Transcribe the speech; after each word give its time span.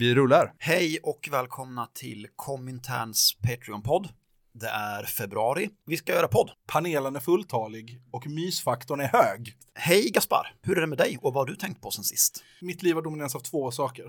Vi 0.00 0.14
rullar. 0.14 0.54
Hej 0.58 0.98
och 1.02 1.28
välkomna 1.30 1.86
till 1.94 2.26
Kominterns 2.36 3.36
Patreon-podd. 3.42 4.08
Det 4.52 4.68
är 4.68 5.04
februari. 5.04 5.70
Vi 5.86 5.96
ska 5.96 6.12
göra 6.12 6.28
podd. 6.28 6.50
Panelen 6.66 7.16
är 7.16 7.20
fulltalig 7.20 8.00
och 8.10 8.26
mysfaktorn 8.26 9.00
är 9.00 9.08
hög. 9.08 9.56
Hej 9.74 10.10
Gaspar! 10.10 10.54
Hur 10.62 10.76
är 10.76 10.80
det 10.80 10.86
med 10.86 10.98
dig 10.98 11.18
och 11.22 11.34
vad 11.34 11.42
har 11.42 11.46
du 11.46 11.56
tänkt 11.56 11.82
på 11.82 11.90
sen 11.90 12.04
sist? 12.04 12.44
Mitt 12.60 12.82
liv 12.82 12.94
har 12.94 13.02
dominerats 13.02 13.34
av 13.34 13.40
två 13.40 13.70
saker. 13.70 14.04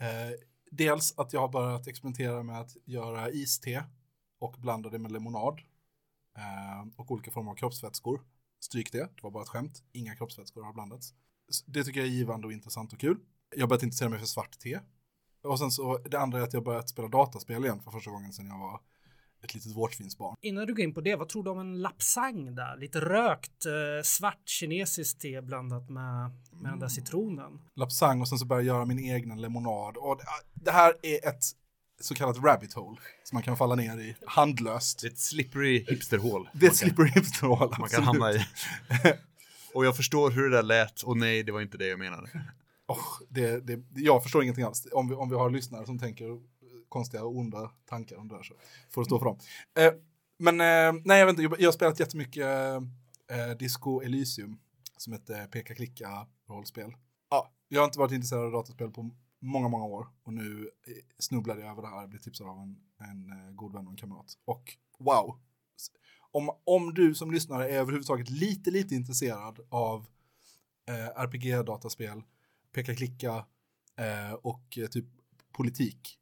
Eh, 0.00 0.06
dels 0.70 1.14
att 1.18 1.32
jag 1.32 1.40
har 1.40 1.48
börjat 1.48 1.86
experimentera 1.86 2.42
med 2.42 2.60
att 2.60 2.76
göra 2.84 3.30
iste 3.30 3.84
och 4.40 4.56
blanda 4.58 4.90
det 4.90 4.98
med 4.98 5.12
lemonad 5.12 5.60
eh, 6.36 6.88
och 6.96 7.10
olika 7.10 7.30
former 7.30 7.50
av 7.50 7.54
kroppsvätskor. 7.54 8.20
Stryk 8.60 8.92
det, 8.92 8.98
det 8.98 9.22
var 9.22 9.30
bara 9.30 9.42
ett 9.42 9.48
skämt. 9.48 9.82
Inga 9.92 10.16
kroppsvätskor 10.16 10.62
har 10.62 10.72
blandats. 10.72 11.14
Det 11.66 11.84
tycker 11.84 12.00
jag 12.00 12.08
är 12.08 12.12
givande 12.12 12.46
och 12.46 12.52
intressant 12.52 12.92
och 12.92 13.00
kul. 13.00 13.16
Jag 13.56 13.62
har 13.62 13.68
börjat 13.68 13.82
intressera 13.82 14.08
mig 14.08 14.18
för 14.18 14.26
svart 14.26 14.58
te. 14.58 14.78
Och 15.44 15.58
sen 15.58 15.70
så, 15.70 15.98
det 15.98 16.18
andra 16.18 16.38
är 16.38 16.42
att 16.42 16.52
jag 16.52 16.64
börjat 16.64 16.88
spela 16.88 17.08
dataspel 17.08 17.64
igen 17.64 17.80
för 17.82 17.90
första 17.90 18.10
gången 18.10 18.32
sedan 18.32 18.46
jag 18.46 18.58
var 18.58 18.80
ett 19.44 19.54
litet 19.54 19.76
vårtvinsbarn. 19.76 20.36
Innan 20.40 20.66
du 20.66 20.74
går 20.74 20.84
in 20.84 20.94
på 20.94 21.00
det, 21.00 21.16
vad 21.16 21.28
tror 21.28 21.44
du 21.44 21.50
om 21.50 21.58
en 21.58 21.82
lapsang 21.82 22.54
där? 22.54 22.76
Lite 22.76 23.00
rökt 23.00 23.66
eh, 23.66 24.02
svart 24.04 24.48
kinesiskt 24.48 25.20
te 25.20 25.40
blandat 25.40 25.90
med, 25.90 26.30
med 26.52 26.72
den 26.72 26.78
där 26.78 26.88
citronen. 26.88 27.60
Lapsang 27.74 28.20
och 28.20 28.28
sen 28.28 28.38
så 28.38 28.46
börjar 28.46 28.62
jag 28.62 28.74
göra 28.76 28.84
min 28.84 28.98
egna 28.98 29.34
lemonad. 29.34 29.96
Och 29.96 30.16
det, 30.16 30.24
det 30.54 30.70
här 30.70 30.94
är 31.02 31.28
ett 31.28 31.44
så 32.00 32.14
kallat 32.14 32.36
rabbit 32.44 32.74
hole 32.74 32.98
som 33.24 33.36
man 33.36 33.42
kan 33.42 33.56
falla 33.56 33.74
ner 33.74 33.98
i 33.98 34.16
handlöst. 34.26 35.00
Det 35.00 35.06
är 35.06 35.10
ett 35.10 35.18
slippery 35.18 35.84
hipsterhål. 35.88 36.48
Det 36.52 36.66
är 36.66 36.70
ett 36.70 36.76
slippery 36.76 37.08
hipsterhål. 37.08 37.74
Man 37.78 37.88
kan 37.88 38.02
hamna 38.02 38.32
i. 38.32 38.46
Och 39.74 39.86
jag 39.86 39.96
förstår 39.96 40.30
hur 40.30 40.50
det 40.50 40.56
där 40.56 40.62
lät 40.62 41.02
och 41.02 41.16
nej, 41.16 41.42
det 41.42 41.52
var 41.52 41.60
inte 41.60 41.78
det 41.78 41.86
jag 41.86 41.98
menade. 41.98 42.30
Oh, 42.88 43.26
det, 43.28 43.66
det, 43.66 43.80
jag 43.94 44.22
förstår 44.22 44.42
ingenting 44.42 44.64
alls. 44.64 44.86
Om 44.92 45.08
vi, 45.08 45.14
om 45.14 45.30
vi 45.30 45.36
har 45.36 45.50
lyssnare 45.50 45.86
som 45.86 45.98
tänker 45.98 46.40
konstiga 46.88 47.24
och 47.24 47.36
onda 47.36 47.70
tankar 47.86 48.16
om 48.16 48.28
det 48.28 48.36
där 48.36 48.42
så 48.42 48.54
får 48.90 49.02
det 49.02 49.06
stå 49.06 49.18
för 49.18 49.26
dem. 49.26 49.38
Eh, 49.78 49.92
men 50.38 50.60
eh, 50.60 51.02
nej, 51.04 51.18
jag 51.18 51.26
vet 51.26 51.38
inte, 51.38 51.56
jag, 51.62 51.68
har 51.68 51.72
spelat 51.72 52.00
jättemycket 52.00 52.46
eh, 53.30 53.50
Disco 53.58 54.02
Elysium 54.02 54.58
som 54.96 55.12
heter 55.12 55.40
eh, 55.40 55.46
Peka 55.46 55.74
Klicka 55.74 56.26
rollspel. 56.48 56.92
Ja, 57.30 57.52
jag 57.68 57.80
har 57.80 57.84
inte 57.84 57.98
varit 57.98 58.12
intresserad 58.12 58.44
av 58.44 58.52
dataspel 58.52 58.90
på 58.90 59.10
många, 59.40 59.68
många 59.68 59.84
år 59.84 60.06
och 60.22 60.32
nu 60.32 60.70
eh, 60.86 60.92
snubblade 61.18 61.60
jag 61.60 61.70
över 61.70 61.82
det 61.82 61.88
här, 61.88 62.06
blev 62.06 62.18
tipsad 62.18 62.46
av 62.46 62.58
en, 62.58 62.76
en 62.98 63.30
eh, 63.30 63.54
god 63.54 63.72
vän 63.72 63.86
och 63.86 63.92
en 63.92 63.96
kamrat. 63.96 64.38
Och 64.44 64.76
wow, 64.98 65.38
om, 66.30 66.50
om 66.64 66.94
du 66.94 67.14
som 67.14 67.30
lyssnare 67.30 67.68
är 67.68 67.78
överhuvudtaget 67.78 68.30
lite, 68.30 68.70
lite 68.70 68.94
intresserad 68.94 69.60
av 69.68 70.06
eh, 70.88 71.22
RPG-dataspel, 71.22 72.22
peka 72.78 72.94
klicka 72.94 73.46
eh, 73.96 74.32
och 74.42 74.78
eh, 74.78 74.86
typ 74.86 75.04
politik, 75.52 76.18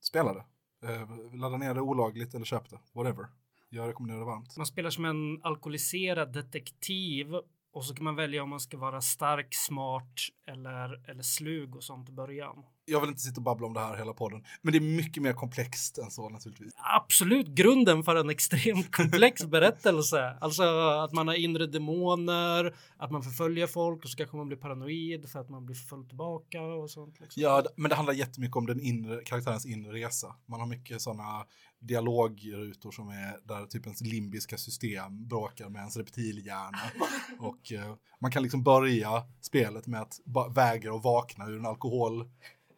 spela 0.00 0.34
det. 0.34 0.44
Eh, 0.86 1.34
ladda 1.34 1.56
ner 1.56 1.74
det 1.74 1.80
olagligt 1.80 2.34
eller 2.34 2.44
köp 2.44 2.70
det, 2.70 2.78
whatever. 2.92 3.26
Jag 3.68 3.88
rekommenderar 3.88 4.18
det 4.18 4.26
varmt. 4.26 4.56
Man 4.56 4.66
spelar 4.66 4.90
som 4.90 5.04
en 5.04 5.42
alkoholiserad 5.42 6.32
detektiv 6.32 7.34
och 7.72 7.84
så 7.84 7.94
kan 7.94 8.04
man 8.04 8.16
välja 8.16 8.42
om 8.42 8.50
man 8.50 8.60
ska 8.60 8.78
vara 8.78 9.00
stark, 9.00 9.54
smart 9.54 10.14
eller, 10.46 11.10
eller 11.10 11.22
slug 11.22 11.76
och 11.76 11.84
sånt 11.84 12.08
i 12.08 12.12
början. 12.12 12.64
Jag 12.90 13.00
vill 13.00 13.10
inte 13.10 13.22
sitta 13.22 13.36
och 13.36 13.42
babbla 13.42 13.66
om 13.66 13.74
det 13.74 13.80
här 13.80 13.96
hela 13.96 14.12
podden, 14.12 14.44
men 14.62 14.72
det 14.72 14.78
är 14.78 14.96
mycket 14.96 15.22
mer 15.22 15.32
komplext 15.32 15.98
än 15.98 16.10
så 16.10 16.28
naturligtvis. 16.28 16.72
Absolut 16.76 17.46
grunden 17.46 18.04
för 18.04 18.16
en 18.16 18.30
extremt 18.30 18.96
komplex 18.96 19.44
berättelse. 19.46 20.36
Alltså 20.40 20.62
att 20.78 21.12
man 21.12 21.28
har 21.28 21.34
inre 21.34 21.66
demoner, 21.66 22.74
att 22.96 23.10
man 23.10 23.22
förföljer 23.22 23.66
folk 23.66 24.04
och 24.04 24.10
så 24.10 24.16
kanske 24.16 24.36
man 24.36 24.46
blir 24.46 24.58
paranoid 24.58 25.28
för 25.28 25.38
att 25.38 25.48
man 25.48 25.66
blir 25.66 25.76
förföljd 25.76 26.08
tillbaka 26.08 26.62
och 26.62 26.90
sånt. 26.90 27.20
Liksom. 27.20 27.42
Ja, 27.42 27.64
men 27.76 27.88
det 27.88 27.94
handlar 27.94 28.14
jättemycket 28.14 28.56
om 28.56 28.66
den 28.66 28.80
inre, 28.80 29.24
karaktärens 29.24 29.66
inre 29.66 29.92
resa. 29.92 30.34
Man 30.46 30.60
har 30.60 30.66
mycket 30.66 31.02
sådana 31.02 31.44
dialogrutor 31.80 32.90
som 32.90 33.08
är 33.08 33.48
där 33.48 33.66
typ 33.66 33.86
ens 33.86 34.00
limbiska 34.00 34.58
system 34.58 35.28
bråkar 35.28 35.68
med 35.68 35.78
ens 35.78 35.96
reptilhjärna. 35.96 36.78
Och 37.38 37.72
eh, 37.72 37.94
man 38.20 38.30
kan 38.30 38.42
liksom 38.42 38.62
börja 38.62 39.22
spelet 39.40 39.86
med 39.86 40.00
att 40.00 40.20
vägra 40.54 40.94
att 40.94 41.04
vakna 41.04 41.46
ur 41.46 41.58
en 41.58 41.66
alkoholkoma 41.66 42.30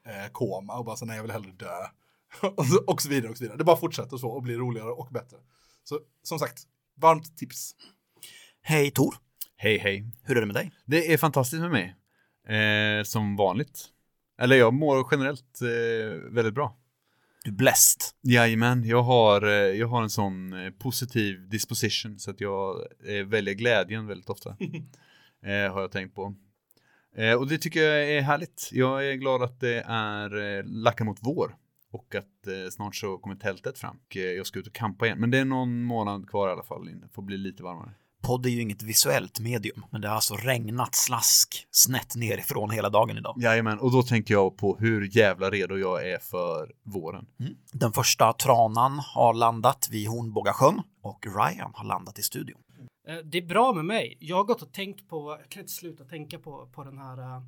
eh, 0.07 0.79
och 0.79 0.85
bara 0.85 0.97
säga 0.97 1.07
nej 1.07 1.17
jag 1.17 1.23
vill 1.23 1.33
hellre 1.33 1.53
dö. 1.53 1.87
och, 2.57 2.67
så, 2.67 2.85
och 2.87 3.03
så 3.03 3.09
vidare 3.09 3.31
och 3.31 3.37
så 3.37 3.45
vidare. 3.45 3.59
Det 3.59 3.65
bara 3.65 3.77
fortsätter 3.77 4.17
så 4.17 4.29
och 4.29 4.43
blir 4.43 4.59
roligare 4.59 4.91
och 4.91 5.09
bättre. 5.11 5.37
Så 5.85 6.01
som 6.23 6.39
sagt, 6.39 6.63
varmt 6.97 7.39
tips. 7.39 7.75
Hej 8.63 8.91
Tor. 8.91 9.15
Hej 9.57 9.79
hej. 9.79 10.05
Hur 10.23 10.37
är 10.37 10.41
det 10.41 10.47
med 10.47 10.57
dig? 10.57 10.73
Det 10.87 11.13
är 11.13 11.19
fantastiskt 11.19 11.63
med 11.63 11.71
mig. 11.71 11.97
Eh, 12.59 13.03
som 13.05 13.37
vanligt. 13.37 13.89
Eller 14.39 14.57
jag 14.57 14.75
mår 14.75 15.09
generellt 15.11 15.63
eh, 15.63 16.33
väldigt 16.33 16.55
bra. 16.55 16.77
Du 17.45 17.51
är 17.51 17.55
blessed. 17.55 18.03
Jajamän, 18.23 18.85
jag 18.85 19.03
har, 19.03 19.43
eh, 19.43 19.53
jag 19.53 19.89
har 19.89 20.03
en 20.03 20.11
sån 20.11 20.53
eh, 20.53 20.71
positiv 20.71 21.49
disposition 21.49 22.19
så 22.19 22.31
att 22.31 22.41
jag 22.41 22.87
eh, 23.07 23.27
väljer 23.27 23.55
glädjen 23.55 24.07
väldigt 24.07 24.31
ofta. 24.31 24.51
eh, 25.43 25.73
har 25.73 25.81
jag 25.81 25.93
tänkt 25.93 26.15
på. 26.15 26.35
Eh, 27.17 27.35
och 27.35 27.49
det 27.49 27.59
tycker 27.59 27.83
jag 27.83 28.11
är 28.11 28.23
härligt. 28.23 28.69
Jag 28.73 29.09
är 29.09 29.15
glad 29.15 29.43
att 29.43 29.61
det 29.61 29.85
är 29.87 30.59
eh, 30.59 30.65
lackar 30.65 31.05
mot 31.05 31.19
vår. 31.21 31.57
Och 31.93 32.15
att 32.15 32.47
eh, 32.47 32.71
snart 32.71 32.97
så 32.97 33.19
kommer 33.19 33.37
tältet 33.37 33.79
fram. 33.79 33.97
Och 33.97 34.17
jag 34.17 34.47
ska 34.47 34.59
ut 34.59 34.67
och 34.67 34.73
kampa 34.73 35.07
igen. 35.07 35.19
Men 35.21 35.31
det 35.31 35.39
är 35.39 35.45
någon 35.45 35.83
månad 35.83 36.29
kvar 36.29 36.49
i 36.49 36.53
alla 36.53 36.63
fall. 36.63 36.85
Det 36.85 37.09
får 37.13 37.23
bli 37.23 37.37
lite 37.37 37.63
varmare 37.63 37.91
podd 38.23 38.47
är 38.47 38.51
ju 38.51 38.61
inget 38.61 38.83
visuellt 38.83 39.41
medium, 39.41 39.85
men 39.91 40.01
det 40.01 40.09
har 40.09 40.15
alltså 40.15 40.35
regnat 40.35 40.95
slask 40.95 41.67
snett 41.71 42.17
nerifrån 42.17 42.71
hela 42.71 42.91
dagen 42.91 43.19
idag. 43.19 43.35
Jajamän, 43.39 43.79
och 43.79 43.93
då 43.93 44.03
tänker 44.03 44.35
jag 44.35 44.57
på 44.57 44.77
hur 44.81 45.17
jävla 45.17 45.51
redo 45.51 45.77
jag 45.79 46.11
är 46.11 46.19
för 46.19 46.73
våren. 46.83 47.27
Mm. 47.41 47.55
Den 47.73 47.93
första 47.93 48.33
tranan 48.33 48.99
har 48.99 49.35
landat 49.35 49.89
vid 49.91 50.09
Hornbågasjön 50.09 50.83
och 51.03 51.27
Ryan 51.27 51.71
har 51.75 51.85
landat 51.85 52.19
i 52.19 52.23
studion. 52.23 52.61
Eh, 53.07 53.19
det 53.25 53.39
är 53.39 53.47
bra 53.47 53.73
med 53.73 53.85
mig. 53.85 54.17
Jag 54.21 54.37
har 54.37 54.45
gått 54.45 54.63
och 54.63 54.73
tänkt 54.73 55.09
på, 55.09 55.39
jag 55.41 55.51
kan 55.51 55.61
inte 55.61 55.73
sluta 55.73 56.05
tänka 56.05 56.39
på, 56.39 56.67
på 56.73 56.85
den 56.85 56.99
här 56.99 57.19
uh, 57.19 57.43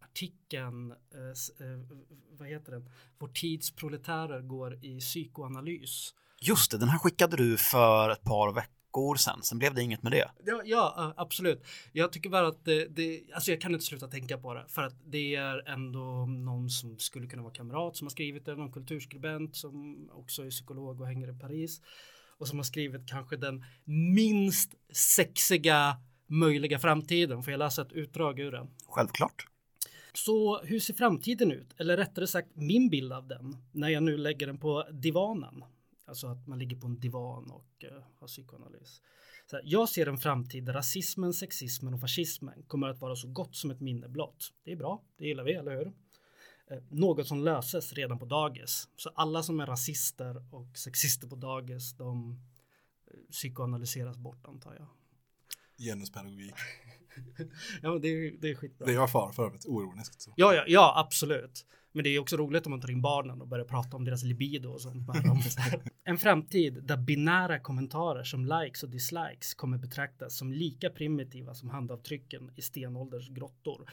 artikeln, 0.00 0.92
uh, 0.92 1.96
vad 2.38 2.48
heter 2.48 2.72
den? 2.72 2.90
Vår 3.18 3.28
tids 3.28 3.70
proletärer 3.70 4.40
går 4.40 4.84
i 4.84 5.00
psykoanalys. 5.00 6.14
Just 6.40 6.70
det, 6.70 6.78
den 6.78 6.88
här 6.88 6.98
skickade 6.98 7.36
du 7.36 7.56
för 7.56 8.10
ett 8.10 8.24
par 8.24 8.52
veckor 8.52 9.16
sen. 9.16 9.42
Sen 9.42 9.58
blev 9.58 9.74
det 9.74 9.82
inget 9.82 10.02
med 10.02 10.12
det. 10.12 10.30
Ja, 10.44 10.62
ja 10.64 11.14
absolut. 11.16 11.64
Jag 11.92 12.12
tycker 12.12 12.30
bara 12.30 12.46
att 12.46 12.64
det, 12.64 12.86
det, 12.86 13.22
alltså 13.34 13.50
jag 13.50 13.60
kan 13.60 13.72
inte 13.72 13.84
sluta 13.84 14.08
tänka 14.08 14.38
på 14.38 14.54
det 14.54 14.64
för 14.68 14.82
att 14.82 14.94
det 15.04 15.34
är 15.34 15.68
ändå 15.68 16.26
någon 16.26 16.70
som 16.70 16.98
skulle 16.98 17.26
kunna 17.26 17.42
vara 17.42 17.52
kamrat 17.52 17.96
som 17.96 18.06
har 18.06 18.10
skrivit 18.10 18.44
det, 18.44 18.54
någon 18.54 18.72
kulturskribent 18.72 19.56
som 19.56 20.08
också 20.12 20.44
är 20.44 20.50
psykolog 20.50 21.00
och 21.00 21.06
hänger 21.06 21.36
i 21.36 21.38
Paris 21.38 21.80
och 22.42 22.48
som 22.48 22.58
har 22.58 22.64
skrivit 22.64 23.06
kanske 23.06 23.36
den 23.36 23.64
minst 23.84 24.74
sexiga 24.92 25.96
möjliga 26.26 26.78
framtiden. 26.78 27.42
Får 27.42 27.50
jag 27.50 27.58
läsa 27.58 27.82
ett 27.82 27.92
utdrag 27.92 28.38
ur 28.40 28.52
den? 28.52 28.70
Självklart. 28.86 29.46
Så 30.12 30.62
hur 30.62 30.80
ser 30.80 30.94
framtiden 30.94 31.52
ut? 31.52 31.74
Eller 31.76 31.96
rättare 31.96 32.26
sagt 32.26 32.48
min 32.54 32.88
bild 32.88 33.12
av 33.12 33.28
den 33.28 33.56
när 33.72 33.88
jag 33.88 34.02
nu 34.02 34.16
lägger 34.16 34.46
den 34.46 34.58
på 34.58 34.86
divanen. 34.92 35.64
Alltså 36.06 36.26
att 36.26 36.46
man 36.46 36.58
ligger 36.58 36.76
på 36.76 36.86
en 36.86 37.00
divan 37.00 37.50
och 37.50 37.84
uh, 37.84 38.02
har 38.20 38.26
psykoanalys. 38.26 39.02
Så 39.50 39.56
här, 39.56 39.62
jag 39.66 39.88
ser 39.88 40.06
en 40.06 40.18
framtid 40.18 40.64
där 40.64 40.72
rasismen, 40.72 41.32
sexismen 41.32 41.94
och 41.94 42.00
fascismen 42.00 42.62
kommer 42.66 42.88
att 42.88 43.00
vara 43.00 43.16
så 43.16 43.28
gott 43.28 43.56
som 43.56 43.70
ett 43.70 43.80
minne 43.80 44.08
blott. 44.08 44.52
Det 44.64 44.72
är 44.72 44.76
bra, 44.76 45.02
det 45.18 45.26
gillar 45.26 45.44
vi, 45.44 45.52
eller 45.52 45.76
hur? 45.76 45.92
Uh, 46.70 46.78
något 46.88 47.26
som 47.26 47.44
löses 47.44 47.92
redan 47.92 48.18
på 48.18 48.24
dagis. 48.24 48.88
Så 48.96 49.10
alla 49.14 49.42
som 49.42 49.60
är 49.60 49.66
rasister 49.66 50.54
och 50.54 50.76
sexister 50.76 51.28
på 51.28 51.36
dagis, 51.36 51.96
de 51.96 52.30
uh, 52.30 52.36
psykoanalyseras 53.30 54.16
bort 54.16 54.46
antar 54.46 54.74
jag. 54.74 54.86
Genuspedagogik. 55.78 56.54
ja, 57.82 57.98
det 57.98 58.08
är, 58.08 58.40
det 58.40 58.50
är 58.50 58.54
skitbra. 58.54 58.86
Det 58.86 58.92
är 58.92 58.94
jag 58.94 59.10
far 59.10 59.32
för 59.32 59.46
övrigt, 59.46 59.66
oironiskt. 59.66 60.28
Ja, 60.36 60.54
ja, 60.54 60.64
ja, 60.66 60.94
absolut. 60.96 61.66
Men 61.92 62.04
det 62.04 62.10
är 62.10 62.18
också 62.18 62.36
roligt 62.36 62.66
om 62.66 62.70
man 62.70 62.80
tar 62.80 62.90
in 62.90 63.02
barnen 63.02 63.40
och 63.40 63.48
börjar 63.48 63.64
prata 63.64 63.96
om 63.96 64.04
deras 64.04 64.22
libido 64.22 64.68
och 64.68 64.80
sånt. 64.80 65.08
en 66.04 66.18
framtid 66.18 66.84
där 66.84 66.96
binära 66.96 67.58
kommentarer 67.58 68.24
som 68.24 68.44
likes 68.44 68.82
och 68.82 68.90
dislikes 68.90 69.54
kommer 69.54 69.78
betraktas 69.78 70.36
som 70.36 70.52
lika 70.52 70.90
primitiva 70.90 71.54
som 71.54 71.70
handavtrycken 71.70 72.50
i 72.56 72.62
stenålders 72.62 73.28
grottor. 73.28 73.90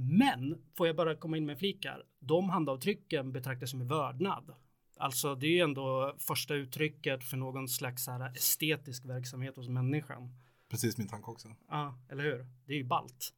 Men, 0.00 0.62
får 0.76 0.86
jag 0.86 0.96
bara 0.96 1.16
komma 1.16 1.36
in 1.36 1.46
med 1.46 1.58
flikar, 1.58 2.02
de 2.20 2.50
handavtrycken 2.50 3.32
betraktas 3.32 3.70
som 3.70 3.88
vördnad. 3.88 4.54
Alltså 4.96 5.34
det 5.34 5.46
är 5.46 5.50
ju 5.50 5.60
ändå 5.60 6.16
första 6.18 6.54
uttrycket 6.54 7.24
för 7.24 7.36
någon 7.36 7.68
slags 7.68 8.06
här 8.06 8.32
estetisk 8.36 9.04
verksamhet 9.04 9.56
hos 9.56 9.68
människan. 9.68 10.34
Precis 10.68 10.98
min 10.98 11.08
tanke 11.08 11.30
också. 11.30 11.48
Ja, 11.68 11.98
eller 12.08 12.24
hur? 12.24 12.46
Det 12.66 12.72
är 12.72 12.76
ju 12.76 12.84
balt. 12.84 13.32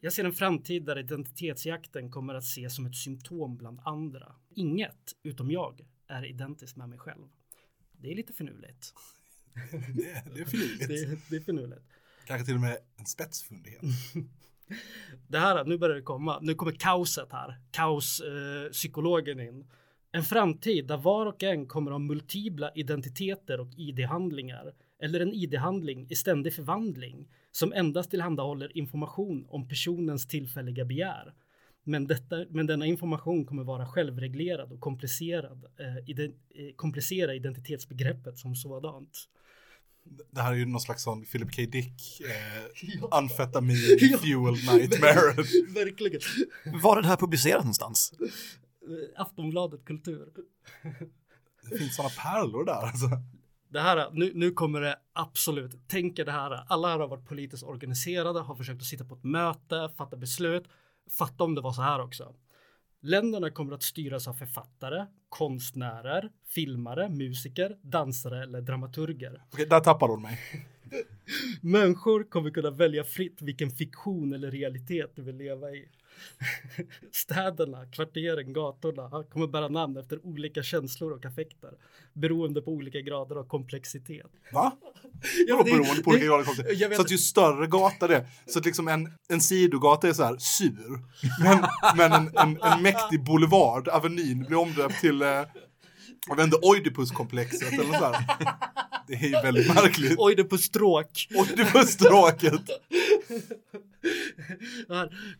Jag 0.00 0.12
ser 0.12 0.24
en 0.24 0.32
framtid 0.32 0.84
där 0.84 0.98
identitetsjakten 0.98 2.10
kommer 2.10 2.34
att 2.34 2.44
ses 2.44 2.76
som 2.76 2.86
ett 2.86 2.96
symptom 2.96 3.56
bland 3.56 3.80
andra. 3.84 4.34
Inget, 4.54 5.12
utom 5.22 5.50
jag, 5.50 5.80
är 6.06 6.24
identiskt 6.24 6.76
med 6.76 6.88
mig 6.88 6.98
själv. 6.98 7.28
Det 7.92 8.10
är 8.10 8.14
lite 8.14 8.32
finurligt. 8.32 8.94
det, 9.94 10.10
är, 10.10 10.34
det 10.34 10.40
är 10.40 10.44
finurligt. 10.44 10.88
det, 10.88 11.30
det 11.30 11.36
är 11.36 11.40
finurligt. 11.40 11.84
Kanske 12.26 12.46
till 12.46 12.54
och 12.54 12.60
med 12.60 12.78
en 12.96 13.06
spetsfundighet. 13.06 13.82
Det 15.28 15.38
här, 15.38 15.64
nu 15.64 15.78
börjar 15.78 15.96
det 15.96 16.02
komma. 16.02 16.38
Nu 16.42 16.54
kommer 16.54 16.72
kaoset 16.72 17.32
här. 17.32 17.58
Kaospsykologen 17.70 19.40
eh, 19.40 19.46
in. 19.46 19.66
En 20.12 20.22
framtid 20.22 20.86
där 20.86 20.96
var 20.96 21.26
och 21.26 21.42
en 21.42 21.66
kommer 21.66 21.90
ha 21.90 21.98
multipla 21.98 22.70
identiteter 22.74 23.60
och 23.60 23.68
ID-handlingar 23.76 24.72
eller 25.02 25.20
en 25.20 25.32
ID-handling 25.32 26.06
i 26.10 26.14
ständig 26.14 26.54
förvandling 26.54 27.28
som 27.52 27.72
endast 27.72 28.10
tillhandahåller 28.10 28.76
information 28.76 29.46
om 29.48 29.68
personens 29.68 30.28
tillfälliga 30.28 30.84
begär. 30.84 31.34
Men, 31.84 32.06
detta, 32.06 32.44
men 32.50 32.66
denna 32.66 32.86
information 32.86 33.44
kommer 33.44 33.64
vara 33.64 33.86
självreglerad 33.86 34.72
och 34.72 34.80
komplicerad, 34.80 35.64
eh, 35.78 36.10
ide, 36.10 36.24
eh, 36.24 36.74
komplicera 36.76 37.34
identitetsbegreppet 37.34 38.38
som 38.38 38.54
sådant. 38.54 39.28
Det 40.30 40.40
här 40.42 40.52
är 40.52 40.56
ju 40.56 40.64
någon 40.66 40.80
slags 40.80 41.02
sån 41.02 41.24
Philip 41.24 41.56
K. 41.56 41.62
Dick, 41.68 42.20
eh, 42.20 42.64
Ja. 43.00 43.08
amfetamin, 43.12 43.76
Ja. 44.00 44.18
fuel 44.18 44.54
nightmare. 44.54 45.32
Verkligen. 45.74 46.20
Var 46.82 46.96
är 46.96 47.02
det 47.02 47.08
här 47.08 47.16
publicerat 47.16 47.60
någonstans? 47.64 48.12
Eh, 48.20 49.20
Aftonbladet 49.20 49.84
Kultur. 49.84 50.28
Det 51.70 51.78
finns 51.78 51.96
såna 51.96 52.08
pärlor 52.08 52.64
där 52.64 52.72
alltså. 52.86 53.06
Det 53.68 53.80
här, 53.80 54.10
nu, 54.12 54.32
nu 54.34 54.50
kommer 54.50 54.80
det 54.80 54.96
absolut, 55.12 55.72
tänk 55.86 56.18
er 56.18 56.24
det 56.24 56.32
här, 56.32 56.64
alla 56.68 56.88
här 56.88 56.98
har 56.98 57.08
varit 57.08 57.26
politiskt 57.28 57.62
organiserade, 57.62 58.40
har 58.40 58.54
försökt 58.56 58.80
att 58.80 58.86
sitta 58.86 59.04
på 59.04 59.14
ett 59.14 59.24
möte, 59.24 59.90
fatta 59.96 60.16
beslut. 60.16 60.64
Fatta 61.18 61.44
om 61.44 61.54
det 61.54 61.60
var 61.60 61.72
så 61.72 61.82
här 61.82 62.00
också. 62.00 62.34
Länderna 63.06 63.50
kommer 63.50 63.72
att 63.72 63.82
styras 63.82 64.28
av 64.28 64.32
författare, 64.32 65.06
konstnärer, 65.28 66.30
filmare, 66.46 67.08
musiker, 67.08 67.76
dansare 67.82 68.42
eller 68.42 68.60
dramaturger. 68.60 69.42
Okej, 69.52 69.66
där 69.66 69.80
tappar 69.80 70.08
hon 70.08 70.22
mig. 70.22 70.40
Människor 71.60 72.24
kommer 72.30 72.50
kunna 72.50 72.70
välja 72.70 73.04
fritt 73.04 73.42
vilken 73.42 73.70
fiktion 73.70 74.32
eller 74.32 74.50
realitet 74.50 75.12
du 75.16 75.22
vill 75.22 75.36
leva 75.36 75.70
i. 75.70 75.88
Städerna, 77.12 77.86
kvarteren, 77.86 78.52
gatorna 78.52 79.24
kommer 79.32 79.46
bära 79.46 79.68
namn 79.68 79.96
efter 79.96 80.26
olika 80.26 80.62
känslor 80.62 81.12
och 81.12 81.24
affekter 81.24 81.70
beroende 82.12 82.62
på 82.62 82.70
olika 82.70 83.00
grader 83.00 83.36
av 83.36 83.44
komplexitet. 83.48 84.26
Va? 84.52 84.72
Ja, 85.46 85.56
det- 85.64 85.70
beroende 85.70 86.02
på 86.02 86.10
olika 86.10 86.26
grader 86.26 86.48
av 86.50 86.56
vet- 86.88 86.96
Så 86.96 87.02
att 87.02 87.10
ju 87.10 87.18
större 87.18 87.66
gata 87.66 88.06
det 88.08 88.16
är, 88.16 88.26
så 88.46 88.58
att 88.58 88.64
liksom 88.64 88.88
en, 88.88 89.12
en 89.28 89.40
sidogata 89.40 90.08
är 90.08 90.12
så 90.12 90.24
här 90.24 90.36
sur. 90.38 90.98
Men, 91.42 91.64
men 91.96 92.12
en, 92.12 92.36
en, 92.38 92.62
en 92.62 92.82
mäktig 92.82 93.24
boulevard, 93.24 93.88
Avenyn, 93.88 94.44
blir 94.44 94.56
omdöpt 94.58 95.00
till, 95.00 95.22
eh, 95.22 95.42
jag 96.26 96.36
vet 96.36 96.44
inte, 96.44 96.58
Oidipuskomplexet 96.62 97.72
eller 97.72 97.84
så 97.84 98.04
här. 98.04 98.24
Det 99.06 99.14
är 99.14 99.26
ju 99.26 99.30
väldigt 99.30 99.74
märkligt. 99.74 100.14
Oj, 100.18 100.34
det 100.36 100.42
är 100.42 100.44
på 100.44 100.58
stråk. 100.58 101.28
Oidipusstråket. 101.34 102.60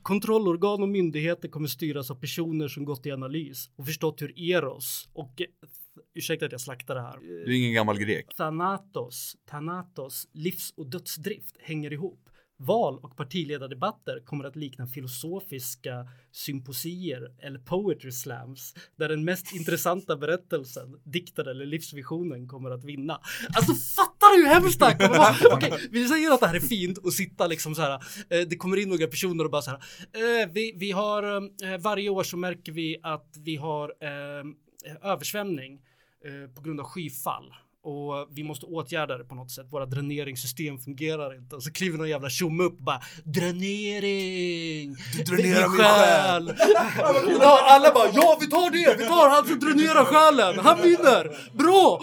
Kontrollorgan 0.03 0.83
och 0.83 0.89
myndigheter 0.89 1.49
kommer 1.49 1.69
styras 1.69 2.11
av 2.11 2.15
personer 2.15 2.69
som 2.69 2.85
gått 2.85 3.07
i 3.07 3.11
analys 3.11 3.71
och 3.77 3.87
förstått 3.87 4.23
hur 4.23 4.41
Eros 4.41 5.09
och 5.13 5.43
ursäkta 6.15 6.47
att 6.47 6.53
jag 6.53 6.61
slaktar 6.61 6.95
det 6.95 7.01
här. 7.01 7.19
Du 7.21 7.53
är 7.53 7.59
ingen 7.59 7.73
gammal 7.73 7.99
grek. 7.99 8.35
Thanatos, 8.37 9.37
Thanatos, 9.51 10.29
livs 10.33 10.75
och 10.77 10.87
dödsdrift 10.87 11.57
hänger 11.61 11.93
ihop. 11.93 12.29
Val 12.67 12.99
och 13.03 13.17
partiledardebatter 13.17 14.21
kommer 14.25 14.45
att 14.45 14.57
likna 14.57 14.87
filosofiska 14.87 16.09
symposier 16.33 17.33
eller 17.43 17.59
poetry 17.59 18.13
slams 18.13 18.75
där 18.97 19.09
den 19.09 19.25
mest 19.25 19.55
intressanta 19.55 20.17
berättelsen, 20.17 21.01
dikten 21.05 21.49
eller 21.49 21.67
livsvisionen 21.67 22.49
kommer 22.49 22.71
att 22.71 22.85
vinna. 22.85 23.21
Alltså 23.57 23.75
fattar 23.75 24.37
du 24.37 24.47
hur 24.47 24.55
hemskt 24.55 24.79
det 24.79 24.87
här 24.87 24.99
kommer 24.99 25.19
vara? 25.19 25.35
Okej, 25.53 25.89
vi 25.91 26.09
säger 26.09 26.31
att 26.31 26.41
det 26.41 26.47
här 26.47 26.55
är 26.55 26.61
fint 26.61 26.99
och 26.99 27.13
sitta 27.13 27.47
liksom 27.47 27.75
så 27.75 27.83
här. 27.83 27.93
Eh, 28.29 28.41
det 28.49 28.57
kommer 28.57 28.77
in 28.77 28.89
några 28.89 29.07
personer 29.07 29.45
och 29.45 29.51
bara 29.51 29.63
så 29.63 29.71
här. 29.71 29.81
Eh, 30.13 30.49
vi, 30.53 30.73
vi 30.77 30.91
har 30.91 31.37
eh, 31.37 31.79
varje 31.81 32.09
år 32.09 32.23
så 32.23 32.37
märker 32.37 32.73
vi 32.73 32.97
att 33.03 33.37
vi 33.45 33.57
har 33.57 33.95
eh, 34.01 35.11
översvämning 35.11 35.81
eh, 36.25 36.55
på 36.55 36.63
grund 36.63 36.81
av 36.81 36.87
skyfall 36.87 37.55
och 37.85 38.29
vi 38.31 38.45
måste 38.45 38.67
åtgärda 38.67 39.19
det 39.19 39.25
på 39.25 39.35
något 39.35 39.51
sätt. 39.51 39.67
Våra 39.71 39.87
dräneringssystem 39.87 40.79
fungerar 40.79 41.37
inte. 41.37 41.57
Och 41.57 41.63
så 41.63 41.73
kliver 41.73 41.99
någon 41.99 42.09
jävla 42.09 42.31
tjomme 42.31 42.65
upp 42.65 42.79
och 42.79 42.85
bara 42.85 43.03
dränering. 43.25 44.97
Du 45.17 45.23
dränerar 45.23 45.69
min 45.69 45.79
själ. 45.79 46.55
ja, 47.41 47.61
alla 47.69 47.95
bara 47.95 48.09
ja, 48.15 48.39
vi 48.41 48.47
tar 48.47 48.71
det. 48.71 48.97
Vi 48.99 49.09
tar 49.09 49.29
han 49.29 49.47
som 49.47 49.61
dränerar 49.61 50.05
själen. 50.05 50.59
Han 50.65 50.83
vinner. 50.83 51.53
Bra. 51.53 52.01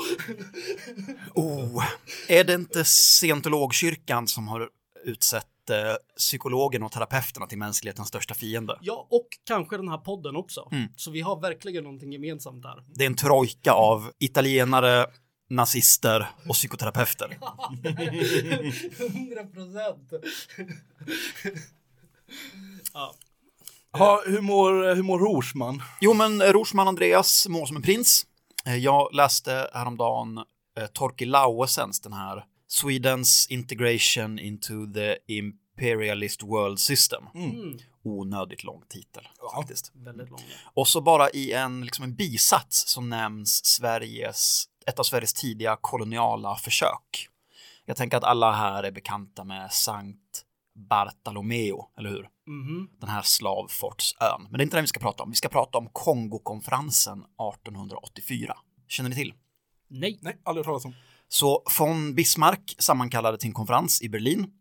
Oh, 1.33 1.83
är 2.27 2.43
det 2.43 2.53
inte 2.53 2.83
scientologkyrkan 2.85 4.27
som 4.27 4.47
har 4.47 4.69
utsett 5.03 5.69
eh, 5.69 5.75
psykologen 6.17 6.83
och 6.83 6.91
terapeuterna 6.91 7.47
till 7.47 7.57
mänsklighetens 7.57 8.07
största 8.07 8.33
fiende? 8.33 8.77
Ja, 8.81 9.07
och 9.09 9.27
kanske 9.45 9.77
den 9.77 9.89
här 9.89 9.97
podden 9.97 10.35
också. 10.35 10.69
Mm. 10.71 10.87
Så 10.95 11.11
vi 11.11 11.21
har 11.21 11.41
verkligen 11.41 11.83
någonting 11.83 12.11
gemensamt 12.11 12.63
där. 12.63 12.83
Det 12.95 13.03
är 13.03 13.07
en 13.07 13.15
trojka 13.15 13.71
av 13.71 14.11
italienare, 14.19 15.05
nazister 15.51 16.29
och 16.47 16.55
psykoterapeuter. 16.55 17.37
100 18.99 19.43
procent. 19.53 20.09
ja. 22.93 23.13
Ha, 23.93 24.23
hur, 24.25 24.41
mår, 24.41 24.95
hur 24.95 25.03
mår 25.03 25.19
Rorsman? 25.19 25.83
Jo, 26.01 26.13
men 26.13 26.41
Rosman 26.41 26.87
Andreas 26.87 27.47
mår 27.47 27.65
som 27.65 27.75
en 27.75 27.81
prins. 27.81 28.25
Eh, 28.65 28.75
Jag 28.77 29.13
läste 29.13 29.69
häromdagen 29.73 30.37
eh, 30.77 30.85
Torki 30.93 31.25
Lauesens, 31.25 31.99
den 32.01 32.13
här 32.13 32.45
Swedens 32.67 33.47
integration 33.49 34.39
into 34.39 34.73
the 34.93 35.17
imperialist 35.27 36.43
world 36.43 36.79
system. 36.79 37.23
Mm. 37.35 37.77
Onödigt 38.03 38.63
lång 38.63 38.81
titel 38.89 39.27
Ja. 39.39 39.53
faktiskt. 39.61 39.91
Väldigt 39.95 40.29
långa. 40.29 40.43
Och 40.73 40.87
så 40.87 41.01
bara 41.01 41.29
i 41.29 41.51
en, 41.53 41.81
liksom 41.85 42.03
en 42.03 42.15
bisats 42.15 42.87
så 42.87 43.01
nämns 43.01 43.65
Sveriges, 43.65 44.65
ett 44.85 44.99
av 44.99 45.03
Sveriges 45.03 45.33
tidiga 45.33 45.77
koloniala 45.81 46.55
försök. 46.55 47.27
Jag 47.85 47.97
tänker 47.97 48.17
att 48.17 48.23
alla 48.23 48.51
här 48.51 48.83
är 48.83 48.91
bekanta 48.91 49.43
med 49.43 49.71
Sankt 49.71 50.45
Bartolomeo, 50.75 51.89
eller 51.97 52.09
hur? 52.09 52.29
Mhm. 52.47 52.89
Den 52.99 53.09
här 53.09 53.21
slavfortsön. 53.21 54.41
Men 54.49 54.51
det 54.51 54.61
är 54.61 54.63
inte 54.63 54.77
den 54.77 54.83
vi 54.83 54.87
ska 54.87 54.99
prata 54.99 55.23
om. 55.23 55.29
Vi 55.29 55.35
ska 55.35 55.49
prata 55.49 55.77
om 55.77 55.89
Kongokonferensen 55.93 57.19
1884. 57.19 58.57
Känner 58.87 59.09
ni 59.09 59.15
till? 59.15 59.33
Nej. 59.87 60.19
Nej, 60.21 60.41
aldrig 60.43 60.65
hört 60.65 60.69
talas 60.69 60.85
om. 60.85 60.93
Så 61.27 61.63
von 61.79 62.15
Bismarck 62.15 62.75
sammankallade 62.79 63.37
till 63.37 63.47
en 63.47 63.53
konferens 63.53 64.01
i 64.01 64.09
Berlin 64.09 64.51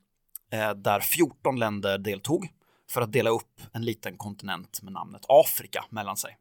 eh, 0.53 0.71
där 0.71 1.01
14 1.01 1.59
länder 1.59 1.99
deltog 1.99 2.49
för 2.91 3.03
att 3.03 3.13
dela 3.13 3.31
upp 3.31 3.61
en 3.73 3.85
liten 3.85 4.17
kontinent 4.17 4.83
med 4.83 4.93
namnet 4.93 5.23
Afrika 5.29 5.85
mellan 5.91 6.17
sig. 6.17 6.37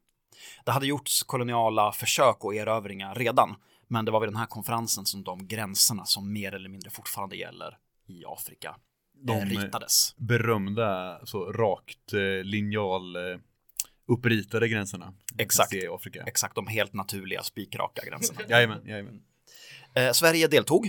Det 0.65 0.71
hade 0.71 0.87
gjorts 0.87 1.23
koloniala 1.23 1.91
försök 1.91 2.45
och 2.45 2.55
erövringar 2.55 3.15
redan, 3.15 3.55
men 3.87 4.05
det 4.05 4.11
var 4.11 4.19
vid 4.19 4.29
den 4.29 4.35
här 4.35 4.45
konferensen 4.45 5.05
som 5.05 5.23
de 5.23 5.47
gränserna 5.47 6.05
som 6.05 6.33
mer 6.33 6.53
eller 6.53 6.69
mindre 6.69 6.89
fortfarande 6.89 7.35
gäller 7.35 7.77
i 8.07 8.23
Afrika 8.25 8.75
De, 9.13 9.33
eh, 9.33 9.45
ritades. 9.45 10.15
Berömda, 10.17 11.19
så 11.25 11.51
rakt 11.51 12.13
eh, 12.13 12.43
linjal 12.43 13.15
eh, 13.15 13.21
uppritade 14.07 14.67
gränserna. 14.67 15.13
Exakt. 15.37 15.73
i 15.73 15.87
Afrika. 15.87 16.23
Exakt 16.27 16.55
de 16.55 16.67
helt 16.67 16.93
naturliga 16.93 17.43
spikraka 17.43 18.01
gränserna. 18.05 18.39
Jajamän, 18.49 18.81
jajamän. 18.85 19.21
Eh, 19.93 20.11
Sverige 20.11 20.47
deltog 20.47 20.85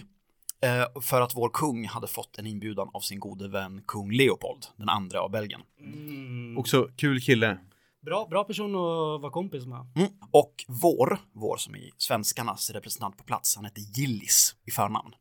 eh, 0.61 1.01
för 1.03 1.21
att 1.21 1.35
vår 1.35 1.51
kung 1.53 1.87
hade 1.87 2.07
fått 2.07 2.39
en 2.39 2.47
inbjudan 2.47 2.91
av 2.93 3.01
sin 3.01 3.21
gode 3.21 3.49
vän 3.49 3.83
kung 3.87 4.13
Leopold, 4.13 4.67
den 4.77 4.89
andra 4.89 5.21
av 5.21 5.31
Belgien. 5.31 5.61
Mm. 5.81 6.59
Också 6.59 6.89
kul 6.97 7.21
kille. 7.21 7.59
Bra, 8.03 8.27
bra 8.31 8.45
person 8.45 8.71
att 8.75 9.23
vara 9.23 9.31
kompis 9.31 9.67
med. 9.67 9.87
Mm. 9.97 10.11
Och 10.31 10.65
vår, 10.69 11.19
vår 11.33 11.57
som 11.57 11.75
är 11.75 11.91
svenskarnas 11.97 12.71
representant 12.71 13.17
på 13.17 13.25
plats, 13.25 13.57
han 13.57 13.65
hette 13.65 13.81
Gillis 13.81 14.57
i 14.67 14.71
förnamn. 14.71 15.15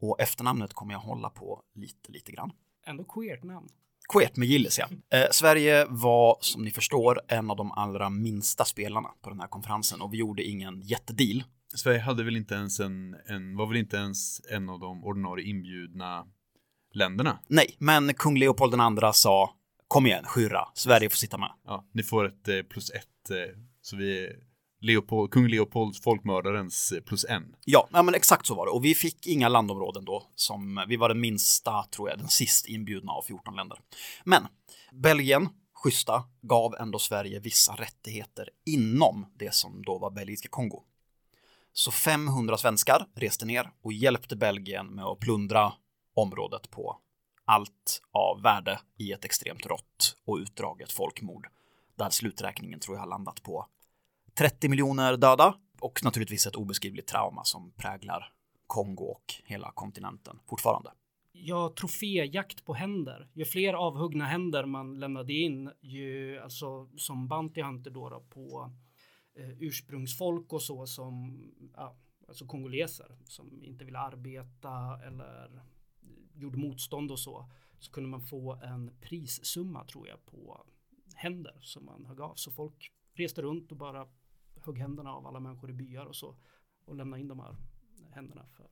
Och 0.00 0.20
efternamnet 0.20 0.74
kommer 0.74 0.92
jag 0.92 1.00
hålla 1.00 1.30
på 1.30 1.62
lite, 1.74 2.12
lite 2.12 2.32
grann. 2.32 2.52
Ändå 2.86 3.04
queert 3.04 3.42
namn. 3.42 3.68
Queert 4.12 4.36
med 4.36 4.48
Gillis, 4.48 4.78
ja. 4.78 5.18
Eh, 5.18 5.28
Sverige 5.30 5.86
var, 5.88 6.36
som 6.40 6.62
ni 6.62 6.70
förstår, 6.70 7.20
en 7.28 7.50
av 7.50 7.56
de 7.56 7.72
allra 7.72 8.10
minsta 8.10 8.64
spelarna 8.64 9.08
på 9.22 9.30
den 9.30 9.40
här 9.40 9.48
konferensen 9.48 10.00
och 10.00 10.12
vi 10.12 10.18
gjorde 10.18 10.42
ingen 10.42 10.80
jättedeal. 10.80 11.44
Sverige 11.74 12.00
hade 12.00 12.24
väl 12.24 12.36
inte 12.36 12.54
ens 12.54 12.80
en, 12.80 13.16
en, 13.26 13.56
var 13.56 13.66
väl 13.66 13.76
inte 13.76 13.96
ens 13.96 14.40
en 14.50 14.68
av 14.68 14.80
de 14.80 15.04
ordinarie 15.04 15.46
inbjudna 15.46 16.26
länderna. 16.94 17.38
Nej, 17.48 17.76
men 17.78 18.14
kung 18.14 18.38
Leopold 18.38 18.72
den 18.72 18.80
andra 18.80 19.12
sa 19.12 19.56
Kom 19.92 20.06
igen, 20.06 20.24
skyrra, 20.24 20.68
Sverige 20.74 21.10
får 21.10 21.16
sitta 21.16 21.38
med. 21.38 21.52
Ja, 21.64 21.84
ni 21.92 22.02
får 22.02 22.26
ett 22.26 22.48
eh, 22.48 22.62
plus 22.62 22.90
ett, 22.90 23.30
eh, 23.30 23.58
så 23.82 23.96
vi 23.96 24.24
är 24.24 24.36
Leopold, 24.80 25.30
kung 25.30 25.48
Leopold, 25.48 26.02
folkmördarens 26.02 26.92
eh, 26.92 27.00
plus 27.00 27.24
en. 27.24 27.54
Ja, 27.64 27.88
ja, 27.92 28.02
men 28.02 28.14
exakt 28.14 28.46
så 28.46 28.54
var 28.54 28.66
det. 28.66 28.72
Och 28.72 28.84
vi 28.84 28.94
fick 28.94 29.26
inga 29.26 29.48
landområden 29.48 30.04
då. 30.04 30.26
Som, 30.34 30.84
vi 30.88 30.96
var 30.96 31.08
den 31.08 31.20
minsta, 31.20 31.82
tror 31.82 32.08
jag, 32.10 32.18
den 32.18 32.28
sist 32.28 32.68
inbjudna 32.68 33.12
av 33.12 33.22
14 33.22 33.56
länder. 33.56 33.78
Men 34.24 34.46
Belgien, 34.92 35.48
schyssta, 35.74 36.24
gav 36.42 36.74
ändå 36.74 36.98
Sverige 36.98 37.40
vissa 37.40 37.72
rättigheter 37.72 38.48
inom 38.66 39.26
det 39.38 39.54
som 39.54 39.82
då 39.82 39.98
var 39.98 40.10
belgiska 40.10 40.48
Kongo. 40.48 40.82
Så 41.72 41.90
500 41.90 42.58
svenskar 42.58 43.06
reste 43.14 43.46
ner 43.46 43.70
och 43.82 43.92
hjälpte 43.92 44.36
Belgien 44.36 44.86
med 44.86 45.04
att 45.04 45.18
plundra 45.18 45.72
området 46.14 46.70
på 46.70 46.98
allt 47.44 48.02
av 48.10 48.42
värde 48.42 48.80
i 48.98 49.12
ett 49.12 49.24
extremt 49.24 49.66
rått 49.66 50.16
och 50.24 50.36
utdraget 50.36 50.92
folkmord. 50.92 51.46
Där 51.94 52.10
sluträkningen 52.10 52.80
tror 52.80 52.96
jag 52.96 53.02
har 53.02 53.08
landat 53.08 53.42
på 53.42 53.66
30 54.34 54.68
miljoner 54.68 55.16
döda 55.16 55.54
och 55.80 56.00
naturligtvis 56.04 56.46
ett 56.46 56.56
obeskrivligt 56.56 57.08
trauma 57.08 57.44
som 57.44 57.72
präglar 57.76 58.32
Kongo 58.66 59.04
och 59.04 59.34
hela 59.44 59.72
kontinenten 59.72 60.38
fortfarande. 60.48 60.90
Ja, 61.32 61.72
troféjakt 61.78 62.64
på 62.64 62.74
händer. 62.74 63.28
Ju 63.32 63.44
fler 63.44 63.74
avhuggna 63.74 64.24
händer 64.24 64.64
man 64.64 64.98
lämnade 64.98 65.32
in, 65.32 65.70
ju 65.80 66.38
alltså 66.38 66.88
som 66.96 67.28
Bounty 67.28 67.62
Hunter 67.62 67.90
då, 67.90 68.08
då 68.08 68.20
på 68.20 68.72
eh, 69.38 69.50
ursprungsfolk 69.50 70.52
och 70.52 70.62
så 70.62 70.86
som 70.86 71.42
ja, 71.76 71.96
alltså 72.28 72.46
kongoleser 72.46 73.18
som 73.24 73.62
inte 73.62 73.84
ville 73.84 73.98
arbeta 73.98 75.00
eller 75.06 75.62
gjorde 76.34 76.58
motstånd 76.58 77.10
och 77.10 77.18
så, 77.18 77.50
så 77.78 77.92
kunde 77.92 78.08
man 78.08 78.20
få 78.20 78.52
en 78.54 78.90
prissumma 79.00 79.84
tror 79.84 80.08
jag 80.08 80.26
på 80.26 80.66
händer 81.14 81.58
som 81.60 81.84
man 81.84 82.04
högg 82.06 82.20
av. 82.20 82.34
Så 82.34 82.50
folk 82.50 82.92
reste 83.14 83.42
runt 83.42 83.70
och 83.70 83.76
bara 83.76 84.06
högg 84.64 84.78
händerna 84.78 85.12
av 85.12 85.26
alla 85.26 85.40
människor 85.40 85.70
i 85.70 85.72
byar 85.72 86.06
och 86.06 86.16
så 86.16 86.36
och 86.84 86.96
lämnade 86.96 87.20
in 87.20 87.28
de 87.28 87.40
här 87.40 87.56
händerna 88.10 88.46
för 88.56 88.66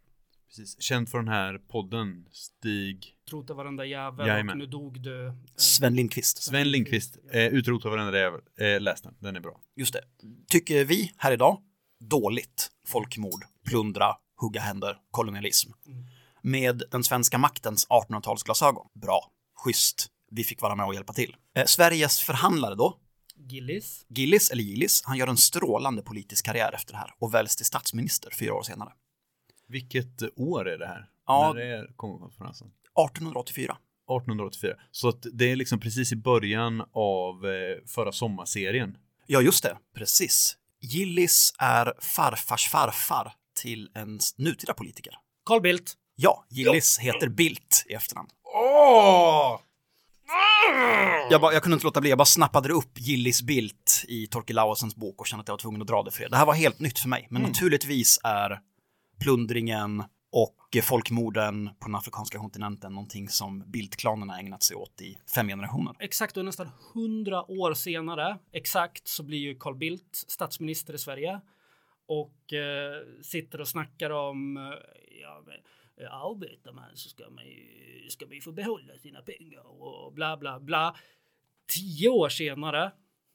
Precis. 0.46 0.82
Känd 0.82 1.08
för 1.08 1.18
den 1.18 1.28
här 1.28 1.58
podden, 1.58 2.28
Stig 2.30 3.16
trota 3.30 3.54
varenda 3.54 3.84
jävel 3.84 4.26
Jajamän. 4.26 4.52
och 4.52 4.58
nu 4.58 4.66
dog 4.66 5.00
du. 5.00 5.26
Eh, 5.26 5.34
Sven 5.56 5.94
Lindqvist. 5.94 6.42
Sven 6.42 6.70
Lindqvist, 6.70 7.18
eh, 7.32 7.46
utrota 7.46 7.90
varenda 7.90 8.18
jävel. 8.18 8.40
Eh, 8.56 8.80
läs 8.80 9.02
den, 9.02 9.14
den 9.18 9.36
är 9.36 9.40
bra. 9.40 9.60
Just 9.76 9.92
det. 9.92 10.00
Tycker 10.48 10.84
vi 10.84 11.12
här 11.16 11.32
idag 11.32 11.62
dåligt 11.98 12.70
folkmord, 12.86 13.44
plundra, 13.64 14.16
hugga 14.36 14.60
händer, 14.60 14.98
kolonialism. 15.10 15.72
Mm. 15.86 16.04
Med 16.42 16.82
den 16.90 17.04
svenska 17.04 17.38
maktens 17.38 17.88
1800-talsglasögon. 17.88 18.86
Bra, 18.94 19.30
schysst, 19.64 20.06
vi 20.30 20.44
fick 20.44 20.60
vara 20.60 20.76
med 20.76 20.86
och 20.86 20.94
hjälpa 20.94 21.12
till. 21.12 21.36
Eh, 21.56 21.64
Sveriges 21.64 22.20
förhandlare 22.20 22.74
då, 22.74 22.98
Gillis. 23.48 24.06
Gillis 24.08 24.50
eller 24.50 24.62
Gillis, 24.62 25.02
han 25.04 25.16
gör 25.16 25.26
en 25.26 25.36
strålande 25.36 26.02
politisk 26.02 26.44
karriär 26.44 26.72
efter 26.74 26.92
det 26.92 26.98
här 26.98 27.14
och 27.18 27.34
väljs 27.34 27.56
till 27.56 27.66
statsminister 27.66 28.30
fyra 28.38 28.54
år 28.54 28.62
senare. 28.62 28.92
Vilket 29.68 30.22
år 30.36 30.68
är 30.68 30.78
det 30.78 30.86
här? 30.86 31.08
Ja. 31.26 31.52
När 31.54 31.60
är 31.60 31.92
Kongokonferensen? 31.96 32.66
1884. 32.66 33.64
1884. 33.72 34.76
Så 34.90 35.08
att 35.08 35.26
det 35.32 35.52
är 35.52 35.56
liksom 35.56 35.80
precis 35.80 36.12
i 36.12 36.16
början 36.16 36.84
av 36.92 37.46
eh, 37.46 37.86
förra 37.86 38.12
sommarserien. 38.12 38.96
Ja, 39.26 39.40
just 39.40 39.62
det, 39.62 39.76
precis. 39.94 40.56
Gillis 40.80 41.54
är 41.58 41.92
farfars 42.00 42.68
farfar 42.68 43.32
till 43.54 43.90
en 43.94 44.20
nutida 44.36 44.74
politiker. 44.74 45.12
Carl 45.44 45.60
Bildt. 45.60 45.94
Ja, 46.22 46.44
Gillis 46.48 46.98
heter 46.98 47.28
Bildt 47.28 47.84
i 47.88 47.94
efternamn. 47.94 48.28
Åh! 48.54 49.60
Jag, 51.30 51.40
bara, 51.40 51.52
jag 51.52 51.62
kunde 51.62 51.74
inte 51.74 51.86
låta 51.86 52.00
bli, 52.00 52.10
jag 52.10 52.18
bara 52.18 52.24
snappade 52.24 52.72
upp 52.72 52.98
Gillis 52.98 53.42
Bildt 53.42 54.04
i 54.08 54.26
Torkel 54.26 54.56
Lauasens 54.56 54.96
bok 54.96 55.20
och 55.20 55.26
kände 55.26 55.40
att 55.40 55.48
jag 55.48 55.52
var 55.52 55.58
tvungen 55.58 55.80
att 55.80 55.88
dra 55.88 56.02
det 56.02 56.10
för 56.10 56.24
er. 56.24 56.28
Det 56.28 56.36
här 56.36 56.46
var 56.46 56.54
helt 56.54 56.80
nytt 56.80 56.98
för 56.98 57.08
mig, 57.08 57.26
men 57.30 57.42
naturligtvis 57.42 58.20
är 58.24 58.60
plundringen 59.20 60.04
och 60.32 60.76
folkmorden 60.82 61.70
på 61.78 61.86
den 61.86 61.94
afrikanska 61.94 62.38
kontinenten 62.38 62.92
någonting 62.92 63.28
som 63.28 63.70
Bildt-klanerna 63.70 64.40
ägnat 64.40 64.62
sig 64.62 64.76
åt 64.76 65.00
i 65.00 65.18
fem 65.34 65.48
generationer. 65.48 65.94
Exakt 65.98 66.36
och 66.36 66.44
nästan 66.44 66.70
hundra 66.94 67.50
år 67.50 67.74
senare, 67.74 68.38
exakt, 68.52 69.08
så 69.08 69.22
blir 69.22 69.38
ju 69.38 69.58
Carl 69.58 69.76
Bildt 69.76 70.16
statsminister 70.28 70.94
i 70.94 70.98
Sverige 70.98 71.40
och 72.08 72.52
eh, 72.52 73.22
sitter 73.22 73.60
och 73.60 73.68
snackar 73.68 74.10
om 74.10 74.56
eh, 74.56 74.62
ja, 75.22 75.42
arbetar 76.04 76.72
man 76.72 76.96
så 76.96 77.08
ska 77.08 77.30
man 77.30 77.44
ju 77.44 78.08
ska 78.10 78.26
man 78.26 78.34
ju 78.34 78.40
få 78.40 78.52
behålla 78.52 78.98
sina 78.98 79.22
pengar 79.22 79.66
och 79.66 80.12
bla 80.12 80.36
bla 80.36 80.60
bla. 80.60 80.96
Tio 81.72 82.08
år 82.08 82.28
senare 82.28 82.92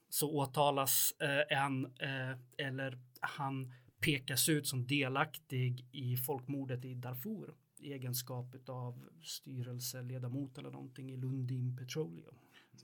så 0.09 0.31
åtalas 0.31 1.13
eh, 1.19 1.57
en 1.57 1.85
eh, 1.85 2.65
eller 2.67 2.99
han 3.19 3.73
pekas 3.99 4.49
ut 4.49 4.67
som 4.67 4.87
delaktig 4.87 5.85
i 5.91 6.17
folkmordet 6.17 6.85
i 6.85 6.93
Darfur 6.93 7.53
i 7.79 7.93
egenskap 7.93 8.55
av 8.69 9.09
styrelseledamot 9.23 10.57
eller 10.57 10.71
någonting 10.71 11.11
i 11.11 11.17
Lundin 11.17 11.77
Petroleum. 11.77 12.35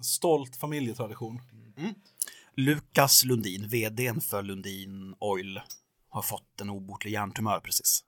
Stolt 0.02 0.56
familjetradition. 0.56 1.42
Lukas 2.56 3.26
Lundin, 3.26 3.68
vdn 3.68 4.22
för 4.22 4.44
Lundin 4.44 5.16
Oil, 5.20 5.62
har 6.10 6.22
fått 6.22 6.62
en 6.62 6.70
obotlig 6.70 7.12
hjärntumör 7.12 7.60
precis. 7.60 8.06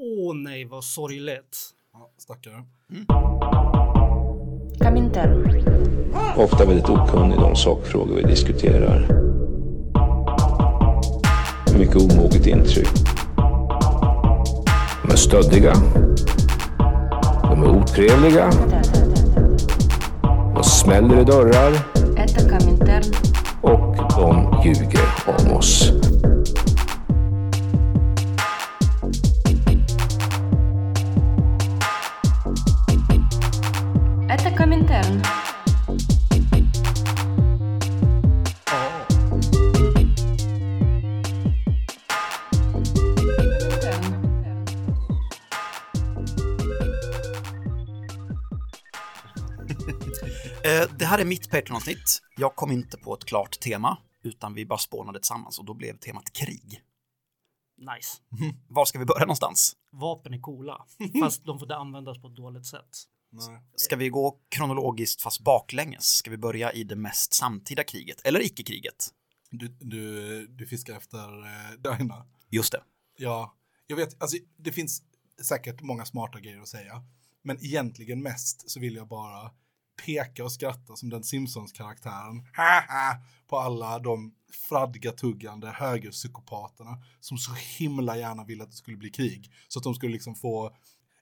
Åh 0.00 0.34
nej, 0.34 0.64
vad 0.64 0.84
sorgligt. 0.84 1.58
Ja, 1.92 2.10
stackare. 2.18 2.54
Mm. 2.90 3.06
Kaminter. 4.80 5.62
Ofta 6.36 6.64
väldigt 6.64 6.88
okunnig 6.88 7.38
om 7.38 7.56
sakfrågor 7.56 8.14
vi 8.14 8.22
diskuterar. 8.22 9.08
Mycket 11.78 11.96
omoget 11.96 12.46
intryck. 12.46 12.88
De 15.02 15.12
är 15.12 15.16
stöddiga. 15.16 15.72
De 17.42 17.62
är 17.62 17.68
otrevliga. 17.68 18.50
De 20.54 20.64
smäller 20.64 21.20
i 21.20 21.24
dörrar. 21.24 21.72
Och 23.62 23.96
de 24.16 24.62
ljuger 24.64 25.08
om 25.26 25.56
oss. 25.56 25.92
Här 51.18 51.24
är 51.24 51.28
mitt 51.28 51.50
Patreon-avsnitt. 51.50 52.22
Jag 52.36 52.56
kom 52.56 52.72
inte 52.72 52.96
på 52.96 53.14
ett 53.14 53.24
klart 53.24 53.60
tema, 53.60 53.98
utan 54.22 54.54
vi 54.54 54.66
bara 54.66 54.78
spånade 54.78 55.18
tillsammans 55.18 55.58
och 55.58 55.64
då 55.64 55.74
blev 55.74 55.98
temat 55.98 56.32
krig. 56.32 56.82
Nice. 57.78 58.18
Var 58.68 58.84
ska 58.84 58.98
vi 58.98 59.04
börja 59.04 59.20
någonstans? 59.20 59.76
Vapen 59.92 60.34
är 60.34 60.40
coola, 60.40 60.86
fast 61.20 61.44
de 61.44 61.58
får 61.58 61.66
inte 61.66 61.76
användas 61.76 62.22
på 62.22 62.28
ett 62.28 62.36
dåligt 62.36 62.66
sätt. 62.66 62.88
Nej. 63.30 63.62
Ska 63.74 63.96
vi 63.96 64.08
gå 64.08 64.40
kronologiskt 64.48 65.22
fast 65.22 65.40
baklänges? 65.40 66.04
Ska 66.04 66.30
vi 66.30 66.36
börja 66.36 66.72
i 66.72 66.84
det 66.84 66.96
mest 66.96 67.34
samtida 67.34 67.84
kriget, 67.84 68.20
eller 68.24 68.40
icke-kriget? 68.40 69.08
Du, 69.50 69.68
du, 69.68 70.46
du 70.46 70.66
fiskar 70.66 70.96
efter 70.96 71.46
eh, 71.46 71.96
Dina. 71.98 72.26
Just 72.50 72.72
det. 72.72 72.82
Ja, 73.16 73.54
jag 73.86 73.96
vet, 73.96 74.22
alltså 74.22 74.36
det 74.56 74.72
finns 74.72 75.02
säkert 75.42 75.80
många 75.80 76.04
smarta 76.04 76.40
grejer 76.40 76.60
att 76.60 76.68
säga. 76.68 77.02
Men 77.42 77.64
egentligen 77.64 78.22
mest 78.22 78.70
så 78.70 78.80
vill 78.80 78.94
jag 78.94 79.08
bara 79.08 79.50
peka 80.06 80.44
och 80.44 80.52
skratta 80.52 80.96
som 80.96 81.10
den 81.10 81.24
Simpsons-karaktären. 81.24 82.42
På 83.48 83.58
alla 83.58 83.98
de 83.98 84.34
fradgatuggande 84.68 85.70
högerpsykopaterna 85.70 86.98
som 87.20 87.38
så 87.38 87.52
himla 87.78 88.16
gärna 88.16 88.44
ville 88.44 88.62
att 88.62 88.70
det 88.70 88.76
skulle 88.76 88.96
bli 88.96 89.10
krig. 89.10 89.52
Så 89.68 89.78
att 89.78 89.82
de 89.82 89.94
skulle 89.94 90.12
liksom 90.12 90.34
få 90.34 90.76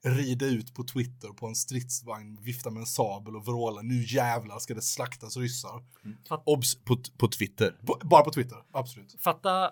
rida 0.05 0.47
ut 0.47 0.75
på 0.75 0.85
Twitter 0.85 1.29
på 1.29 1.47
en 1.47 1.55
stridsvagn, 1.55 2.39
vifta 2.43 2.71
med 2.71 2.81
en 2.81 2.87
sabel 2.87 3.37
och 3.37 3.45
vråla 3.47 3.83
nu 3.83 4.05
jävlar 4.05 4.59
ska 4.59 4.75
det 4.75 4.83
slaktas 4.83 5.37
ryssar. 5.37 5.85
Obs 6.45 6.75
på, 6.75 6.97
på 7.17 7.29
Twitter. 7.29 7.71
På, 7.87 8.01
bara 8.05 8.25
på 8.25 8.31
Twitter, 8.31 8.59
absolut. 8.73 9.17
Fatta 9.19 9.71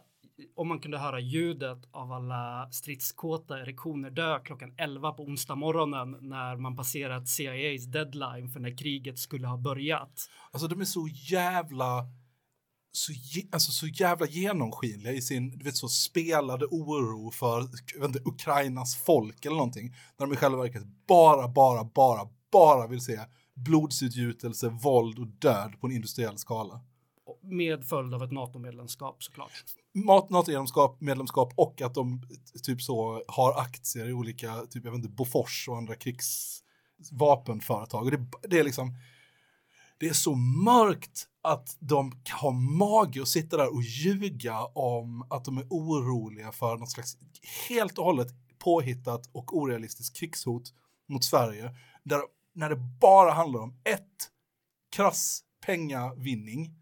om 0.54 0.68
man 0.68 0.80
kunde 0.80 0.98
höra 0.98 1.20
ljudet 1.20 1.78
av 1.90 2.12
alla 2.12 2.68
stridskåta 2.72 3.60
erektioner 3.60 4.10
dö 4.10 4.40
klockan 4.40 4.74
11 4.76 5.12
på 5.12 5.22
onsdag 5.22 5.54
morgonen 5.54 6.16
när 6.20 6.56
man 6.56 6.76
passerat 6.76 7.28
CIAs 7.28 7.84
deadline 7.84 8.48
för 8.48 8.60
när 8.60 8.76
kriget 8.78 9.18
skulle 9.18 9.46
ha 9.46 9.56
börjat. 9.56 10.30
Alltså 10.50 10.68
de 10.68 10.80
är 10.80 10.84
så 10.84 11.08
jävla 11.12 12.08
så, 12.92 13.12
alltså, 13.52 13.72
så 13.72 13.86
jävla 13.86 14.26
genomskinliga 14.26 15.12
i 15.12 15.22
sin 15.22 15.58
du 15.58 15.64
vet, 15.64 15.76
så 15.76 15.88
spelade 15.88 16.66
oro 16.66 17.30
för 17.30 17.60
inte, 18.04 18.20
Ukrainas 18.24 18.96
folk 18.96 19.44
eller 19.44 19.56
någonting. 19.56 19.94
När 20.18 20.26
de 20.26 20.32
i 20.32 20.36
själva 20.36 20.58
verket 20.58 20.82
bara, 21.06 21.48
bara, 21.48 21.84
bara, 21.84 22.28
bara 22.52 22.86
vill 22.86 23.00
se 23.00 23.20
blodsutgjutelse, 23.54 24.68
våld 24.68 25.18
och 25.18 25.26
död 25.26 25.80
på 25.80 25.86
en 25.86 25.92
industriell 25.92 26.38
skala. 26.38 26.80
Med 27.42 27.84
följd 27.84 28.14
av 28.14 28.22
ett 28.22 28.32
NATO-medlemskap 28.32 29.22
såklart. 29.22 29.64
NATO-medlemskap 29.94 31.00
medlemskap 31.00 31.52
och 31.56 31.82
att 31.82 31.94
de 31.94 32.22
typ 32.62 32.82
så 32.82 33.22
har 33.28 33.60
aktier 33.60 34.08
i 34.08 34.12
olika, 34.12 34.66
typ 34.70 34.84
jag 34.84 34.92
vet 34.92 34.98
inte, 34.98 35.08
Bofors 35.08 35.68
och 35.68 35.76
andra 35.76 35.94
krigsvapenföretag. 35.94 38.04
Och 38.04 38.10
det, 38.10 38.26
det 38.42 38.58
är 38.58 38.64
liksom, 38.64 38.96
det 39.98 40.08
är 40.08 40.12
så 40.12 40.34
mörkt 40.64 41.28
att 41.42 41.76
de 41.78 42.12
har 42.30 42.52
mage 42.52 43.22
att 43.22 43.28
sitta 43.28 43.56
där 43.56 43.74
och 43.74 43.82
ljuga 43.82 44.64
om 44.64 45.26
att 45.30 45.44
de 45.44 45.58
är 45.58 45.66
oroliga 45.70 46.52
för 46.52 46.76
något 46.76 46.90
slags 46.90 47.16
helt 47.68 47.98
och 47.98 48.04
hållet 48.04 48.28
påhittat 48.58 49.30
och 49.32 49.56
orealistiskt 49.56 50.16
krigshot 50.16 50.72
mot 51.08 51.24
Sverige. 51.24 51.76
Där 52.02 52.20
när 52.54 52.70
det 52.70 52.76
bara 53.00 53.32
handlar 53.32 53.60
om 53.60 53.74
ett, 53.84 54.30
krass 54.96 55.40
pengavinning, 55.66 56.74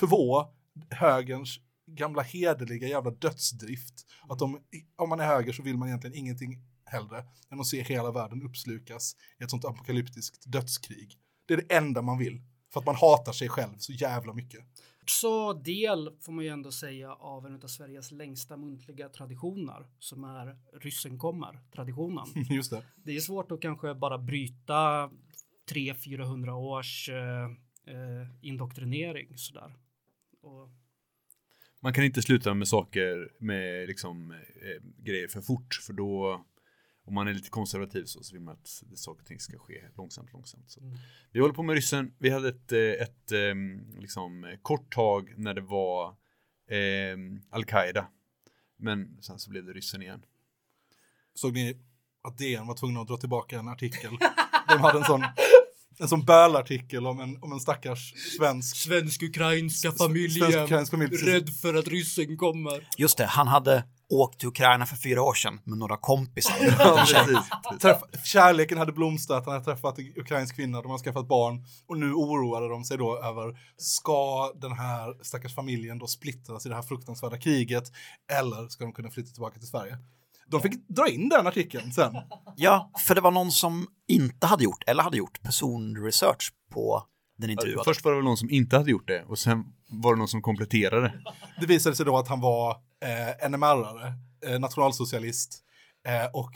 två, 0.00 0.44
högerns 0.90 1.58
gamla 1.94 2.22
hederliga 2.22 2.88
jävla 2.88 3.10
dödsdrift. 3.10 3.94
Att 4.28 4.38
de, 4.38 4.60
om 4.96 5.08
man 5.08 5.20
är 5.20 5.26
höger 5.26 5.52
så 5.52 5.62
vill 5.62 5.76
man 5.76 5.88
egentligen 5.88 6.16
ingenting 6.16 6.58
hellre 6.84 7.24
än 7.50 7.60
att 7.60 7.66
se 7.66 7.82
hela 7.82 8.10
världen 8.10 8.42
uppslukas 8.42 9.16
i 9.40 9.44
ett 9.44 9.50
sånt 9.50 9.64
apokalyptiskt 9.64 10.52
dödskrig. 10.52 11.18
Det 11.46 11.54
är 11.54 11.58
det 11.58 11.74
enda 11.74 12.02
man 12.02 12.18
vill. 12.18 12.42
För 12.72 12.80
att 12.80 12.86
man 12.86 12.94
hatar 12.94 13.32
sig 13.32 13.48
själv 13.48 13.74
så 13.78 13.92
jävla 13.92 14.34
mycket. 14.34 14.60
Också 15.02 15.52
del, 15.52 16.10
får 16.20 16.32
man 16.32 16.44
ju 16.44 16.50
ändå 16.50 16.72
säga, 16.72 17.12
av 17.14 17.46
en 17.46 17.54
av 17.54 17.68
Sveriges 17.68 18.10
längsta 18.10 18.56
muntliga 18.56 19.08
traditioner 19.08 19.86
som 19.98 20.24
är 20.24 20.56
ryssen 20.80 21.18
kommer-traditionen. 21.18 22.26
Just 22.50 22.70
det. 22.70 22.84
Det 22.96 23.16
är 23.16 23.20
svårt 23.20 23.52
att 23.52 23.60
kanske 23.60 23.94
bara 23.94 24.18
bryta 24.18 25.10
300-400 25.70 26.50
års 26.50 27.08
eh, 27.08 27.44
eh, 27.94 28.28
indoktrinering 28.40 29.38
sådär. 29.38 29.74
Och, 30.42 30.68
Man 31.82 31.92
kan 31.92 32.04
inte 32.04 32.22
sluta 32.22 32.54
med 32.54 32.68
saker 32.68 33.32
med 33.38 33.88
liksom 33.88 34.30
eh, 34.30 35.02
grejer 35.04 35.28
för 35.28 35.40
fort 35.40 35.74
för 35.86 35.92
då 35.92 36.44
om 37.04 37.14
man 37.14 37.28
är 37.28 37.34
lite 37.34 37.50
konservativ 37.50 38.04
så, 38.04 38.22
så 38.22 38.34
vill 38.34 38.42
man 38.42 38.54
att 38.54 38.82
det, 38.90 38.96
saker 38.96 39.20
och 39.20 39.26
ting 39.26 39.40
ska 39.40 39.58
ske 39.58 39.82
långsamt, 39.96 40.32
långsamt. 40.32 40.70
Så. 40.70 40.80
Mm. 40.80 40.96
Vi 41.32 41.40
håller 41.40 41.54
på 41.54 41.62
med 41.62 41.74
ryssen. 41.74 42.14
Vi 42.18 42.30
hade 42.30 42.48
ett, 42.48 42.72
eh, 42.72 42.78
ett 42.78 43.32
eh, 43.32 43.54
liksom, 44.00 44.44
eh, 44.44 44.58
kort 44.62 44.94
tag 44.94 45.34
när 45.36 45.54
det 45.54 45.60
var 45.60 46.08
eh, 46.68 47.16
Al-Qaida. 47.50 48.06
Men 48.76 49.22
sen 49.22 49.38
så 49.38 49.50
blev 49.50 49.64
det 49.64 49.72
ryssen 49.72 50.02
igen. 50.02 50.24
Såg 51.34 51.54
ni 51.54 51.76
att 52.22 52.38
DN 52.38 52.66
var 52.66 52.74
tvungna 52.74 53.00
att 53.00 53.08
dra 53.08 53.16
tillbaka 53.16 53.58
en 53.58 53.68
artikel? 53.68 54.10
De 54.68 54.80
hade 54.80 54.98
en 54.98 55.04
sån, 55.04 55.20
en 55.98 56.08
sån 56.08 56.24
bölartikel 56.24 57.06
om 57.06 57.20
en, 57.20 57.38
om 57.42 57.52
en 57.52 57.60
stackars 57.60 58.14
svensk 58.36 58.76
Svensk-ukrainska 58.76 59.92
svensk-ukrainsk 59.92 60.90
familj. 60.90 61.10
precis. 61.10 61.60
för 61.60 61.74
att 61.74 61.88
ryssen 61.88 62.36
kommer. 62.36 62.88
Just 62.98 63.18
det, 63.18 63.26
han 63.26 63.48
hade 63.48 63.84
åkt 64.08 64.38
till 64.38 64.48
Ukraina 64.48 64.86
för 64.86 64.96
fyra 64.96 65.22
år 65.22 65.34
sedan 65.34 65.60
med 65.64 65.78
några 65.78 65.96
kompisar. 65.96 66.54
Ja. 66.78 67.44
Träff, 67.80 68.02
kärleken 68.24 68.78
hade 68.78 68.92
blomstrat, 68.92 69.44
han 69.44 69.52
hade 69.52 69.64
träffat 69.64 69.98
en 69.98 70.12
ukrainsk 70.16 70.56
kvinna, 70.56 70.82
de 70.82 70.90
har 70.90 70.98
skaffat 70.98 71.28
barn 71.28 71.64
och 71.86 71.98
nu 71.98 72.12
oroade 72.12 72.68
de 72.68 72.84
sig 72.84 72.98
då 72.98 73.22
över 73.22 73.58
ska 73.76 74.52
den 74.54 74.72
här 74.72 75.24
stackars 75.24 75.54
familjen 75.54 75.98
då 75.98 76.06
splittras 76.06 76.66
i 76.66 76.68
det 76.68 76.74
här 76.74 76.82
fruktansvärda 76.82 77.38
kriget 77.38 77.92
eller 78.32 78.68
ska 78.68 78.84
de 78.84 78.92
kunna 78.92 79.10
flytta 79.10 79.32
tillbaka 79.32 79.58
till 79.58 79.68
Sverige? 79.68 79.98
De 80.52 80.60
fick 80.60 80.88
dra 80.88 81.08
in 81.08 81.28
den 81.28 81.46
artikeln 81.46 81.92
sen. 81.92 82.16
Ja, 82.56 82.90
för 83.06 83.14
det 83.14 83.20
var 83.20 83.30
någon 83.30 83.50
som 83.50 83.86
inte 84.08 84.46
hade 84.46 84.64
gjort, 84.64 84.84
eller 84.86 85.02
hade 85.02 85.16
gjort, 85.16 85.42
personresearch 85.42 86.52
på 86.72 87.06
den 87.38 87.50
intervjuade. 87.50 87.84
Först 87.84 88.04
var 88.04 88.12
det 88.12 88.18
väl 88.18 88.24
någon 88.24 88.36
som 88.36 88.50
inte 88.50 88.76
hade 88.76 88.90
gjort 88.90 89.08
det 89.08 89.24
och 89.28 89.38
sen 89.38 89.64
var 89.88 90.14
det 90.14 90.18
någon 90.18 90.28
som 90.28 90.42
kompletterade. 90.42 91.12
Det 91.60 91.66
visade 91.66 91.96
sig 91.96 92.06
då 92.06 92.18
att 92.18 92.28
han 92.28 92.40
var 92.40 92.70
eh, 93.04 93.48
NMR-are, 93.48 94.12
eh, 94.46 94.60
nationalsocialist 94.60 95.58
eh, 96.08 96.30
och 96.32 96.50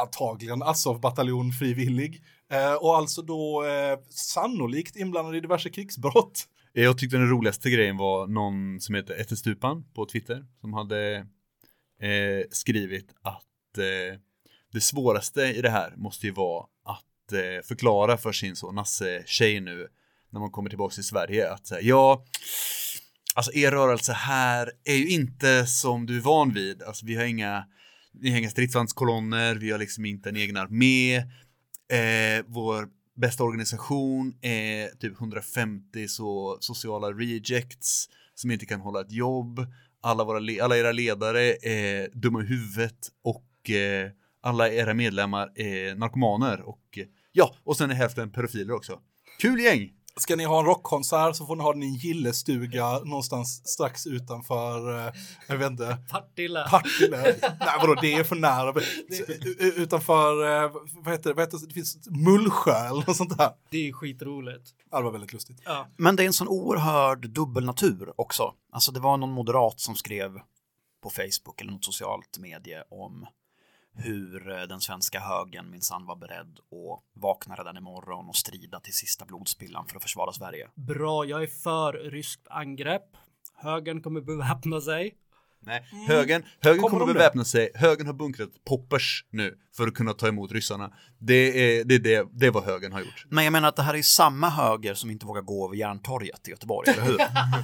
antagligen 0.00 0.62
Azov-bataljon 0.62 1.52
frivillig. 1.52 2.22
Eh, 2.52 2.74
och 2.74 2.96
alltså 2.96 3.22
då 3.22 3.64
eh, 3.64 3.98
sannolikt 4.10 4.96
inblandad 4.96 5.36
i 5.36 5.40
diverse 5.40 5.70
krigsbrott. 5.70 6.46
Jag 6.72 6.98
tyckte 6.98 7.16
den 7.16 7.30
roligaste 7.30 7.70
grejen 7.70 7.96
var 7.96 8.26
någon 8.26 8.80
som 8.80 8.94
heter 8.94 9.20
Ettestupan 9.20 9.84
på 9.94 10.06
Twitter 10.06 10.46
som 10.60 10.72
hade 10.72 11.26
eh, 12.00 12.46
skrivit 12.50 13.14
att 13.22 13.78
eh, 13.78 14.18
det 14.72 14.80
svåraste 14.80 15.42
i 15.42 15.62
det 15.62 15.70
här 15.70 15.92
måste 15.96 16.26
ju 16.26 16.32
vara 16.32 16.66
att 16.84 17.32
eh, 17.32 17.66
förklara 17.68 18.16
för 18.16 18.32
sin 18.32 18.56
så 18.56 18.72
Nasse 18.72 19.22
tjej 19.26 19.60
nu 19.60 19.88
när 20.30 20.40
man 20.40 20.50
kommer 20.50 20.70
tillbaka 20.70 20.94
till 20.94 21.04
Sverige 21.04 21.52
att 21.52 21.66
säga 21.66 21.80
ja 21.80 22.24
Alltså 23.34 23.52
er 23.52 23.70
rörelse 23.70 24.12
här 24.12 24.70
är 24.84 24.94
ju 24.94 25.08
inte 25.08 25.66
som 25.66 26.06
du 26.06 26.16
är 26.16 26.20
van 26.20 26.52
vid. 26.52 26.82
Alltså 26.82 27.06
vi 27.06 27.16
har 27.16 27.24
inga, 27.24 27.64
vi 28.12 28.30
har 28.30 28.38
inga 28.38 28.50
stridsvagnskolonner, 28.50 29.54
vi 29.54 29.70
har 29.70 29.78
liksom 29.78 30.04
inte 30.04 30.28
en 30.28 30.36
egen 30.36 30.56
armé. 30.56 31.16
Eh, 31.16 32.44
vår 32.46 32.88
bästa 33.16 33.44
organisation 33.44 34.34
är 34.40 34.88
typ 34.88 35.20
150 35.20 36.08
så 36.08 36.58
sociala 36.60 37.12
rejects 37.12 38.08
som 38.34 38.50
inte 38.50 38.66
kan 38.66 38.80
hålla 38.80 39.00
ett 39.00 39.12
jobb. 39.12 39.66
Alla, 40.02 40.24
våra, 40.24 40.38
le- 40.38 40.60
alla 40.60 40.76
era 40.78 40.92
ledare 40.92 41.40
är 41.62 42.08
dumma 42.12 42.42
i 42.42 42.46
huvudet 42.46 42.98
och 43.24 43.70
eh, 43.70 44.10
alla 44.42 44.68
era 44.70 44.94
medlemmar 44.94 45.52
är 45.54 45.94
narkomaner 45.94 46.60
och 46.60 46.98
ja, 47.32 47.54
och 47.64 47.76
sen 47.76 47.90
är 47.90 47.94
hälften 47.94 48.30
pedofiler 48.32 48.74
också. 48.74 49.00
Kul 49.40 49.60
gäng! 49.60 49.92
Ska 50.16 50.36
ni 50.36 50.44
ha 50.44 50.60
en 50.60 50.66
rockkonsert 50.66 51.36
så 51.36 51.46
får 51.46 51.56
ni 51.56 51.62
ha 51.62 51.72
den 51.72 51.82
i 51.82 51.86
en 51.86 51.94
gillestuga 51.94 52.98
någonstans 52.98 53.68
strax 53.68 54.06
utanför, 54.06 55.06
eh, 55.06 55.12
jag 55.46 55.56
vet 55.56 55.70
inte, 55.70 55.98
Partille. 56.10 56.68
Partille. 56.70 57.16
Nej 57.42 57.78
vadå, 57.80 57.94
det 57.94 58.14
är 58.14 58.24
för 58.24 58.36
nära. 58.36 58.74
Utanför, 59.76 60.64
eh, 60.64 60.70
vad 60.94 61.12
heter 61.12 61.30
det, 61.30 61.34
vad 61.34 61.44
heter 61.44 61.58
det, 61.58 61.66
det 61.66 61.74
finns 61.74 62.08
Mullsjö 62.10 62.88
eller 62.88 63.06
något 63.06 63.16
sånt 63.16 63.38
där. 63.38 63.50
Det 63.70 63.88
är 63.88 63.92
skitroligt. 63.92 64.70
Ja, 64.90 64.98
det 64.98 65.04
var 65.04 65.12
väldigt 65.12 65.32
lustigt. 65.32 65.62
Ja. 65.64 65.86
Men 65.96 66.16
det 66.16 66.22
är 66.22 66.26
en 66.26 66.32
sån 66.32 66.48
oerhörd 66.48 67.28
dubbelnatur 67.28 68.12
också. 68.16 68.54
Alltså 68.72 68.92
det 68.92 69.00
var 69.00 69.16
någon 69.16 69.32
moderat 69.32 69.80
som 69.80 69.96
skrev 69.96 70.30
på 71.02 71.10
Facebook 71.10 71.60
eller 71.60 71.72
något 71.72 71.84
socialt 71.84 72.38
medie 72.38 72.82
om 72.90 73.26
hur 73.94 74.50
eh, 74.50 74.62
den 74.62 74.80
svenska 74.80 75.20
högern 75.20 75.70
minsann 75.70 76.06
var 76.06 76.16
beredd 76.16 76.58
att 76.58 77.20
vakna 77.20 77.54
redan 77.54 77.76
imorgon 77.76 78.28
och 78.28 78.36
strida 78.36 78.80
till 78.80 78.94
sista 78.94 79.24
blodspillan 79.24 79.86
för 79.86 79.96
att 79.96 80.02
försvara 80.02 80.32
Sverige. 80.32 80.68
Bra, 80.74 81.24
jag 81.24 81.42
är 81.42 81.46
för 81.46 81.92
ryskt 81.92 82.46
angrepp. 82.50 83.16
Högern 83.54 84.02
kommer 84.02 84.20
beväpna 84.20 84.80
sig. 84.80 85.16
Nej, 85.62 85.84
högern, 86.08 86.42
högern 86.60 86.82
Kommer 86.82 86.98
kommer 86.98 87.12
beväpna 87.14 87.44
sig. 87.44 87.70
Högern 87.74 88.06
har 88.06 88.14
bunkrat 88.14 88.48
poppers 88.68 89.24
nu 89.30 89.54
för 89.76 89.86
att 89.86 89.94
kunna 89.94 90.12
ta 90.12 90.28
emot 90.28 90.52
ryssarna. 90.52 90.90
Det 91.18 91.34
är 91.34 91.84
det, 91.84 91.94
är 91.94 91.98
det, 91.98 92.26
det 92.32 92.46
är 92.46 92.50
vad 92.50 92.64
högern 92.64 92.92
har 92.92 93.00
gjort. 93.00 93.26
Men 93.30 93.44
jag 93.44 93.52
menar 93.52 93.68
att 93.68 93.76
det 93.76 93.82
här 93.82 93.94
är 93.94 94.02
samma 94.02 94.48
höger 94.48 94.94
som 94.94 95.10
inte 95.10 95.26
vågar 95.26 95.42
gå 95.42 95.66
över 95.66 95.76
Järntorget 95.76 96.48
i 96.48 96.50
Göteborg, 96.50 96.90
eller 96.90 97.02
hur? 97.02 97.18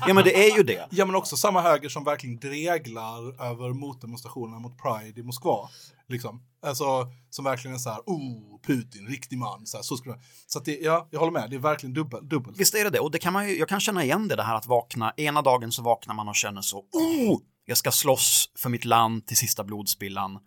ja 0.09 0.15
men 0.15 0.25
det 0.25 0.51
är 0.51 0.57
ju 0.57 0.63
det. 0.63 0.89
Ja, 0.91 1.07
men 1.07 1.15
också 1.15 1.37
samma 1.37 1.61
höger 1.63 1.89
som 1.89 2.05
verkligen 2.05 2.39
dreglar 2.39 3.45
över 3.51 3.73
motdemonstrationerna 3.73 4.59
mot 4.59 4.79
Pride 4.83 5.21
i 5.21 5.23
Moskva. 5.25 5.69
Liksom. 6.09 6.43
Alltså, 6.67 7.07
som 7.31 7.45
verkligen 7.45 7.75
är 7.75 7.79
så 7.79 7.91
här, 7.91 8.01
oh, 8.07 8.61
Putin, 8.67 9.07
riktig 9.07 9.39
man. 9.39 9.67
Så, 9.67 9.77
här, 9.77 9.83
så, 9.83 9.97
skulle 9.97 10.15
jag- 10.15 10.23
så 10.47 10.59
att 10.59 10.65
det, 10.65 10.79
ja, 10.79 11.09
jag 11.11 11.19
håller 11.19 11.33
med, 11.33 11.51
det 11.51 11.57
är 11.57 11.61
verkligen 11.61 11.95
dubbel, 11.95 12.29
dubbelt. 12.29 12.61
Visst 12.61 12.75
är 12.75 12.85
det 12.85 12.91
det, 12.91 13.01
och 13.01 13.11
det 13.11 13.19
kan 13.19 13.33
man 13.33 13.49
ju, 13.49 13.59
jag 13.59 13.69
kan 13.69 13.81
känna 13.81 14.05
igen 14.05 14.29
det, 14.29 14.37
det 14.37 14.43
här 14.43 14.55
att 14.55 14.67
vakna, 14.67 15.13
ena 15.17 15.43
dagen 15.43 15.73
så 15.73 15.83
vaknar 15.83 16.15
man 16.15 16.29
och 16.29 16.35
känner 16.35 16.61
så, 16.63 16.79
oh, 16.79 17.39
jag 17.67 17.79
ska 17.79 17.91
slåss 17.91 18.51
för 18.57 18.71
mitt 18.71 18.85
land 18.85 19.27
till 19.27 19.37
sista 19.37 19.65
blodspillan, 19.65 20.39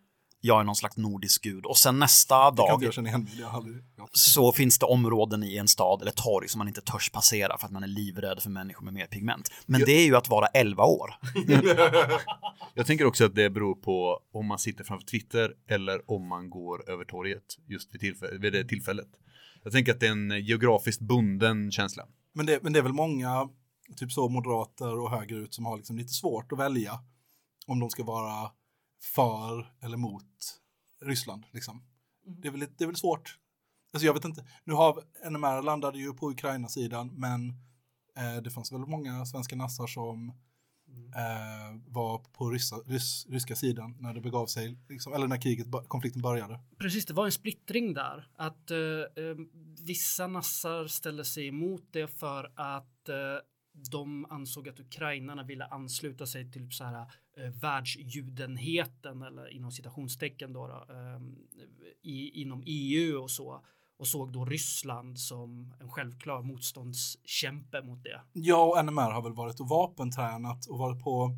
jag 0.41 0.59
är 0.59 0.63
någon 0.63 0.75
slags 0.75 0.97
nordisk 0.97 1.43
gud, 1.43 1.65
och 1.65 1.77
sen 1.77 1.99
nästa 1.99 2.35
Jag 2.35 2.55
dag 2.55 2.83
jag 2.83 3.05
igen. 3.07 3.29
Jag 3.39 3.49
aldrig, 3.49 3.83
ja. 3.97 4.09
så 4.11 4.51
finns 4.51 4.79
det 4.79 4.85
områden 4.85 5.43
i 5.43 5.57
en 5.57 5.67
stad 5.67 6.01
eller 6.01 6.11
torg 6.11 6.47
som 6.47 6.59
man 6.59 6.67
inte 6.67 6.81
törs 6.81 7.09
passera 7.09 7.57
för 7.57 7.65
att 7.65 7.71
man 7.71 7.83
är 7.83 7.87
livrädd 7.87 8.39
för 8.41 8.49
människor 8.49 8.85
med 8.85 8.93
mer 8.93 9.05
pigment. 9.05 9.51
Men 9.65 9.81
det 9.81 9.91
är 9.91 10.05
ju 10.05 10.15
att 10.15 10.29
vara 10.29 10.47
11 10.47 10.83
år. 10.83 11.15
Jag 12.73 12.85
tänker 12.85 13.05
också 13.05 13.25
att 13.25 13.35
det 13.35 13.49
beror 13.49 13.75
på 13.75 14.19
om 14.33 14.45
man 14.47 14.59
sitter 14.59 14.83
framför 14.83 15.05
Twitter 15.05 15.53
eller 15.69 16.11
om 16.11 16.27
man 16.27 16.49
går 16.49 16.89
över 16.89 17.05
torget 17.05 17.43
just 17.67 17.93
vid, 17.93 18.01
tillfälle, 18.01 18.37
vid 18.37 18.53
det 18.53 18.63
tillfället. 18.63 19.07
Jag 19.63 19.73
tänker 19.73 19.91
att 19.91 19.99
det 19.99 20.07
är 20.07 20.11
en 20.11 20.45
geografiskt 20.45 21.01
bunden 21.01 21.71
känsla. 21.71 22.05
Men, 22.33 22.45
det, 22.45 22.59
men 22.63 22.73
det 22.73 22.79
är 22.79 22.83
väl 22.83 22.93
många, 22.93 23.49
typ 23.95 24.11
så 24.11 24.29
moderater 24.29 24.99
och 24.99 25.11
högerut, 25.11 25.53
som 25.53 25.65
har 25.65 25.77
liksom 25.77 25.97
lite 25.97 26.13
svårt 26.13 26.51
att 26.51 26.59
välja 26.59 26.99
om 27.67 27.79
de 27.79 27.89
ska 27.89 28.03
vara 28.03 28.51
för 29.01 29.73
eller 29.81 29.97
mot 29.97 30.59
Ryssland. 31.01 31.45
Liksom. 31.51 31.83
Det, 32.25 32.47
är 32.47 32.51
väl, 32.51 32.59
det 32.77 32.83
är 32.83 32.87
väl 32.87 32.95
svårt. 32.95 33.39
Alltså 33.93 34.05
jag 34.05 34.13
vet 34.13 34.25
inte. 34.25 34.45
Nu 34.63 34.73
har 34.73 35.03
NMR 35.29 35.61
landade 35.61 35.99
ju 35.99 36.13
på 36.13 36.31
Ukraina-sidan, 36.31 37.11
men 37.15 37.49
eh, 38.17 38.41
det 38.43 38.51
fanns 38.51 38.71
väl 38.71 38.79
många 38.79 39.25
svenska 39.25 39.55
nassar 39.55 39.87
som 39.87 40.29
eh, 41.15 41.81
var 41.87 42.17
på 42.17 42.49
ryssa, 42.49 42.75
rys, 42.75 43.25
ryska 43.29 43.55
sidan 43.55 43.95
när 43.99 44.13
det 44.13 44.21
begav 44.21 44.45
sig, 44.45 44.77
liksom, 44.89 45.13
eller 45.13 45.27
när 45.27 45.41
kriget, 45.41 45.67
konflikten 45.87 46.21
började. 46.21 46.59
Precis, 46.77 47.05
det 47.05 47.13
var 47.13 47.25
en 47.25 47.31
splittring 47.31 47.93
där. 47.93 48.27
Att 48.35 48.71
eh, 48.71 48.77
eh, 48.77 49.35
vissa 49.85 50.27
nassar 50.27 50.87
ställde 50.87 51.25
sig 51.25 51.47
emot 51.47 51.83
det 51.91 52.07
för 52.07 52.51
att 52.55 53.09
eh, 53.09 53.15
de 53.91 54.25
ansåg 54.29 54.69
att 54.69 54.79
ukrainarna 54.79 55.43
ville 55.43 55.65
ansluta 55.65 56.25
sig 56.25 56.51
till 56.51 56.61
typ 56.61 56.73
så 56.73 56.83
här 56.83 57.11
eh, 57.37 57.49
världsjudenheten 57.49 59.21
eller 59.21 59.47
inom 59.53 59.71
citationstecken 59.71 60.53
då, 60.53 60.67
då 60.67 60.93
eh, 60.93 61.21
i, 62.01 62.41
inom 62.41 62.63
EU 62.65 63.21
och 63.21 63.31
så 63.31 63.61
och 63.99 64.07
såg 64.07 64.31
då 64.31 64.45
Ryssland 64.45 65.19
som 65.19 65.73
en 65.79 65.89
självklar 65.89 66.41
motståndskämpe 66.41 67.81
mot 67.81 68.03
det. 68.03 68.21
Ja, 68.33 68.63
och 68.63 68.85
NMR 68.85 69.11
har 69.11 69.21
väl 69.21 69.33
varit 69.33 69.59
och 69.59 69.69
vapentränat 69.69 70.65
och 70.65 70.77
varit 70.79 71.03
på 71.03 71.37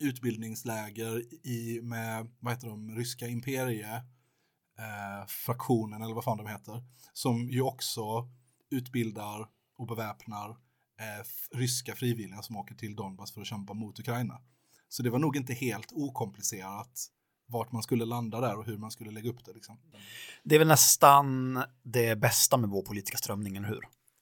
utbildningsläger 0.00 1.22
i, 1.46 1.80
med, 1.82 2.28
vad 2.40 2.52
heter 2.52 2.68
de, 2.68 2.90
ryska 2.90 3.28
imperie 3.28 3.94
eh, 4.78 5.26
fraktionen, 5.26 6.02
eller 6.02 6.14
vad 6.14 6.24
fan 6.24 6.38
de 6.38 6.46
heter, 6.46 6.84
som 7.12 7.50
ju 7.50 7.62
också 7.62 8.28
utbildar 8.70 9.48
och 9.76 9.86
beväpnar 9.86 10.50
eh, 10.50 10.56
ryska 11.54 11.94
frivilliga 11.94 12.42
som 12.42 12.56
åker 12.56 12.74
till 12.74 12.96
Donbass 12.96 13.32
för 13.32 13.40
att 13.40 13.46
kämpa 13.46 13.74
mot 13.74 13.98
Ukraina. 13.98 14.40
Så 14.88 15.02
det 15.02 15.10
var 15.10 15.18
nog 15.18 15.36
inte 15.36 15.52
helt 15.52 15.92
okomplicerat 15.92 17.10
vart 17.46 17.72
man 17.72 17.82
skulle 17.82 18.04
landa 18.04 18.40
där 18.40 18.58
och 18.58 18.66
hur 18.66 18.78
man 18.78 18.90
skulle 18.90 19.10
lägga 19.10 19.30
upp 19.30 19.44
det. 19.44 19.52
Liksom. 19.52 19.78
Det 20.44 20.54
är 20.54 20.58
väl 20.58 20.68
nästan 20.68 21.58
det 21.82 22.16
bästa 22.16 22.56
med 22.56 22.70
vår 22.70 22.82
politiska 22.82 23.18
strömning, 23.18 23.56
eller 23.56 23.68
hur? 23.68 23.80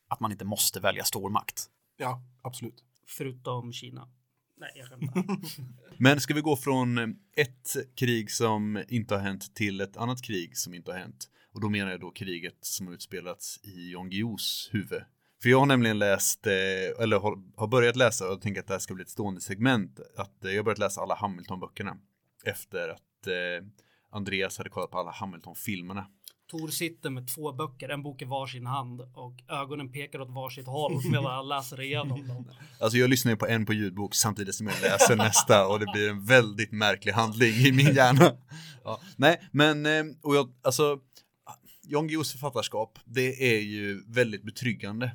Att 0.08 0.20
man 0.20 0.32
inte 0.32 0.44
måste 0.44 0.80
välja 0.80 1.04
stormakt. 1.04 1.66
Ja, 1.96 2.22
absolut. 2.42 2.84
Förutom 3.06 3.72
Kina. 3.72 4.08
Nej, 4.56 4.70
jag 4.74 4.88
skämtar. 4.88 5.24
Men 5.98 6.20
ska 6.20 6.34
vi 6.34 6.40
gå 6.40 6.56
från 6.56 6.98
eh, 6.98 7.08
ett 7.36 7.76
krig 7.96 8.30
som 8.30 8.84
inte 8.88 9.14
har 9.14 9.22
hänt 9.22 9.54
till 9.54 9.80
ett 9.80 9.96
annat 9.96 10.22
krig 10.22 10.56
som 10.56 10.74
inte 10.74 10.90
har 10.90 10.98
hänt? 10.98 11.28
Och 11.52 11.60
då 11.60 11.68
menar 11.68 11.90
jag 11.90 12.00
då 12.00 12.10
kriget 12.10 12.58
som 12.60 12.86
har 12.86 12.94
utspelats 12.94 13.60
i 13.62 13.92
Jan 13.92 14.10
Guillous 14.10 14.68
huvud. 14.72 15.02
För 15.42 15.48
jag 15.48 15.58
har 15.58 15.66
nämligen 15.66 15.98
läst, 15.98 16.46
eh, 16.46 16.52
eller 17.02 17.18
har, 17.56 17.66
börjat 17.66 17.96
läsa 17.96 18.32
och 18.32 18.40
tänker 18.40 18.60
att 18.60 18.66
det 18.66 18.74
här 18.74 18.78
ska 18.78 18.94
bli 18.94 19.02
ett 19.02 19.10
stående 19.10 19.40
segment. 19.40 20.00
Att 20.16 20.44
eh, 20.44 20.50
jag 20.50 20.58
har 20.58 20.64
börjat 20.64 20.78
läsa 20.78 21.00
alla 21.00 21.14
Hamilton-böckerna. 21.14 21.96
Efter 22.44 22.88
att 22.88 23.26
eh, 23.26 23.66
Andreas 24.12 24.58
hade 24.58 24.70
kollat 24.70 24.90
på 24.90 24.98
alla 24.98 25.10
Hamilton-filmerna. 25.10 26.06
Tor 26.50 26.68
sitter 26.68 27.10
med 27.10 27.34
två 27.34 27.52
böcker, 27.52 27.88
en 27.88 28.02
bok 28.02 28.22
i 28.22 28.24
varsin 28.24 28.66
hand 28.66 29.00
och 29.00 29.34
ögonen 29.48 29.92
pekar 29.92 30.20
åt 30.20 30.30
varsitt 30.30 30.66
håll 30.66 31.00
medan 31.10 31.24
han 31.24 31.48
läser 31.48 31.80
igenom 31.80 32.28
dem. 32.28 32.50
Alltså 32.80 32.98
jag 32.98 33.10
lyssnar 33.10 33.32
ju 33.32 33.36
på 33.36 33.46
en 33.46 33.66
på 33.66 33.72
ljudbok 33.72 34.14
samtidigt 34.14 34.54
som 34.54 34.66
jag 34.66 34.80
läser 34.82 35.16
nästa 35.16 35.66
och 35.66 35.80
det 35.80 35.86
blir 35.92 36.10
en 36.10 36.24
väldigt 36.24 36.72
märklig 36.72 37.12
handling 37.12 37.54
i 37.54 37.72
min 37.72 37.94
hjärna. 37.94 38.36
Ja, 38.84 39.00
nej, 39.16 39.48
men 39.52 39.86
och 40.22 40.36
jag, 40.36 40.52
alltså 40.62 40.98
Jan 41.82 42.08
Guillous 42.08 42.32
författarskap, 42.32 42.98
det 43.04 43.56
är 43.56 43.60
ju 43.60 44.04
väldigt 44.06 44.42
betryggande. 44.42 45.10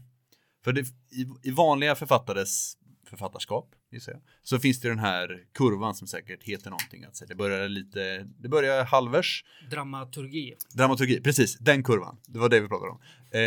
För 0.63 0.73
det, 0.73 0.81
i, 1.11 1.27
i 1.43 1.51
vanliga 1.51 1.95
författares 1.95 2.77
författarskap, 3.11 3.75
gissar 3.91 4.11
jag, 4.11 4.21
så 4.43 4.59
finns 4.59 4.79
det 4.79 4.89
den 4.89 4.99
här 4.99 5.45
kurvan 5.53 5.95
som 5.95 6.07
säkert 6.07 6.43
heter 6.43 6.69
någonting. 6.69 7.03
Alltså 7.03 7.25
det 7.25 7.35
börjar 7.35 7.69
lite, 7.69 8.27
det 8.39 8.49
börjar 8.49 8.85
halvers, 8.85 9.45
Dramaturgi. 9.69 10.55
Dramaturgi, 10.73 11.21
precis, 11.21 11.57
den 11.57 11.83
kurvan. 11.83 12.17
Det 12.27 12.39
var 12.39 12.49
det 12.49 12.59
vi 12.59 12.67
pratade 12.67 12.91
om. 12.91 12.99
Eh, 13.31 13.41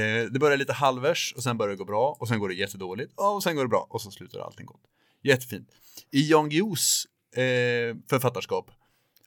eh, 0.00 0.24
det 0.30 0.38
börjar 0.40 0.56
lite 0.56 0.72
halvers 0.72 1.34
och 1.36 1.42
sen 1.42 1.58
börjar 1.58 1.70
det 1.70 1.76
gå 1.76 1.84
bra 1.84 2.16
och 2.20 2.28
sen 2.28 2.38
går 2.38 2.48
det 2.48 2.54
jättedåligt 2.54 3.12
och 3.16 3.42
sen 3.42 3.56
går 3.56 3.62
det 3.62 3.68
bra 3.68 3.86
och 3.90 4.02
så 4.02 4.10
slutar 4.10 4.40
allting 4.40 4.66
gott. 4.66 4.82
Jättefint. 5.22 5.68
I 6.10 6.30
Jan 6.30 6.48
Guillous 6.48 7.06
eh, 7.36 7.96
författarskap, 8.10 8.70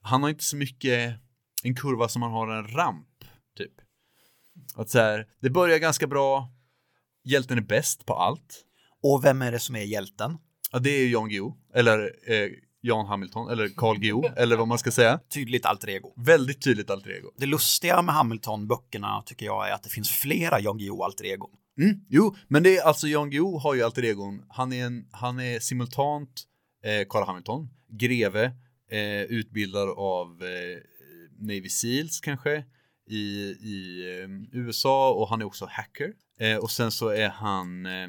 han 0.01 0.23
har 0.23 0.29
inte 0.29 0.43
så 0.43 0.55
mycket 0.55 1.15
en 1.63 1.75
kurva 1.75 2.07
som 2.07 2.21
han 2.21 2.31
har 2.31 2.47
en 2.47 2.67
ramp, 2.67 3.25
typ. 3.57 3.73
Att 4.75 4.89
så 4.89 4.99
här, 4.99 5.27
det 5.39 5.49
börjar 5.49 5.77
ganska 5.77 6.07
bra, 6.07 6.51
hjälten 7.23 7.57
är 7.57 7.61
bäst 7.61 8.05
på 8.05 8.13
allt. 8.13 8.63
Och 9.03 9.25
vem 9.25 9.41
är 9.41 9.51
det 9.51 9.59
som 9.59 9.75
är 9.75 9.83
hjälten? 9.83 10.37
Ja, 10.71 10.79
det 10.79 10.89
är 10.89 11.07
Jan 11.07 11.29
Guillou, 11.29 11.53
eller 11.73 12.11
eh, 12.27 12.49
Jan 12.81 13.05
Hamilton, 13.05 13.49
eller 13.49 13.69
Carl 13.77 13.99
Guillou, 13.99 14.23
eller 14.37 14.55
vad 14.55 14.67
man 14.67 14.77
ska 14.77 14.91
säga. 14.91 15.19
Tydligt 15.33 15.65
alter 15.65 15.89
ego. 15.89 16.13
Väldigt 16.17 16.63
tydligt 16.63 16.89
alter 16.89 17.11
ego. 17.11 17.31
Det 17.37 17.45
lustiga 17.45 18.01
med 18.01 18.15
Hamilton-böckerna 18.15 19.23
tycker 19.25 19.45
jag 19.45 19.69
är 19.69 19.73
att 19.73 19.83
det 19.83 19.89
finns 19.89 20.09
flera 20.09 20.59
Jan 20.59 20.77
Guillou 20.77 21.03
alter 21.03 21.25
egon. 21.25 21.49
Mm, 21.79 21.99
jo, 22.09 22.35
men 22.47 22.63
det 22.63 22.77
är 22.77 22.83
alltså 22.83 23.07
Jan 23.07 23.29
Guillou 23.29 23.59
har 23.59 23.73
ju 23.73 23.83
alter 23.83 24.03
egon. 24.05 24.45
Han 24.49 24.73
är, 24.73 24.85
en, 24.85 25.07
han 25.11 25.39
är 25.39 25.59
simultant 25.59 26.43
eh, 26.83 27.07
Carl 27.09 27.27
Hamilton, 27.27 27.69
greve, 27.89 28.51
eh, 28.91 29.21
utbildad 29.21 29.89
av 29.89 30.43
eh, 30.43 30.77
Navy 31.39 31.69
Seals 31.69 32.19
kanske 32.19 32.63
i, 33.09 33.17
i 33.61 34.05
eh, 34.19 34.59
USA 34.59 35.13
och 35.13 35.29
han 35.29 35.41
är 35.41 35.45
också 35.45 35.67
hacker. 35.71 36.13
Eh, 36.39 36.57
och 36.57 36.71
sen 36.71 36.91
så 36.91 37.09
är 37.09 37.29
han 37.29 37.85
eh, 37.85 38.07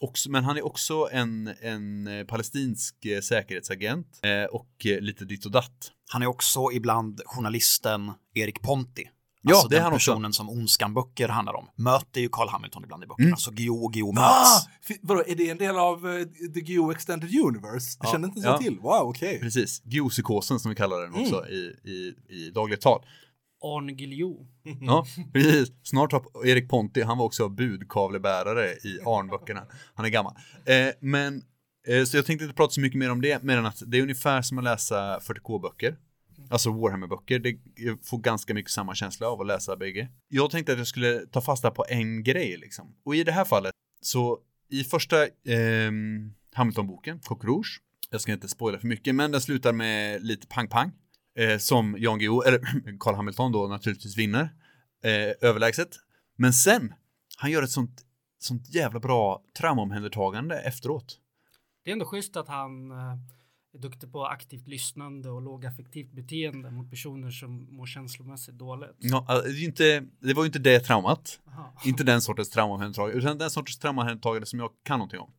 också, 0.00 0.30
men 0.30 0.44
han 0.44 0.56
är 0.56 0.66
också 0.66 1.08
en, 1.12 1.54
en 1.60 2.06
eh, 2.06 2.24
palestinsk 2.24 3.04
eh, 3.04 3.20
säkerhetsagent 3.20 4.20
eh, 4.22 4.44
och 4.44 4.86
eh, 4.86 5.00
lite 5.00 5.24
ditt 5.24 5.44
och 5.44 5.50
datt. 5.52 5.92
Han 6.12 6.22
är 6.22 6.26
också 6.26 6.72
ibland 6.72 7.20
journalisten 7.26 8.12
Erik 8.34 8.62
Ponti. 8.62 9.08
Ja, 9.48 9.52
alltså 9.54 9.68
det 9.68 9.74
är 9.74 9.78
den 9.78 9.84
han 9.84 9.92
också. 9.94 10.10
personen 10.12 10.32
som 10.32 10.50
Ondskan-böcker 10.50 11.28
handlar 11.28 11.54
om. 11.54 11.68
Möter 11.76 12.20
ju 12.20 12.28
Carl 12.32 12.48
Hamilton 12.48 12.84
ibland 12.84 13.04
i 13.04 13.06
böckerna, 13.06 13.26
Mm. 13.26 13.36
så 13.36 13.50
Guillou 13.50 13.84
och 13.84 13.92
Guillou 13.92 14.14
Ah! 14.18 14.44
möts. 14.88 14.98
Vadå, 15.02 15.22
är 15.26 15.34
det 15.34 15.50
en 15.50 15.58
del 15.58 15.76
av 15.78 16.08
eh, 16.08 16.24
The 16.54 16.60
Guillou 16.60 16.90
Extended 16.92 17.34
Universe? 17.40 17.98
Det 18.00 18.06
Ja, 18.06 18.12
kände 18.12 18.28
inte 18.28 18.40
så 18.40 18.46
ja. 18.48 18.58
till. 18.58 18.78
Wow, 18.78 19.08
okej. 19.08 19.40
Precis, 19.40 19.82
Guillou-psykosen 19.84 20.58
som 20.58 20.68
vi 20.68 20.74
kallar 20.74 21.00
den 21.00 21.14
också 21.14 21.48
i, 21.48 21.76
i, 21.84 22.14
i 22.28 22.50
dagligt 22.50 22.80
tal. 22.80 23.04
Arne 23.66 23.92
Guillou. 23.92 24.46
Ja, 24.80 25.06
precis. 25.32 25.72
Snart 25.82 26.12
har 26.12 26.46
Erik 26.46 26.68
Ponti, 26.68 27.02
han 27.02 27.18
var 27.18 27.24
också 27.24 27.48
budkavlebärare 27.48 28.72
i 28.72 29.00
Arnböckerna. 29.06 29.66
Han 29.94 30.06
är 30.06 30.10
gammal. 30.10 30.34
Eh, 30.64 30.88
men, 31.00 31.42
eh, 31.88 32.04
så 32.04 32.16
jag 32.16 32.26
tänkte 32.26 32.44
inte 32.44 32.56
prata 32.56 32.70
så 32.70 32.80
mycket 32.80 32.98
mer 32.98 33.10
om 33.10 33.20
det, 33.20 33.42
mer 33.42 33.56
än 33.56 33.66
att 33.66 33.82
det 33.86 33.98
är 33.98 34.02
ungefär 34.02 34.42
som 34.42 34.58
att 34.58 34.64
läsa 34.64 35.18
40K-böcker. 35.18 35.96
Alltså 36.50 36.70
Warhammer-böcker, 36.70 37.38
det 37.38 37.58
får 38.06 38.18
ganska 38.18 38.54
mycket 38.54 38.70
samma 38.70 38.94
känsla 38.94 39.28
av 39.28 39.40
att 39.40 39.46
läsa 39.46 39.76
bägge. 39.76 40.08
Jag 40.28 40.50
tänkte 40.50 40.72
att 40.72 40.78
jag 40.78 40.86
skulle 40.86 41.26
ta 41.26 41.40
fasta 41.40 41.70
på 41.70 41.84
en 41.88 42.22
grej 42.22 42.56
liksom. 42.56 42.94
Och 43.04 43.16
i 43.16 43.24
det 43.24 43.32
här 43.32 43.44
fallet, 43.44 43.72
så 44.00 44.38
i 44.70 44.84
första 44.84 45.22
eh, 45.24 45.90
Hamilton-boken, 46.54 47.20
Coq 47.20 47.44
Rouge, 47.44 47.80
jag 48.10 48.20
ska 48.20 48.32
inte 48.32 48.48
spoila 48.48 48.78
för 48.78 48.86
mycket, 48.86 49.14
men 49.14 49.32
den 49.32 49.40
slutar 49.40 49.72
med 49.72 50.24
lite 50.24 50.46
pang-pang. 50.46 50.92
Eh, 51.38 51.58
som 51.58 51.96
Jan 51.98 52.18
Guillou, 52.18 52.42
eller 52.42 52.58
Carl 53.00 53.14
Hamilton 53.14 53.52
då 53.52 53.66
naturligtvis 53.66 54.18
vinner 54.18 54.48
eh, 55.04 55.48
överlägset. 55.48 55.88
Men 56.36 56.52
sen, 56.52 56.94
han 57.36 57.50
gör 57.50 57.62
ett 57.62 57.70
sånt, 57.70 58.04
sånt 58.38 58.74
jävla 58.74 59.00
bra 59.00 59.42
traumaomhändertagande 59.58 60.58
efteråt. 60.58 61.20
Det 61.84 61.90
är 61.90 61.92
ändå 61.92 62.04
schysst 62.04 62.36
att 62.36 62.48
han 62.48 62.90
eh, 62.90 62.96
är 63.74 63.78
duktig 63.78 64.12
på 64.12 64.26
aktivt 64.26 64.68
lyssnande 64.68 65.30
och 65.30 65.42
lågaffektivt 65.42 66.12
beteende 66.12 66.70
mot 66.70 66.90
personer 66.90 67.30
som 67.30 67.76
mår 67.76 67.86
känslomässigt 67.86 68.54
dåligt. 68.54 68.96
Ja, 68.98 69.26
eh, 69.28 69.42
det, 69.52 69.60
inte, 69.60 70.04
det 70.20 70.34
var 70.34 70.42
ju 70.42 70.46
inte 70.46 70.58
det 70.58 70.80
traumat. 70.80 71.40
Aha. 71.48 71.72
Inte 71.84 72.04
den 72.04 72.20
sortens 72.22 72.50
traumaomhändertagande, 72.50 73.18
utan 73.18 73.38
den 73.38 73.50
sortens 73.50 73.78
traumaomhändertagande 73.78 74.46
som 74.46 74.58
jag 74.58 74.70
kan 74.82 74.98
någonting 74.98 75.20
om. 75.20 75.32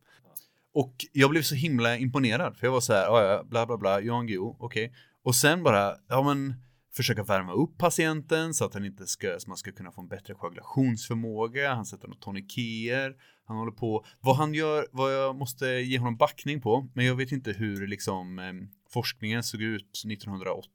Och 0.72 0.94
jag 1.12 1.30
blev 1.30 1.42
så 1.42 1.54
himla 1.54 1.96
imponerad, 1.96 2.56
för 2.56 2.66
jag 2.66 2.72
var 2.72 2.80
så 2.80 2.92
här, 2.92 3.02
"Ja, 3.04 3.22
ja, 3.22 3.44
bla 3.44 3.66
bla 3.66 3.76
bla, 3.78 4.00
Jan 4.00 4.26
Guillou, 4.26 4.56
okej. 4.58 4.92
Och 5.28 5.34
sen 5.34 5.62
bara, 5.62 5.96
ja 6.08 6.22
men, 6.22 6.54
försöka 6.96 7.22
värma 7.22 7.52
upp 7.52 7.78
patienten 7.78 8.54
så 8.54 8.64
att 8.64 8.74
han 8.74 8.84
inte 8.84 9.06
ska, 9.06 9.38
så 9.38 9.48
man 9.48 9.56
ska 9.56 9.72
kunna 9.72 9.92
få 9.92 10.00
en 10.00 10.08
bättre 10.08 10.34
koagulationsförmåga, 10.34 11.74
han 11.74 11.86
sätter 11.86 12.08
något 12.08 12.20
toniker, 12.20 13.16
han 13.44 13.56
håller 13.56 13.72
på, 13.72 14.04
vad 14.20 14.36
han 14.36 14.54
gör, 14.54 14.86
vad 14.92 15.14
jag 15.14 15.36
måste 15.36 15.66
ge 15.66 15.98
honom 15.98 16.16
backning 16.16 16.60
på, 16.60 16.88
men 16.94 17.06
jag 17.06 17.14
vet 17.14 17.32
inte 17.32 17.52
hur 17.52 17.86
liksom 17.86 18.38
eh, 18.38 18.52
forskningen 18.90 19.42
såg 19.42 19.62
ut 19.62 20.02
1980 20.06 20.70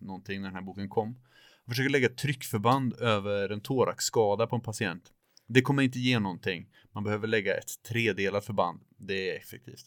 någonting 0.00 0.40
när 0.40 0.48
den 0.48 0.54
här 0.54 0.62
boken 0.62 0.88
kom. 0.88 1.18
Jag 1.64 1.72
försöker 1.72 1.90
lägga 1.90 2.08
tryckförband 2.08 2.94
över 2.94 3.48
en 3.48 3.60
thoraxskada 3.60 4.46
på 4.46 4.56
en 4.56 4.62
patient. 4.62 5.12
Det 5.48 5.62
kommer 5.62 5.82
inte 5.82 5.98
ge 5.98 6.18
någonting. 6.18 6.68
Man 6.92 7.04
behöver 7.04 7.28
lägga 7.28 7.54
ett 7.54 7.82
tredelat 7.82 8.44
förband. 8.44 8.80
Det 8.98 9.30
är 9.30 9.36
effektivt. 9.36 9.86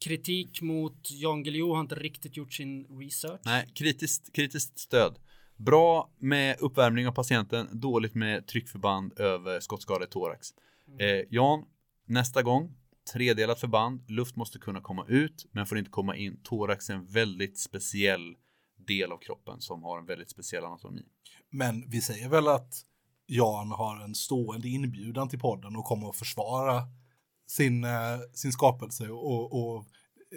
Kritik 0.00 0.62
mot 0.62 1.10
Jan 1.10 1.42
Guillou 1.42 1.74
har 1.74 1.80
inte 1.80 1.94
riktigt 1.94 2.36
gjort 2.36 2.52
sin 2.52 2.86
research. 3.00 3.40
Nej, 3.44 3.66
kritiskt, 3.74 4.32
kritiskt 4.32 4.78
stöd. 4.78 5.18
Bra 5.56 6.10
med 6.18 6.56
uppvärmning 6.60 7.08
av 7.08 7.12
patienten, 7.12 7.80
dåligt 7.80 8.14
med 8.14 8.46
tryckförband 8.46 9.20
över 9.20 9.60
skottskada 9.60 10.04
i 10.04 10.08
thorax. 10.08 10.48
Eh, 10.98 11.24
Jan, 11.30 11.64
nästa 12.06 12.42
gång, 12.42 12.76
tredelat 13.12 13.60
förband, 13.60 14.10
luft 14.10 14.36
måste 14.36 14.58
kunna 14.58 14.80
komma 14.80 15.06
ut, 15.08 15.46
men 15.52 15.66
får 15.66 15.78
inte 15.78 15.90
komma 15.90 16.16
in. 16.16 16.40
Thorax 16.42 16.90
är 16.90 16.94
en 16.94 17.06
väldigt 17.06 17.58
speciell 17.58 18.36
del 18.86 19.12
av 19.12 19.18
kroppen 19.18 19.60
som 19.60 19.82
har 19.82 19.98
en 19.98 20.06
väldigt 20.06 20.30
speciell 20.30 20.64
anatomi. 20.64 21.02
Men 21.50 21.90
vi 21.90 22.00
säger 22.00 22.28
väl 22.28 22.48
att 22.48 22.74
Jan 23.26 23.70
har 23.70 24.04
en 24.04 24.14
stående 24.14 24.68
inbjudan 24.68 25.28
till 25.28 25.38
podden 25.38 25.76
och 25.76 25.84
kommer 25.84 26.08
att 26.08 26.16
försvara 26.16 26.82
sin, 27.50 27.84
eh, 27.84 28.18
sin 28.34 28.52
skapelse 28.52 29.08
och, 29.08 29.52
och 29.52 29.84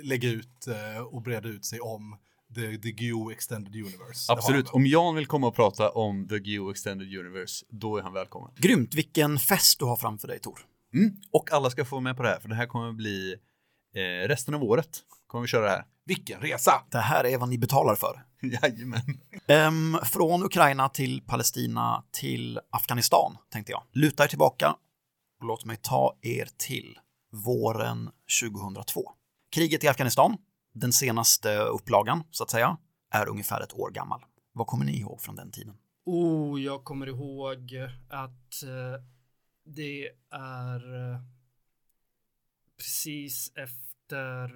lägga 0.03 0.29
ut 0.29 0.67
eh, 0.67 1.01
och 1.01 1.21
breda 1.21 1.49
ut 1.49 1.65
sig 1.65 1.79
om 1.79 2.17
The, 2.55 2.77
the 2.77 2.91
Guillou 2.91 3.31
Extended 3.31 3.75
Universe. 3.75 4.31
Absolut, 4.31 4.69
om 4.69 4.85
Jan 4.85 5.15
vill 5.15 5.27
komma 5.27 5.47
och 5.47 5.55
prata 5.55 5.89
om 5.89 6.27
The 6.27 6.37
Geo 6.37 6.71
Extended 6.71 7.17
Universe, 7.17 7.65
då 7.69 7.97
är 7.97 8.01
han 8.01 8.13
välkommen. 8.13 8.51
Grymt, 8.55 8.95
vilken 8.95 9.39
fest 9.39 9.79
du 9.79 9.85
har 9.85 9.95
framför 9.95 10.27
dig 10.27 10.39
Tor. 10.39 10.59
Mm. 10.93 11.15
Och 11.31 11.51
alla 11.51 11.69
ska 11.69 11.85
få 11.85 11.95
vara 11.95 12.03
med 12.03 12.17
på 12.17 12.23
det 12.23 12.29
här, 12.29 12.39
för 12.39 12.49
det 12.49 12.55
här 12.55 12.65
kommer 12.65 12.91
bli 12.91 13.35
eh, 13.95 14.27
resten 14.27 14.53
av 14.53 14.63
året. 14.63 14.89
Kommer 15.27 15.41
vi 15.41 15.47
köra 15.47 15.63
det 15.63 15.69
här. 15.69 15.85
Vilken 16.05 16.41
resa! 16.41 16.71
Det 16.89 16.97
här 16.97 17.25
är 17.25 17.37
vad 17.37 17.49
ni 17.49 17.57
betalar 17.57 17.95
för. 17.95 18.23
Jajamän. 18.41 19.19
Ehm, 19.47 19.97
från 20.03 20.43
Ukraina 20.43 20.89
till 20.89 21.21
Palestina 21.21 22.03
till 22.11 22.59
Afghanistan, 22.69 23.37
tänkte 23.49 23.71
jag. 23.71 23.83
Luta 23.91 24.23
er 24.23 24.27
tillbaka 24.27 24.75
och 25.41 25.47
låt 25.47 25.65
mig 25.65 25.77
ta 25.81 26.17
er 26.21 26.47
till 26.57 26.99
våren 27.31 28.09
2002. 28.41 29.11
Kriget 29.51 29.83
i 29.83 29.87
Afghanistan, 29.87 30.37
den 30.73 30.93
senaste 30.93 31.57
upplagan, 31.57 32.23
så 32.31 32.43
att 32.43 32.49
säga, 32.49 32.77
är 33.09 33.29
ungefär 33.29 33.61
ett 33.61 33.73
år 33.73 33.91
gammal. 33.91 34.21
Vad 34.53 34.67
kommer 34.67 34.85
ni 34.85 34.99
ihåg 34.99 35.21
från 35.21 35.35
den 35.35 35.51
tiden? 35.51 35.77
Oh, 36.05 36.61
jag 36.61 36.83
kommer 36.83 37.07
ihåg 37.07 37.75
att 38.09 38.63
eh, 38.63 39.03
det 39.63 40.09
är 40.31 41.11
eh, 41.11 41.19
precis 42.77 43.51
efter 43.55 44.49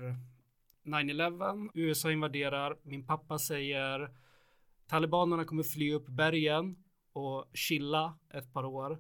9-11. 0.86 1.70
USA 1.74 2.12
invaderar. 2.12 2.78
Min 2.84 3.08
pappa 3.08 3.40
säger 3.40 4.12
talibanerna 4.88 5.46
kommer 5.46 5.64
fly 5.64 5.94
upp 5.94 6.08
bergen 6.08 6.84
och 7.14 7.46
chilla 7.54 8.18
ett 8.34 8.54
par 8.54 8.66
år. 8.66 9.00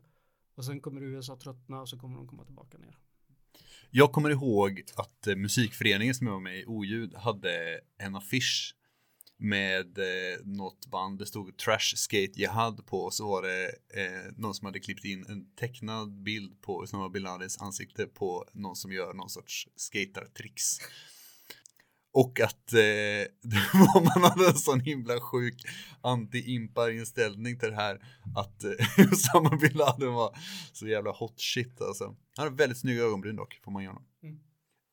Och 0.56 0.66
sen 0.66 0.82
kommer 0.82 1.02
USA 1.02 1.38
tröttna 1.38 1.82
och 1.82 1.90
så 1.90 1.98
kommer 1.98 2.18
de 2.18 2.28
komma 2.28 2.46
tillbaka 2.46 2.78
ner. 2.78 2.98
Jag 3.92 4.12
kommer 4.12 4.30
ihåg 4.30 4.84
att 4.96 5.28
eh, 5.28 5.36
musikföreningen 5.36 6.16
som 6.16 6.28
jag 6.28 6.34
var 6.34 6.42
med 6.42 6.60
i, 6.60 6.66
Oljud, 6.66 7.16
hade 7.16 7.80
en 7.98 8.16
affisch 8.16 8.76
med 9.38 9.98
eh, 9.98 10.40
något 10.44 10.88
band. 10.88 11.20
Det 11.20 11.26
stod 11.26 11.58
Trash 11.58 11.96
Skate 11.96 12.40
Jihad 12.40 12.86
på 12.86 13.00
och 13.00 13.14
så 13.14 13.28
var 13.28 13.42
det 13.42 13.66
eh, 13.66 14.32
någon 14.38 14.54
som 14.54 14.66
hade 14.66 14.80
klippt 14.80 15.06
in 15.06 15.26
en 15.30 15.56
tecknad 15.56 16.24
bild 16.24 16.62
på 16.62 16.84
Usama 16.84 17.10
bin 17.10 17.24
Ladins 17.24 17.62
ansikte 17.62 18.06
på 18.06 18.46
någon 18.54 18.76
som 18.76 18.92
gör 18.92 19.14
någon 19.14 19.30
sorts 19.30 19.68
skatartricks. 19.76 20.80
Och 22.16 22.40
att 22.40 22.74
eh, 22.74 22.82
man 24.16 24.24
hade 24.32 24.48
en 24.48 24.56
sån 24.56 24.80
himla 24.80 25.20
sjuk 25.22 25.64
anti-impar-inställning 26.02 27.60
till 27.60 27.70
det 27.70 27.76
här 27.76 28.00
att 28.36 28.64
eh, 28.64 28.72
Usama 29.12 29.50
bin 29.50 29.72
Laden 29.74 30.14
var 30.14 30.38
så 30.74 30.88
jävla 30.88 31.12
hot 31.12 31.40
shit 31.42 31.82
alltså. 31.82 32.04
Han 32.38 32.44
hade 32.46 32.56
väldigt 32.56 32.78
snygga 32.80 33.04
ögonbryn 33.04 33.36
dock, 33.36 33.60
får 33.64 33.72
man 33.72 33.84
göra. 33.84 33.98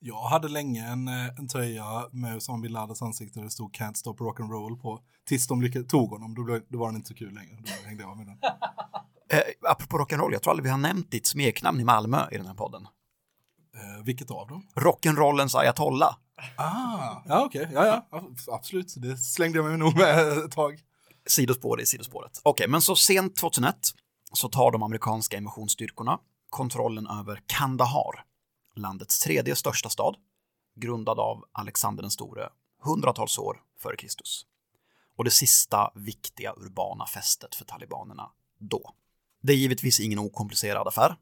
Jag 0.05 0.23
hade 0.29 0.49
länge 0.49 0.87
en, 0.89 1.09
eh, 1.09 1.39
en 1.39 1.49
tröja 1.49 2.09
med 2.13 2.37
Usama 2.37 2.59
bin 2.59 2.73
Ladens 2.73 3.03
ansikte 3.03 3.39
där 3.39 3.45
det 3.45 3.51
stod 3.51 3.75
Can't 3.77 3.95
Stop 3.95 4.15
Rock'n'Roll 4.17 4.81
på. 4.81 5.01
Tills 5.27 5.47
de 5.47 5.63
lyckades, 5.63 5.89
tog 5.89 6.11
honom, 6.11 6.35
då, 6.35 6.43
blev- 6.45 6.63
då 6.69 6.79
var 6.79 6.87
den 6.87 6.97
inte 6.97 7.09
så 7.09 7.15
kul 7.15 7.35
längre. 7.35 7.57
Då 7.65 7.87
hängde 7.89 8.03
jag 8.03 8.11
av 8.11 8.17
med 8.17 8.27
den. 8.27 8.39
Eh, 9.33 9.71
apropå 9.71 9.99
rock'n'roll, 9.99 10.33
jag 10.33 10.43
tror 10.43 10.51
aldrig 10.51 10.65
vi 10.65 10.71
har 10.71 10.79
nämnt 10.79 11.11
ditt 11.11 11.27
smeknamn 11.27 11.81
i 11.81 11.85
Malmö 11.85 12.27
i 12.33 12.37
den 12.37 12.47
här 12.47 12.55
podden. 12.55 12.83
Eh, 13.77 14.05
vilket 14.05 14.31
av 14.31 14.49
dem? 14.49 14.67
Rock'n'rollens 14.75 15.59
ayatollah. 15.59 16.17
Ah, 16.57 17.23
ja 17.27 17.45
okej, 17.45 17.69
ja, 17.73 17.87
ja, 17.87 18.07
ja, 18.11 18.23
absolut. 18.49 18.95
Det 18.97 19.17
slängde 19.17 19.59
jag 19.59 19.65
mig 19.65 19.79
nog 19.79 19.97
med 19.97 20.29
ett 20.29 20.53
tag. 20.53 20.81
Sidospår 21.27 21.81
i 21.81 21.87
sidospåret. 21.87 22.41
Okej, 22.43 22.69
men 22.69 22.83
så 22.83 22.97
sent 22.97 23.37
2001 23.37 23.77
så 24.33 24.49
tar 24.49 24.71
de 24.71 24.83
amerikanska 24.83 25.37
invasionsstyrkorna 25.37 26.19
kontrollen 26.53 27.07
över 27.07 27.43
Kandahar, 27.47 28.25
landets 28.77 29.21
tredje 29.21 29.57
största 29.57 29.89
stad, 29.89 30.17
grundad 30.77 31.21
av 31.21 31.45
Alexander 31.53 32.03
den 32.03 32.11
store 32.11 32.49
hundratals 32.83 33.39
år 33.39 33.63
före 33.79 33.97
Kristus. 33.97 34.47
Och 35.17 35.25
det 35.25 35.31
sista 35.31 35.93
viktiga 35.95 36.55
urbana 36.57 37.07
fästet 37.07 37.55
för 37.55 37.65
talibanerna 37.65 38.31
då. 38.59 38.95
Det 39.43 39.53
är 39.53 39.57
givetvis 39.57 40.01
ingen 40.01 40.19
okomplicerad 40.19 40.89
affär. 40.89 41.17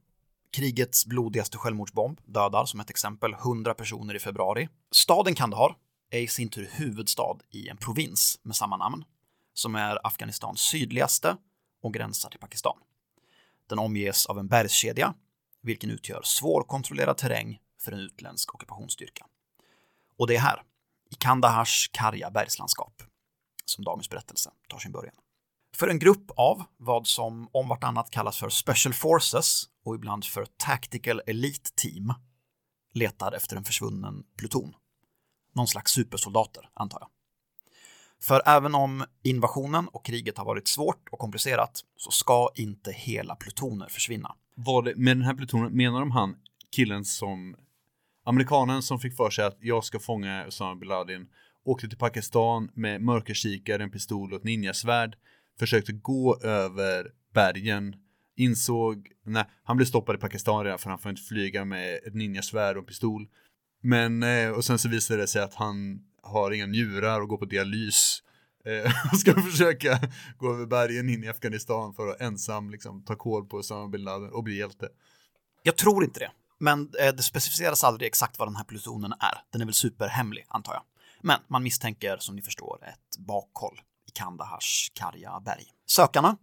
Krigets 0.52 1.06
blodigaste 1.06 1.58
självmordsbomb 1.58 2.20
dödar 2.24 2.64
som 2.64 2.80
ett 2.80 2.90
exempel 2.90 3.32
100 3.32 3.74
personer 3.74 4.14
i 4.14 4.18
februari. 4.18 4.68
Staden 4.90 5.34
Kandahar 5.34 5.76
är 6.10 6.20
i 6.20 6.28
sin 6.28 6.48
tur 6.48 6.70
huvudstad 6.72 7.38
i 7.50 7.68
en 7.68 7.76
provins 7.76 8.38
med 8.42 8.56
samma 8.56 8.76
namn 8.76 9.04
som 9.54 9.74
är 9.74 10.06
Afghanistans 10.06 10.60
sydligaste 10.60 11.36
och 11.82 11.94
gränsar 11.94 12.30
till 12.30 12.40
Pakistan. 12.40 12.76
Den 13.68 13.78
omges 13.78 14.26
av 14.26 14.38
en 14.38 14.48
bergskedja, 14.48 15.14
vilken 15.62 15.90
utgör 15.90 16.20
svårkontrollerad 16.24 17.16
terräng 17.16 17.58
för 17.80 17.92
en 17.92 17.98
utländsk 17.98 18.54
ockupationsstyrka. 18.54 19.26
Och 20.18 20.26
det 20.26 20.36
är 20.36 20.40
här, 20.40 20.62
i 21.10 21.14
Kandahars 21.14 21.90
karga 21.92 22.30
bergslandskap, 22.30 23.02
som 23.64 23.84
dagens 23.84 24.10
berättelse 24.10 24.50
tar 24.68 24.78
sin 24.78 24.92
början. 24.92 25.14
För 25.76 25.88
en 25.88 25.98
grupp 25.98 26.30
av 26.36 26.64
vad 26.76 27.06
som 27.06 27.48
om 27.52 27.68
vartannat 27.68 28.10
kallas 28.10 28.38
för 28.38 28.48
Special 28.48 28.94
Forces 28.94 29.64
och 29.84 29.94
ibland 29.94 30.24
för 30.24 30.46
Tactical 30.56 31.22
Elite 31.26 31.70
Team 31.74 32.14
letar 32.92 33.32
efter 33.32 33.56
en 33.56 33.64
försvunnen 33.64 34.24
pluton. 34.36 34.74
Någon 35.54 35.66
slags 35.66 35.92
supersoldater, 35.92 36.70
antar 36.74 36.98
jag. 37.00 37.08
För 38.22 38.42
även 38.46 38.74
om 38.74 39.04
invasionen 39.22 39.88
och 39.88 40.04
kriget 40.04 40.38
har 40.38 40.44
varit 40.44 40.68
svårt 40.68 41.08
och 41.12 41.18
komplicerat 41.18 41.80
så 41.96 42.10
ska 42.10 42.48
inte 42.54 42.92
hela 42.92 43.36
plutoner 43.36 43.86
försvinna. 43.88 44.34
Var 44.54 44.82
det, 44.82 44.96
med 44.96 45.16
den 45.16 45.24
här 45.24 45.34
plutonen, 45.34 45.72
menar 45.72 46.00
de 46.00 46.10
han 46.10 46.36
killen 46.70 47.04
som 47.04 47.56
amerikanen 48.24 48.82
som 48.82 49.00
fick 49.00 49.16
för 49.16 49.30
sig 49.30 49.44
att 49.44 49.58
jag 49.60 49.84
ska 49.84 49.98
fånga 49.98 50.46
Usama 50.46 50.74
bin 50.74 50.88
Laden 50.88 51.28
åkte 51.64 51.88
till 51.88 51.98
Pakistan 51.98 52.70
med 52.74 53.02
mörkerkikare, 53.02 53.82
en 53.82 53.90
pistol 53.90 54.32
och 54.32 54.38
ett 54.38 54.44
ninjasvärd 54.44 55.16
försökte 55.58 55.92
gå 55.92 56.40
över 56.42 57.12
bergen 57.34 57.96
insåg, 58.40 59.08
nej, 59.24 59.44
han 59.64 59.76
blev 59.76 59.86
stoppad 59.86 60.16
i 60.16 60.18
Pakistan 60.18 60.64
redan 60.64 60.78
för 60.78 60.90
han 60.90 60.98
får 60.98 61.10
inte 61.10 61.22
flyga 61.22 61.64
med 61.64 61.94
ett 62.06 62.14
ninjasvärd 62.14 62.76
och 62.76 62.82
en 62.82 62.86
pistol 62.86 63.28
men, 63.82 64.22
eh, 64.22 64.50
och 64.50 64.64
sen 64.64 64.78
så 64.78 64.88
visade 64.88 65.20
det 65.20 65.26
sig 65.26 65.42
att 65.42 65.54
han 65.54 66.00
har 66.22 66.50
inga 66.50 66.66
njurar 66.66 67.20
och 67.20 67.28
går 67.28 67.36
på 67.36 67.44
dialys 67.44 68.22
eh, 68.64 68.92
och 69.12 69.18
ska 69.18 69.42
försöka 69.42 70.00
gå 70.38 70.52
över 70.52 70.66
bergen 70.66 71.08
in 71.08 71.24
i 71.24 71.28
Afghanistan 71.28 71.94
för 71.94 72.08
att 72.08 72.20
ensam 72.20 72.70
liksom 72.70 73.04
ta 73.04 73.16
koll 73.16 73.46
på 73.46 73.56
Osama 73.56 73.88
bin 73.88 74.04
Laden 74.04 74.32
och 74.32 74.44
bli 74.44 74.56
hjälte. 74.56 74.88
Jag 75.62 75.76
tror 75.76 76.04
inte 76.04 76.20
det, 76.20 76.30
men 76.58 76.90
eh, 77.00 77.14
det 77.14 77.22
specificeras 77.22 77.84
aldrig 77.84 78.06
exakt 78.06 78.38
vad 78.38 78.48
den 78.48 78.56
här 78.56 78.64
plutonen 78.64 79.12
är. 79.12 79.42
Den 79.52 79.60
är 79.60 79.66
väl 79.66 79.74
superhemlig, 79.74 80.44
antar 80.48 80.72
jag. 80.72 80.82
Men 81.22 81.40
man 81.48 81.62
misstänker, 81.62 82.16
som 82.16 82.36
ni 82.36 82.42
förstår, 82.42 82.78
ett 82.88 83.18
bakhåll 83.18 83.80
i 84.08 84.10
Kandahars 84.10 84.92
karga 84.94 85.40
berg. 85.40 85.64
Sökarna 85.86 86.36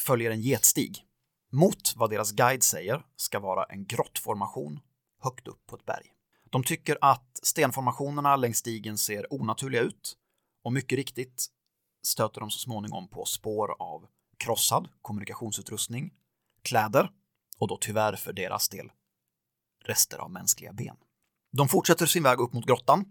följer 0.00 0.30
en 0.30 0.40
getstig 0.40 1.04
mot 1.52 1.96
vad 1.96 2.10
deras 2.10 2.32
guide 2.32 2.62
säger 2.62 3.06
ska 3.16 3.40
vara 3.40 3.64
en 3.64 3.86
grottformation 3.86 4.80
högt 5.22 5.48
upp 5.48 5.66
på 5.66 5.76
ett 5.76 5.86
berg. 5.86 6.06
De 6.50 6.64
tycker 6.64 6.98
att 7.00 7.40
stenformationerna 7.42 8.36
längs 8.36 8.58
stigen 8.58 8.98
ser 8.98 9.32
onaturliga 9.32 9.82
ut 9.82 10.16
och 10.64 10.72
mycket 10.72 10.96
riktigt 10.96 11.46
stöter 12.06 12.40
de 12.40 12.50
så 12.50 12.58
småningom 12.58 13.08
på 13.08 13.24
spår 13.24 13.76
av 13.78 14.06
krossad 14.36 14.88
kommunikationsutrustning, 15.02 16.12
kläder 16.62 17.10
och 17.58 17.68
då 17.68 17.78
tyvärr 17.80 18.16
för 18.16 18.32
deras 18.32 18.68
del 18.68 18.92
rester 19.84 20.18
av 20.18 20.30
mänskliga 20.30 20.72
ben. 20.72 20.96
De 21.52 21.68
fortsätter 21.68 22.06
sin 22.06 22.22
väg 22.22 22.40
upp 22.40 22.52
mot 22.52 22.66
grottan 22.66 23.04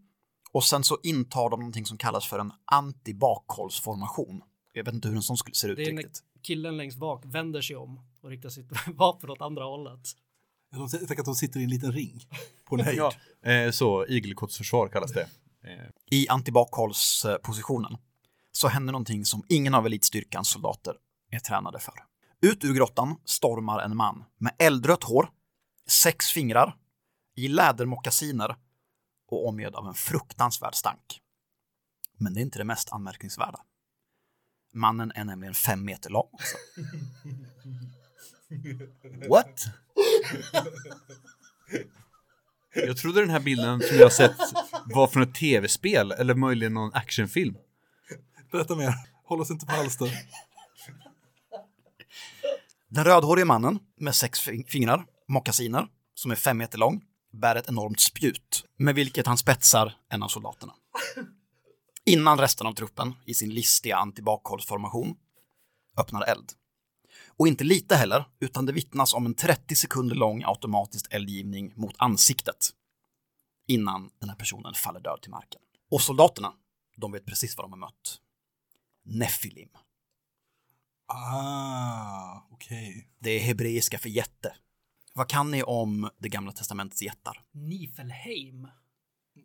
och 0.51 0.63
sen 0.63 0.84
så 0.84 0.97
intar 1.04 1.49
de 1.49 1.60
någonting 1.60 1.86
som 1.86 1.97
kallas 1.97 2.27
för 2.27 2.39
en 2.39 2.54
anti-bakhållsformation. 2.65 4.43
Jag 4.73 4.84
vet 4.84 4.93
inte 4.93 5.08
hur 5.08 5.15
en 5.15 5.21
sån 5.21 5.38
skulle 5.38 5.56
se 5.56 5.67
ut 5.67 5.77
riktigt. 5.77 6.23
killen 6.41 6.77
längst 6.77 6.97
bak 6.97 7.23
vänder 7.25 7.62
sig 7.62 7.75
om 7.75 8.11
och 8.21 8.29
riktar 8.29 8.49
sitt 8.49 8.71
vapen 8.88 9.29
åt 9.29 9.41
andra 9.41 9.63
hållet. 9.63 10.10
Jag 10.71 10.91
tänker 10.91 11.19
att 11.19 11.25
de 11.25 11.36
sitter 11.36 11.60
i 11.60 11.63
en 11.63 11.69
liten 11.69 11.91
ring 11.91 12.27
på 12.65 12.75
en 12.75 12.81
höjd. 12.86 12.99
Ja. 12.99 13.13
Eh, 13.51 13.71
så, 13.71 14.05
igelkottsförsvar 14.07 14.88
kallas 14.88 15.12
det. 15.12 15.27
Eh, 15.63 15.89
I 16.12 16.27
antibakhållspositionen 16.27 17.97
så 18.51 18.67
händer 18.67 18.91
någonting 18.91 19.25
som 19.25 19.43
ingen 19.49 19.73
av 19.73 19.86
elitstyrkans 19.86 20.49
soldater 20.49 20.95
är 21.31 21.39
tränade 21.39 21.79
för. 21.79 21.93
Ut 22.41 22.63
ur 22.63 22.73
grottan 22.73 23.15
stormar 23.25 23.79
en 23.79 23.97
man 23.97 24.23
med 24.38 24.55
eldrött 24.60 25.03
hår, 25.03 25.29
sex 25.88 26.25
fingrar, 26.25 26.75
i 27.36 27.47
lädermockasiner 27.47 28.55
och 29.27 29.47
omgedd 29.47 29.75
av 29.75 29.88
en 29.88 29.93
fruktansvärd 29.93 30.75
stank. 30.75 31.21
Men 32.17 32.34
det 32.34 32.39
är 32.39 32.41
inte 32.41 32.60
det 32.60 32.65
mest 32.65 32.91
anmärkningsvärda. 32.91 33.60
Mannen 34.73 35.12
är 35.15 35.23
nämligen 35.23 35.53
fem 35.53 35.86
meter 35.86 36.10
lång. 36.10 36.29
What? 39.30 39.64
Jag 42.74 42.98
trodde 42.98 43.20
den 43.22 43.30
här 43.30 43.40
bilden 43.40 43.82
som 43.82 43.98
jag 43.98 44.06
har 44.06 44.10
sett 44.10 44.36
var 44.86 45.08
från 45.08 45.24
ett 45.24 45.36
tv-spel 45.36 46.12
eller 46.12 46.34
möjligen 46.36 46.74
någon 46.74 46.94
actionfilm. 46.94 47.56
Berätta 48.52 48.76
mer. 48.76 48.94
Håll 49.26 49.42
oss 49.42 49.52
inte 49.52 49.66
på 49.66 49.72
halster. 49.72 50.12
Den 52.88 53.04
rödhårige 53.04 53.46
mannen 53.46 53.80
med 54.00 54.16
sex 54.16 54.40
fing- 54.48 54.68
fingrar, 54.68 55.06
mockasiner, 55.28 55.88
som 56.14 56.32
är 56.32 56.36
fem 56.36 56.58
meter 56.58 56.78
lång, 56.78 57.02
bär 57.34 57.56
ett 57.56 57.70
enormt 57.70 58.00
spjut 58.00 58.66
med 58.78 58.96
vilket 58.96 59.28
han 59.28 59.38
spetsar 59.38 59.94
en 60.10 60.24
av 60.24 60.28
soldaterna. 60.28 60.74
Innan 62.06 62.38
resten 62.38 62.68
av 62.68 62.74
truppen, 62.74 63.14
i 63.26 63.34
sin 63.34 63.50
listiga 63.50 63.96
antibakhållsformation, 63.98 65.16
öppnar 65.98 66.22
eld. 66.22 66.52
Och 67.41 67.47
inte 67.47 67.63
lite 67.63 67.95
heller, 67.95 68.25
utan 68.39 68.65
det 68.65 68.73
vittnas 68.73 69.13
om 69.13 69.25
en 69.25 69.34
30 69.34 69.75
sekunder 69.75 70.15
lång 70.15 70.43
automatisk 70.45 71.13
eldgivning 71.13 71.73
mot 71.75 71.95
ansiktet 71.97 72.69
innan 73.67 74.10
den 74.19 74.30
här 74.30 74.36
personen 74.36 74.73
faller 74.73 74.99
död 74.99 75.21
till 75.21 75.32
marken. 75.32 75.62
Och 75.91 76.01
soldaterna, 76.01 76.54
de 76.95 77.12
vet 77.12 77.25
precis 77.25 77.58
vad 77.58 77.63
de 77.63 77.71
har 77.71 77.80
mött. 77.80 78.21
Nefilim. 79.04 79.69
Ah, 81.08 82.47
okej. 82.51 83.10
Det 83.19 83.30
är 83.30 83.39
hebreiska 83.39 83.99
för 83.99 84.10
jätte. 84.10 84.56
Vad 85.13 85.30
kan 85.30 85.51
ni 85.51 85.63
om 85.63 86.10
det 86.17 86.30
gamla 86.30 86.51
testamentets 86.51 87.01
jättar? 87.01 87.43
Nifelheim. 87.51 88.67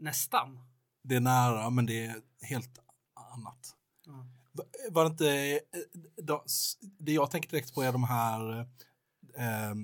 Nästan. 0.00 0.58
Det 1.02 1.16
är 1.16 1.20
nära, 1.20 1.70
men 1.70 1.86
det 1.86 2.06
är 2.06 2.22
helt 2.40 2.78
annat. 3.14 3.76
Ja. 4.06 4.26
Var 4.90 5.04
det 5.04 5.10
inte, 5.10 5.30
eh, 5.52 5.58
de, 6.24 6.40
det 6.98 7.12
jag 7.12 7.30
tänker 7.30 7.50
direkt 7.50 7.74
på 7.74 7.82
är 7.82 7.92
de 7.92 8.04
här, 8.04 8.60
eh, 9.36 9.74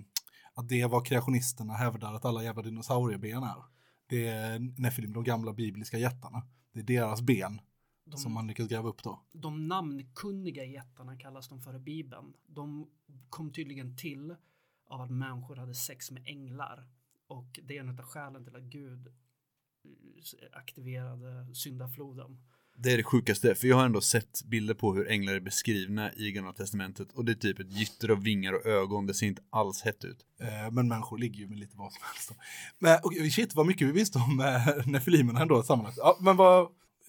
att 0.54 0.68
det 0.68 0.86
vad 0.86 1.06
kreationisterna 1.06 1.74
hävdar 1.74 2.14
att 2.14 2.24
alla 2.24 2.42
jävla 2.42 2.62
dinosaurieben 2.62 3.42
är. 3.42 3.64
Det 4.06 4.26
är 4.26 4.58
Nephilim, 4.80 5.12
de 5.12 5.24
gamla 5.24 5.52
bibliska 5.52 5.98
jättarna. 5.98 6.42
Det 6.72 6.80
är 6.80 6.84
deras 6.84 7.20
ben 7.22 7.60
De, 8.04 8.16
som 8.16 8.32
man 8.32 8.46
lyckas 8.46 8.68
gräva 8.68 8.88
upp 8.88 9.02
då. 9.02 9.22
de 9.32 9.68
namnkunniga 9.68 10.64
jättarna 10.64 11.16
kallas 11.16 11.48
de 11.48 11.60
för 11.60 11.76
i 11.76 11.78
Bibeln. 11.78 12.34
De 12.46 12.90
kom 13.28 13.52
tydligen 13.52 13.96
till 13.96 14.36
av 14.86 15.00
att 15.00 15.10
människor 15.10 15.56
hade 15.56 15.74
sex 15.74 16.10
med 16.10 16.22
änglar. 16.26 16.88
Och 17.26 17.60
det 17.62 17.76
är 17.76 17.80
en 17.80 17.88
av 17.88 18.04
skälen 18.04 18.44
till 18.44 18.56
att 18.56 18.62
Gud 18.62 19.06
eh, 19.06 20.58
aktiverade 20.58 21.54
syndafloden. 21.54 22.42
Det 22.76 22.92
är 22.92 22.96
det 22.96 23.02
sjukaste, 23.02 23.54
för 23.54 23.66
jag 23.68 23.76
har 23.76 23.84
ändå 23.84 24.00
sett 24.00 24.42
bilder 24.44 24.74
på 24.74 24.94
hur 24.94 25.10
änglar 25.10 25.34
är 25.34 25.40
beskrivna 25.40 26.12
i 26.12 26.32
Gamla 26.32 26.52
Testamentet 26.52 27.12
och 27.12 27.24
det 27.24 27.32
är 27.32 27.36
typ 27.36 27.58
ett 27.60 27.72
gytter 27.72 28.08
av 28.08 28.22
vingar 28.22 28.52
och 28.52 28.66
ögon, 28.66 29.06
det 29.06 29.14
ser 29.14 29.26
inte 29.26 29.42
alls 29.50 29.82
hett 29.82 30.04
ut. 30.04 30.18
Eh, 30.40 30.70
Men 30.70 30.88
människor 30.88 31.18
ligger 31.18 31.38
ju 31.38 31.48
med 31.48 31.58
lite 31.58 31.76
vad 31.76 31.92
som 31.92 32.02
helst. 32.02 32.32
Men 32.78 32.98
och, 33.02 33.32
shit 33.32 33.54
vad 33.54 33.66
mycket 33.66 33.88
vi 33.88 33.92
visste 33.92 34.18
om 34.18 34.40
eh, 34.40 34.86
Nefilimerna 34.86 35.40
ändå 35.40 35.62
sammanlagt. 35.62 35.98
Ja, 36.00 36.16
men 36.20 36.36
vad, 36.36 36.68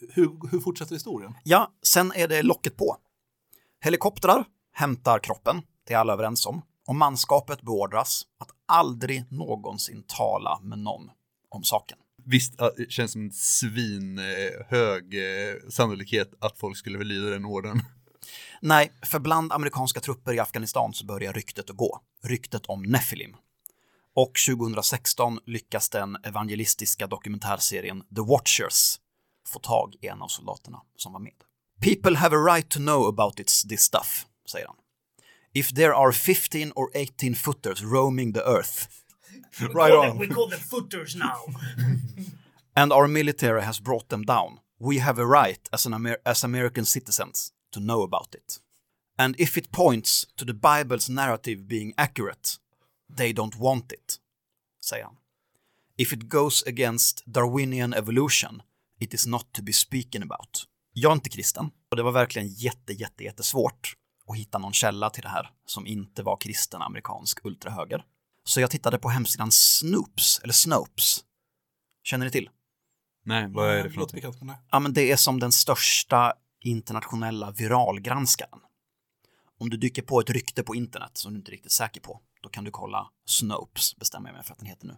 hur, 0.10 0.50
hur 0.52 0.60
fortsätter 0.60 0.96
historien? 0.96 1.34
Ja, 1.44 1.72
sen 1.84 2.12
är 2.16 2.28
det 2.28 2.44
locket 2.44 2.78
på. 2.78 2.98
Helikoptrar 3.82 4.46
hämtar 4.74 5.20
kroppen, 5.20 5.62
det 5.88 5.94
är 5.94 5.98
alla 5.98 6.14
överens 6.14 6.46
om, 6.46 6.62
och 6.88 6.96
manskapet 6.96 7.62
beordras 7.62 8.24
att 8.40 8.50
aldrig 8.66 9.26
någonsin 9.32 10.04
tala 10.08 10.60
med 10.64 10.80
någon 10.80 11.12
om 11.50 11.64
saken. 11.64 11.98
Visst, 12.26 12.54
det 12.78 12.92
känns 12.92 13.12
som 13.12 13.22
en 13.22 13.32
svinhög 13.32 15.14
eh, 15.14 15.24
eh, 15.24 15.70
sannolikhet 15.70 16.34
att 16.40 16.58
folk 16.58 16.78
skulle 16.78 17.04
lyda 17.04 17.30
den 17.30 17.46
orden. 17.46 17.82
Nej, 18.62 18.92
för 19.06 19.20
bland 19.20 19.54
amerikanska 19.54 20.00
trupper 20.00 20.34
i 20.34 20.40
Afghanistan 20.40 20.94
så 20.94 21.06
börjar 21.06 21.34
ryktet 21.34 21.70
att 21.70 21.76
gå. 21.76 22.00
Ryktet 22.24 22.66
om 22.66 22.84
Nephilim. 22.84 23.36
Och 24.16 24.32
2016 24.48 25.40
lyckas 25.46 25.90
den 25.90 26.18
evangelistiska 26.24 27.08
dokumentärserien 27.08 28.02
The 28.16 28.22
Watchers 28.22 29.00
få 29.48 29.60
tag 29.60 29.96
i 30.02 30.08
en 30.08 30.22
av 30.22 30.28
soldaterna 30.28 30.82
som 30.96 31.14
var 31.14 31.20
med. 31.20 31.34
People 31.82 32.18
have 32.18 32.36
a 32.36 32.40
right 32.40 32.70
to 32.70 32.80
know 32.80 33.08
about 33.08 33.40
its, 33.40 33.64
this 33.64 33.82
stuff, 33.82 34.26
säger 34.52 34.68
han. 34.68 34.76
If 35.54 35.74
there 35.74 35.94
are 35.94 36.14
15 36.14 36.72
or 36.76 36.90
18 36.96 37.36
footers 37.36 37.82
roaming 37.82 38.34
the 38.34 38.40
earth 38.40 38.88
Right 39.62 39.94
on. 39.94 40.18
We 40.18 40.28
call 40.28 40.48
them 40.48 40.60
footers 40.60 41.16
now. 41.16 41.46
and 42.76 42.92
our 42.92 43.08
military 43.08 43.62
has 43.62 43.80
brought 43.80 44.10
them 44.10 44.24
down, 44.24 44.60
we 44.80 45.00
have 45.00 45.22
a 45.22 45.26
right 45.26 45.70
as, 45.72 45.86
an 45.86 45.94
Amer- 45.94 46.22
as 46.26 46.44
American 46.44 46.86
citizens 46.86 47.52
to 47.72 47.80
know 47.80 48.04
about 48.04 48.36
it. 48.36 48.60
And 49.18 49.36
if 49.40 49.58
it 49.58 49.72
points 49.72 50.28
to 50.38 50.46
the 50.46 50.54
Bible's 50.54 51.10
narrative 51.10 51.68
being 51.68 51.94
accurate, 51.98 52.58
they 53.18 53.34
don't 53.34 53.60
want 53.60 53.92
it, 53.92 54.20
säger 54.82 55.04
han. 55.04 55.18
If 55.98 56.14
it 56.14 56.28
goes 56.28 56.64
against 56.68 57.24
Darwinian 57.26 57.94
evolution, 57.94 58.64
it 59.00 59.14
is 59.14 59.28
not 59.28 59.54
to 59.54 59.62
be 59.62 59.74
speaking 59.74 60.24
about. 60.24 60.66
Jag 60.94 61.10
är 61.10 61.14
inte 61.14 61.30
kristen 61.30 61.72
och 61.92 61.98
det 61.98 62.04
var 62.04 62.12
verkligen 62.12 62.48
jätte, 62.48 62.94
jätte, 62.94 63.24
jättesvårt 63.24 63.94
att 64.28 64.38
hitta 64.38 64.58
någon 64.58 64.74
källa 64.74 65.10
till 65.10 65.24
det 65.24 65.30
här 65.30 65.50
som 65.66 65.88
inte 65.88 66.24
var 66.24 66.38
kristen 66.38 66.82
amerikansk 66.82 67.46
ultrahöger. 67.46 68.04
Så 68.44 68.62
jag 68.62 68.72
tittade 68.72 69.00
på 69.00 69.10
hemsidan 69.10 69.52
Snoops, 69.52 70.40
eller 70.44 70.54
Snopes. 70.54 71.24
Känner 72.04 72.26
ni 72.26 72.32
till? 72.32 72.50
Nej, 73.26 73.48
vad 73.50 73.70
är 73.70 73.84
det 73.84 73.90
för 73.90 73.98
någonting? 73.98 74.24
nej. 74.42 74.56
Ja, 74.72 74.80
men 74.80 74.94
det 74.94 75.12
är 75.12 75.16
som 75.16 75.40
den 75.40 75.52
största 75.52 76.34
internationella 76.60 77.52
viralgranskaren. 77.52 78.60
Om 79.60 79.70
du 79.70 79.78
dyker 79.78 80.02
på 80.02 80.20
ett 80.20 80.30
rykte 80.30 80.64
på 80.64 80.76
internet 80.76 81.12
som 81.14 81.34
du 81.34 81.40
inte 81.40 81.50
är 81.50 81.54
riktigt 81.54 81.72
säker 81.72 82.02
på, 82.02 82.22
då 82.42 82.50
kan 82.50 82.64
du 82.64 82.72
kolla 82.72 83.10
Snopes, 83.26 83.96
bestämmer 83.96 84.30
jag 84.30 84.36
mig 84.36 84.44
för 84.44 84.54
att 84.54 84.60
den 84.60 84.68
heter 84.68 84.88
nu. 84.88 84.98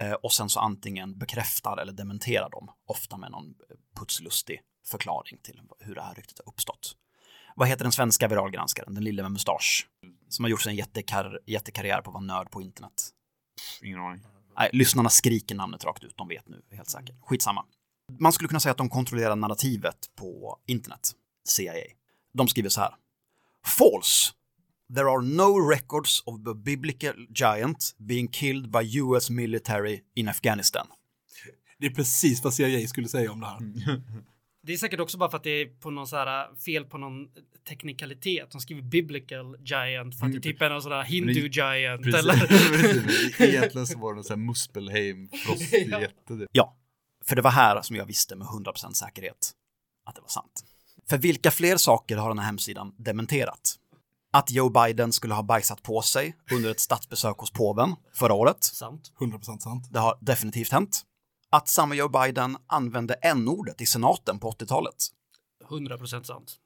Eh, 0.00 0.12
och 0.12 0.32
sen 0.32 0.48
så 0.48 0.60
antingen 0.60 1.18
bekräftar 1.18 1.76
eller 1.76 1.92
dementerar 1.92 2.50
de, 2.50 2.70
ofta 2.86 3.16
med 3.16 3.30
någon 3.30 3.54
putslustig 3.96 4.60
förklaring 4.86 5.38
till 5.42 5.60
hur 5.78 5.94
det 5.94 6.02
här 6.02 6.14
ryktet 6.14 6.38
har 6.38 6.52
uppstått. 6.52 6.96
Vad 7.56 7.68
heter 7.68 7.84
den 7.84 7.92
svenska 7.92 8.28
viralgranskaren, 8.28 8.94
den 8.94 9.04
lille 9.04 9.22
med 9.22 9.32
mustasch, 9.32 9.88
som 10.30 10.44
har 10.44 10.50
gjort 10.50 10.62
sig 10.62 10.70
en 10.70 10.76
jättekar- 10.76 11.38
jättekarriär 11.46 12.02
på 12.02 12.10
att 12.10 12.14
vara 12.14 12.24
nörd 12.24 12.50
på 12.50 12.62
internet? 12.62 13.08
Ingen 13.82 14.00
aning. 14.00 14.22
Nej, 14.58 14.70
lyssnarna 14.72 15.08
skriker 15.08 15.54
namnet 15.54 15.84
rakt 15.84 16.04
ut, 16.04 16.16
de 16.16 16.28
vet 16.28 16.48
nu, 16.48 16.62
helt 16.70 16.90
säkert. 16.90 17.16
Skitsamma. 17.22 17.64
Man 18.18 18.32
skulle 18.32 18.48
kunna 18.48 18.60
säga 18.60 18.70
att 18.70 18.78
de 18.78 18.88
kontrollerar 18.88 19.36
narrativet 19.36 19.96
på 20.16 20.58
internet, 20.66 21.12
CIA. 21.48 21.72
De 22.34 22.48
skriver 22.48 22.68
så 22.68 22.80
här. 22.80 22.94
False. 23.66 24.32
There 24.94 25.06
are 25.10 25.22
no 25.22 25.68
records 25.68 26.22
of 26.26 26.46
a 26.46 26.54
biblical 26.54 27.26
giant 27.34 27.94
being 27.98 28.28
killed 28.28 28.70
by 28.70 28.98
US 28.98 29.30
military 29.30 30.00
in 30.14 30.28
Afghanistan. 30.28 30.86
Det 31.78 31.86
är 31.86 31.90
precis 31.90 32.44
vad 32.44 32.54
CIA 32.54 32.88
skulle 32.88 33.08
säga 33.08 33.32
om 33.32 33.40
det 33.40 33.46
här. 33.46 33.58
Det 34.70 34.74
är 34.74 34.78
säkert 34.78 35.00
också 35.00 35.18
bara 35.18 35.30
för 35.30 35.36
att 35.36 35.42
det 35.42 35.50
är 35.50 35.66
på 35.66 35.90
någon 35.90 36.06
så 36.06 36.16
här 36.16 36.54
fel 36.56 36.84
på 36.84 36.98
någon 36.98 37.28
teknikalitet. 37.68 38.50
De 38.50 38.60
skriver 38.60 38.82
biblical 38.82 39.56
giant 39.64 40.18
för 40.18 40.26
att 40.26 40.32
det 40.32 40.38
är 40.38 40.40
typ 40.40 40.60
någon 40.60 40.82
sån 40.82 40.90
där 40.90 41.02
hindu 41.02 41.48
giant 41.48 42.06
eller? 42.06 42.46
Precis. 42.46 43.40
Egentligen 43.40 43.86
så 43.86 43.98
var 43.98 44.10
det 44.12 44.14
någon 44.14 44.24
sån 44.24 44.40
här 44.40 44.46
Muspelheim 44.46 45.28
frostig 45.28 45.88
Ja. 45.92 46.00
jätte. 46.00 46.38
typ. 46.38 46.48
Ja, 46.52 46.76
för 47.24 47.36
det 47.36 47.42
var 47.42 47.50
här 47.50 47.82
som 47.82 47.96
jag 47.96 48.06
visste 48.06 48.36
med 48.36 48.46
100% 48.46 48.92
säkerhet 48.92 49.52
att 50.06 50.14
det 50.14 50.20
var 50.20 50.28
sant. 50.28 50.64
För 51.08 51.18
vilka 51.18 51.50
fler 51.50 51.76
saker 51.76 52.16
har 52.16 52.28
den 52.28 52.38
här 52.38 52.46
hemsidan 52.46 52.94
dementerat? 52.98 53.74
Att 54.32 54.50
Joe 54.50 54.68
Biden 54.68 55.12
skulle 55.12 55.34
ha 55.34 55.42
bajsat 55.42 55.82
på 55.82 56.02
sig 56.02 56.36
under 56.52 56.70
ett 56.70 56.80
statsbesök 56.80 57.38
hos 57.38 57.50
påven 57.50 57.94
förra 58.14 58.34
året. 58.34 58.64
Sant. 58.64 59.12
100% 59.20 59.58
sant. 59.58 59.88
Det 59.92 59.98
har 59.98 60.18
definitivt 60.20 60.72
hänt. 60.72 61.02
Att 61.50 61.68
samma 61.68 61.94
Joe 61.94 62.08
Biden 62.08 62.56
använde 62.66 63.14
n-ordet 63.14 63.80
i 63.80 63.86
senaten 63.86 64.38
på 64.38 64.50
80-talet. 64.50 64.94
100% 65.68 66.22
sant. 66.22 66.58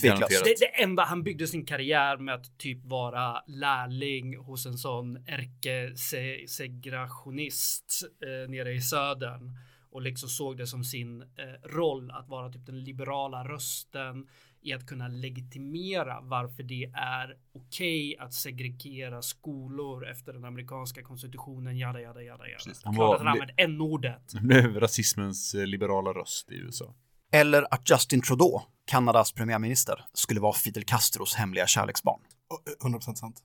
Tveklöst. 0.00 0.44
Det, 0.44 0.60
det 0.60 0.82
enda 0.82 1.04
han 1.04 1.22
byggde 1.22 1.46
sin 1.46 1.66
karriär 1.66 2.16
med 2.16 2.34
att 2.34 2.58
typ 2.58 2.84
vara 2.84 3.42
lärling 3.46 4.36
hos 4.36 4.66
en 4.66 4.78
sån 4.78 5.16
ärkesegregationist 5.16 8.02
eh, 8.22 8.50
nere 8.50 8.72
i 8.72 8.80
södern 8.80 9.56
och 9.90 10.02
liksom 10.02 10.28
såg 10.28 10.56
det 10.56 10.66
som 10.66 10.84
sin 10.84 11.22
eh, 11.22 11.28
roll 11.68 12.10
att 12.10 12.28
vara 12.28 12.52
typ 12.52 12.66
den 12.66 12.84
liberala 12.84 13.44
rösten 13.44 14.28
i 14.62 14.72
att 14.72 14.86
kunna 14.86 15.08
legitimera 15.08 16.20
varför 16.20 16.62
det 16.62 16.84
är 16.94 17.36
okej 17.54 18.16
att 18.18 18.34
segregera 18.34 19.22
skolor 19.22 20.08
efter 20.10 20.32
den 20.32 20.44
amerikanska 20.44 21.02
konstitutionen. 21.02 21.78
Jada, 21.78 22.00
jada, 22.00 22.22
jada, 22.22 22.46
jada. 22.48 22.56
Precis. 22.64 22.84
Han 22.84 22.94
Klart 22.94 23.08
var- 23.08 23.14
att 23.14 23.20
han 23.20 23.28
använde 23.28 23.54
n-ordet. 23.56 24.32
Blev 24.42 24.80
rasismens 24.80 25.54
eh, 25.54 25.66
liberala 25.66 26.10
röst 26.12 26.50
i 26.52 26.54
USA. 26.54 26.94
Eller 27.32 27.66
att 27.74 27.90
Justin 27.90 28.22
Trudeau, 28.22 28.60
Kanadas 28.84 29.32
premiärminister, 29.32 30.04
skulle 30.12 30.40
vara 30.40 30.52
Fidel 30.52 30.84
Castros 30.84 31.34
hemliga 31.34 31.66
kärleksbarn. 31.66 32.20
Och, 32.48 32.86
eh, 32.86 32.90
100% 32.90 33.14
sant. 33.14 33.42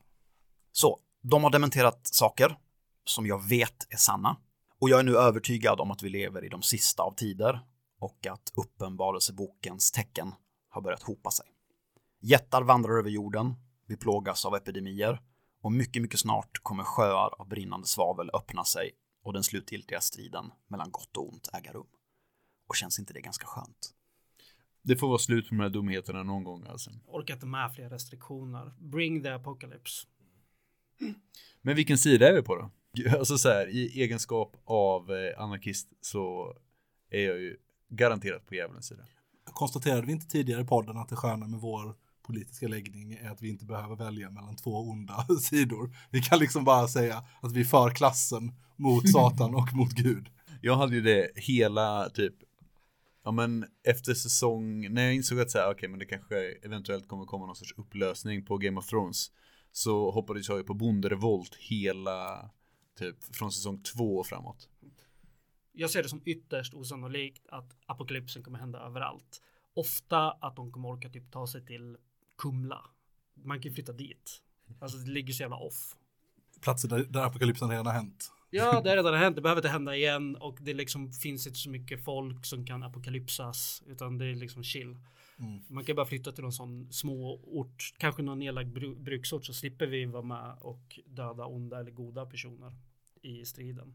Så, 0.72 1.00
de 1.22 1.44
har 1.44 1.50
dementerat 1.52 2.00
saker 2.08 2.58
som 3.06 3.26
jag 3.28 3.48
vet 3.50 3.88
är 3.90 3.98
sanna. 3.98 4.38
Och 4.80 4.90
jag 4.90 5.00
är 5.00 5.04
nu 5.04 5.18
övertygad 5.18 5.80
om 5.80 5.92
att 5.92 6.04
vi 6.04 6.10
lever 6.10 6.46
i 6.46 6.50
de 6.50 6.62
sista 6.62 7.04
av 7.04 7.16
tider 7.16 7.60
och 8.00 8.28
att 8.28 8.52
uppenbarelsebokens 8.56 9.92
tecken 9.92 10.34
har 10.76 10.82
börjat 10.82 11.04
hopa 11.04 11.32
sig. 11.32 11.46
Jättar 12.22 12.62
vandrar 12.62 13.00
över 13.00 13.10
jorden, 13.10 13.54
vi 13.88 13.98
plågas 13.98 14.46
av 14.46 14.56
epidemier 14.56 15.22
och 15.62 15.72
mycket, 15.72 16.02
mycket 16.02 16.20
snart 16.20 16.60
kommer 16.64 16.84
sjöar 16.84 17.42
av 17.42 17.48
brinnande 17.48 17.88
svavel 17.88 18.30
öppna 18.34 18.64
sig 18.64 18.92
och 19.24 19.34
den 19.34 19.44
slutgiltiga 19.44 20.02
striden 20.02 20.52
mellan 20.68 20.92
gott 20.92 21.18
och 21.18 21.30
ont 21.30 21.50
äga 21.54 21.72
rum. 21.72 21.88
Och 22.68 22.76
känns 22.76 23.00
inte 23.00 23.14
det 23.14 23.22
ganska 23.22 23.46
skönt? 23.48 23.94
Det 24.82 24.96
får 24.96 25.08
vara 25.08 25.18
slut 25.18 25.50
på 25.50 25.56
de 25.56 25.62
här 25.62 25.70
dumheterna 25.70 26.24
någon 26.24 26.44
gång 26.44 26.68
alltså. 26.68 26.92
Orkar 27.08 27.34
inte 27.34 27.46
med 27.46 27.74
fler 27.76 27.90
restriktioner. 27.90 28.74
Bring 28.80 29.24
the 29.24 29.30
apocalypse. 29.30 30.08
Men 31.62 31.76
vilken 31.76 31.98
sida 31.98 32.30
är 32.30 32.34
vi 32.34 32.42
på 32.42 32.56
då? 32.56 32.72
Alltså 33.18 33.38
så 33.38 33.50
här, 33.50 33.68
i 33.68 34.02
egenskap 34.02 34.58
av 34.66 35.12
eh, 35.12 35.42
anarkist 35.42 35.90
så 36.02 36.56
är 37.10 37.22
jag 37.22 37.40
ju 37.40 37.58
garanterat 37.90 38.46
på 38.46 38.56
djävulens 38.56 38.88
sida. 38.88 39.04
Konstaterade 39.54 40.08
vi 40.08 40.12
inte 40.12 40.28
tidigare 40.28 40.62
i 40.62 40.66
podden 40.66 40.98
att 40.98 41.10
det 41.10 41.16
sköna 41.16 41.48
med 41.48 41.60
vår 41.60 41.96
politiska 42.24 42.68
läggning 42.68 43.14
är 43.14 43.30
att 43.30 43.42
vi 43.42 43.50
inte 43.50 43.66
behöver 43.66 43.96
välja 43.96 44.30
mellan 44.30 44.56
två 44.56 44.90
onda 44.90 45.28
sidor. 45.42 45.96
Vi 46.10 46.22
kan 46.22 46.40
liksom 46.40 46.64
bara 46.64 46.88
säga 46.88 47.24
att 47.42 47.52
vi 47.52 47.66
för 47.66 47.90
klassen 47.90 48.52
mot 48.76 49.10
Satan 49.10 49.56
och 49.56 49.74
mot 49.74 49.92
Gud. 49.92 50.30
Jag 50.62 50.76
hade 50.76 50.96
ju 50.96 51.02
det 51.02 51.32
hela 51.36 52.10
typ 52.10 52.34
Ja 53.24 53.32
men 53.32 53.66
efter 53.84 54.14
säsong, 54.14 54.94
när 54.94 55.04
jag 55.04 55.16
insåg 55.16 55.40
att 55.40 55.52
säga, 55.52 55.64
okej 55.64 55.74
okej 55.74 55.90
men 55.90 56.00
det 56.00 56.06
kanske 56.06 56.36
eventuellt 56.64 57.08
kommer 57.08 57.26
komma 57.26 57.46
någon 57.46 57.56
sorts 57.56 57.74
upplösning 57.78 58.46
på 58.46 58.58
Game 58.58 58.80
of 58.80 58.88
Thrones 58.88 59.32
Så 59.72 60.12
hoppades 60.12 60.50
jag 60.50 60.58
ju 60.58 60.64
på 60.64 60.74
bonderevolt 60.74 61.56
hela 61.56 62.50
typ 63.00 63.36
från 63.36 63.52
säsong 63.52 63.84
två 63.84 64.18
och 64.18 64.28
framåt 64.28 64.70
jag 65.76 65.90
ser 65.90 66.04
det 66.04 66.10
som 66.10 66.22
ytterst 66.26 66.74
osannolikt 66.74 67.48
att 67.48 67.78
apokalypsen 67.86 68.44
kommer 68.44 68.60
hända 68.60 68.80
överallt. 68.80 69.42
ofta 69.74 70.32
att 70.32 70.56
de 70.56 70.72
kommer 70.72 70.90
orka 70.90 71.10
typ 71.10 71.32
ta 71.32 71.48
sig 71.48 71.66
till 71.66 71.98
Kumla. 72.38 72.82
Man 73.34 73.62
kan 73.62 73.74
flytta 73.74 73.94
dit. 73.94 74.42
Alltså 74.80 74.98
det 74.98 75.12
ligger 75.12 75.34
så 75.34 75.44
jävla 75.44 75.58
off. 75.58 75.96
Platser 76.62 76.90
där, 76.90 77.04
där 77.04 77.24
apokalypsen 77.26 77.70
redan 77.70 77.86
har 77.86 77.94
hänt. 77.94 78.32
Ja, 78.50 78.82
det 78.82 78.90
har 78.90 78.98
redan 78.98 79.14
hänt. 79.14 79.36
Det 79.36 79.42
behöver 79.42 79.60
inte 79.60 79.70
hända 79.70 79.96
igen 79.96 80.36
och 80.36 80.58
det 80.62 80.74
liksom 80.74 81.12
finns 81.14 81.48
inte 81.48 81.60
så 81.60 81.70
mycket 81.70 82.04
folk 82.04 82.46
som 82.46 82.66
kan 82.66 82.84
apokalypsas 82.84 83.84
utan 83.88 84.18
det 84.18 84.26
är 84.26 84.36
liksom 84.36 84.64
chill. 84.64 84.98
Mm. 85.40 85.62
Man 85.70 85.86
kan 85.86 85.96
bara 85.96 86.06
flytta 86.06 86.32
till 86.32 86.44
någon 86.44 86.54
sån 86.54 86.92
små 86.94 87.40
ort, 87.44 87.94
kanske 87.98 88.22
någon 88.22 88.40
nedlagd 88.40 88.78
bru- 88.78 89.04
bruksort 89.04 89.46
så 89.46 89.54
slipper 89.54 89.88
vi 89.88 90.06
vara 90.06 90.24
med 90.24 90.58
och 90.62 91.00
döda 91.06 91.46
onda 91.46 91.80
eller 91.80 91.92
goda 91.92 92.26
personer 92.26 92.74
i 93.22 93.46
striden. 93.46 93.94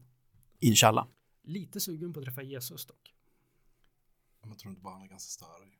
Inshallah. 0.59 1.07
Lite 1.43 1.79
sugen 1.79 2.13
på 2.13 2.19
att 2.19 2.25
träffa 2.25 2.41
Jesus 2.41 2.85
dock. 2.85 3.15
Jag 4.43 4.59
tror 4.59 4.69
inte 4.69 4.81
bara 4.81 4.93
han 4.93 5.03
är 5.03 5.07
ganska 5.07 5.45
störig. 5.45 5.79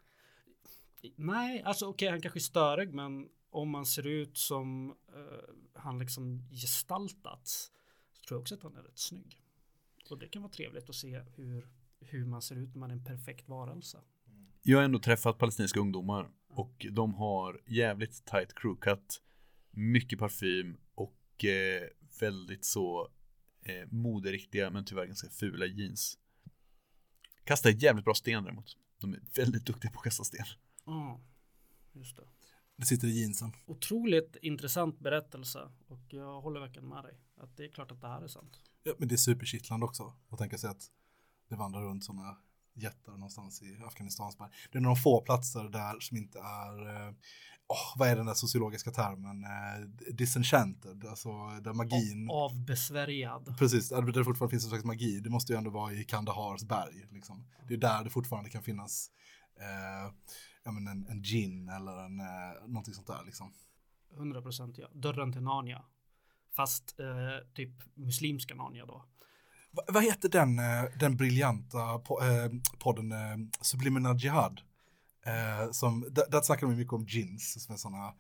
Nej, 1.16 1.62
alltså 1.62 1.86
okej, 1.86 2.10
han 2.10 2.22
kanske 2.22 2.40
är 2.40 2.42
störig, 2.42 2.94
men 2.94 3.30
om 3.50 3.70
man 3.70 3.86
ser 3.86 4.08
ut 4.08 4.38
som 4.38 4.90
eh, 4.90 5.56
han 5.74 6.00
liksom 6.00 6.50
gestaltats 6.52 7.72
så 8.14 8.24
tror 8.24 8.36
jag 8.36 8.42
också 8.42 8.56
att 8.56 8.64
han 8.64 8.76
är 8.76 8.84
rätt 8.84 9.00
snygg. 9.00 9.42
Och 10.10 10.20
det 10.20 10.28
kan 10.28 10.42
vara 10.42 10.52
trevligt 10.52 10.90
att 10.90 10.96
se 10.96 11.22
hur, 11.36 11.70
hur 12.00 12.26
man 12.26 12.42
ser 12.42 12.56
ut 12.56 12.74
när 12.74 12.80
man 12.80 12.92
är 12.92 12.96
en 12.96 13.06
perfekt 13.06 13.50
varelse. 13.50 14.02
Jag 14.62 14.78
har 14.78 14.86
ändå 14.86 15.00
träffat 15.00 15.38
palestinska 15.38 15.80
ungdomar 15.80 16.32
och 16.48 16.86
de 16.92 17.14
har 17.14 17.62
jävligt 17.68 18.26
tight 18.26 18.54
crewcut, 18.56 19.22
mycket 19.72 20.20
parfym 20.20 20.78
och 20.96 21.46
eh, 21.46 21.88
väldigt 22.20 22.66
så 22.66 23.10
eh, 23.62 23.88
moderiktiga 23.90 24.70
men 24.70 24.86
tyvärr 24.86 25.06
ganska 25.06 25.30
fula 25.30 25.66
jeans. 25.66 26.18
Kastar 27.44 27.70
jävligt 27.70 28.06
bra 28.06 28.14
sten 28.14 28.44
däremot. 28.44 28.78
De 28.98 29.14
är 29.14 29.22
väldigt 29.36 29.66
duktiga 29.66 29.92
på 29.92 30.00
att 30.00 30.04
kasta 30.04 30.24
sten. 30.24 30.46
Ja, 30.86 31.22
just 31.94 32.18
det. 32.18 32.24
Det 32.76 32.86
sitter 32.86 33.08
i 33.08 33.20
jeansen. 33.20 33.52
Otroligt 33.66 34.36
intressant 34.42 35.00
berättelse 35.00 35.72
och 35.88 36.06
jag 36.10 36.42
håller 36.42 36.60
verkligen 36.60 36.90
med 36.90 37.04
dig. 37.04 37.18
Att 37.38 37.58
det 37.58 37.66
är 37.66 37.70
klart 37.70 37.92
att 37.92 38.02
det 38.02 38.08
här 38.08 38.22
är 38.22 38.28
sant. 38.28 38.60
Ja, 38.84 38.94
men 38.98 39.08
det 39.08 39.16
är 39.16 39.18
superkittlande 39.18 39.86
också 39.86 40.14
att 40.30 40.40
tänka 40.40 40.58
sig 40.58 40.70
att 40.70 40.92
det 41.50 41.56
vandrar 41.56 41.82
runt 41.82 42.04
sådana 42.04 42.38
jättar 42.74 43.12
någonstans 43.12 43.62
i 43.62 43.78
Afghanistans 43.88 44.38
berg. 44.38 44.50
Det 44.72 44.78
är 44.78 44.82
några 44.82 44.96
få 44.96 45.22
platser 45.22 45.64
där 45.70 46.00
som 46.00 46.18
inte 46.18 46.40
är, 46.40 47.08
åh, 47.68 47.94
vad 47.98 48.10
är 48.10 48.16
den 48.16 48.26
där 48.26 48.34
sociologiska 48.34 48.92
termen, 48.92 49.44
eh, 49.44 50.14
disenchanted, 50.14 51.06
alltså 51.06 51.30
där 51.62 51.74
magin, 51.74 52.30
Avbesvärjad. 52.32 53.56
precis, 53.60 53.90
där 53.90 54.02
det 54.02 54.24
fortfarande 54.24 54.52
finns 54.52 54.64
en 54.64 54.70
slags 54.70 54.86
magi, 54.86 55.20
det 55.20 55.30
måste 55.30 55.54
ju 55.54 55.58
ändå 55.58 55.70
vara 55.70 55.94
i 55.94 56.04
Kandahars 56.04 56.64
berg, 56.64 57.08
liksom. 57.12 57.46
Det 57.68 57.74
är 57.74 57.78
där 57.78 58.04
det 58.04 58.10
fortfarande 58.10 58.50
kan 58.50 58.64
finnas 58.64 59.12
eh, 59.60 60.14
ja, 60.64 60.72
men 60.72 60.88
en, 60.88 61.08
en 61.08 61.24
gin 61.24 61.70
eller 61.70 61.98
en, 62.06 62.20
eh, 62.20 62.68
någonting 62.68 62.94
sånt 62.94 63.08
där 63.08 63.24
liksom. 63.26 63.54
100% 64.18 64.76
ja. 64.78 64.88
Dörren 64.94 65.32
till 65.34 65.42
Narnia. 65.42 65.86
Fast 66.56 67.00
eh, 67.00 67.54
typ 67.54 67.72
muslimska 67.94 68.56
Narnia 68.56 68.86
då. 68.86 69.06
Va, 69.72 69.84
vad 69.88 70.04
heter 70.04 70.30
den, 70.30 70.60
eh, 70.60 70.84
den 71.00 71.18
briljanta 71.18 72.00
po 72.00 72.24
eh, 72.24 72.52
podden 72.80 73.12
eh, 73.12 73.38
Subliminal 73.62 74.18
Jihad? 74.18 74.62
Eh, 75.26 75.72
som, 75.72 76.06
där, 76.12 76.24
där 76.32 76.42
snackar 76.42 76.68
de 76.68 76.76
mycket 76.76 76.94
om 76.94 77.06
gins, 77.06 77.64
som 77.64 77.74
är 77.74 77.78
sådana, 77.78 78.14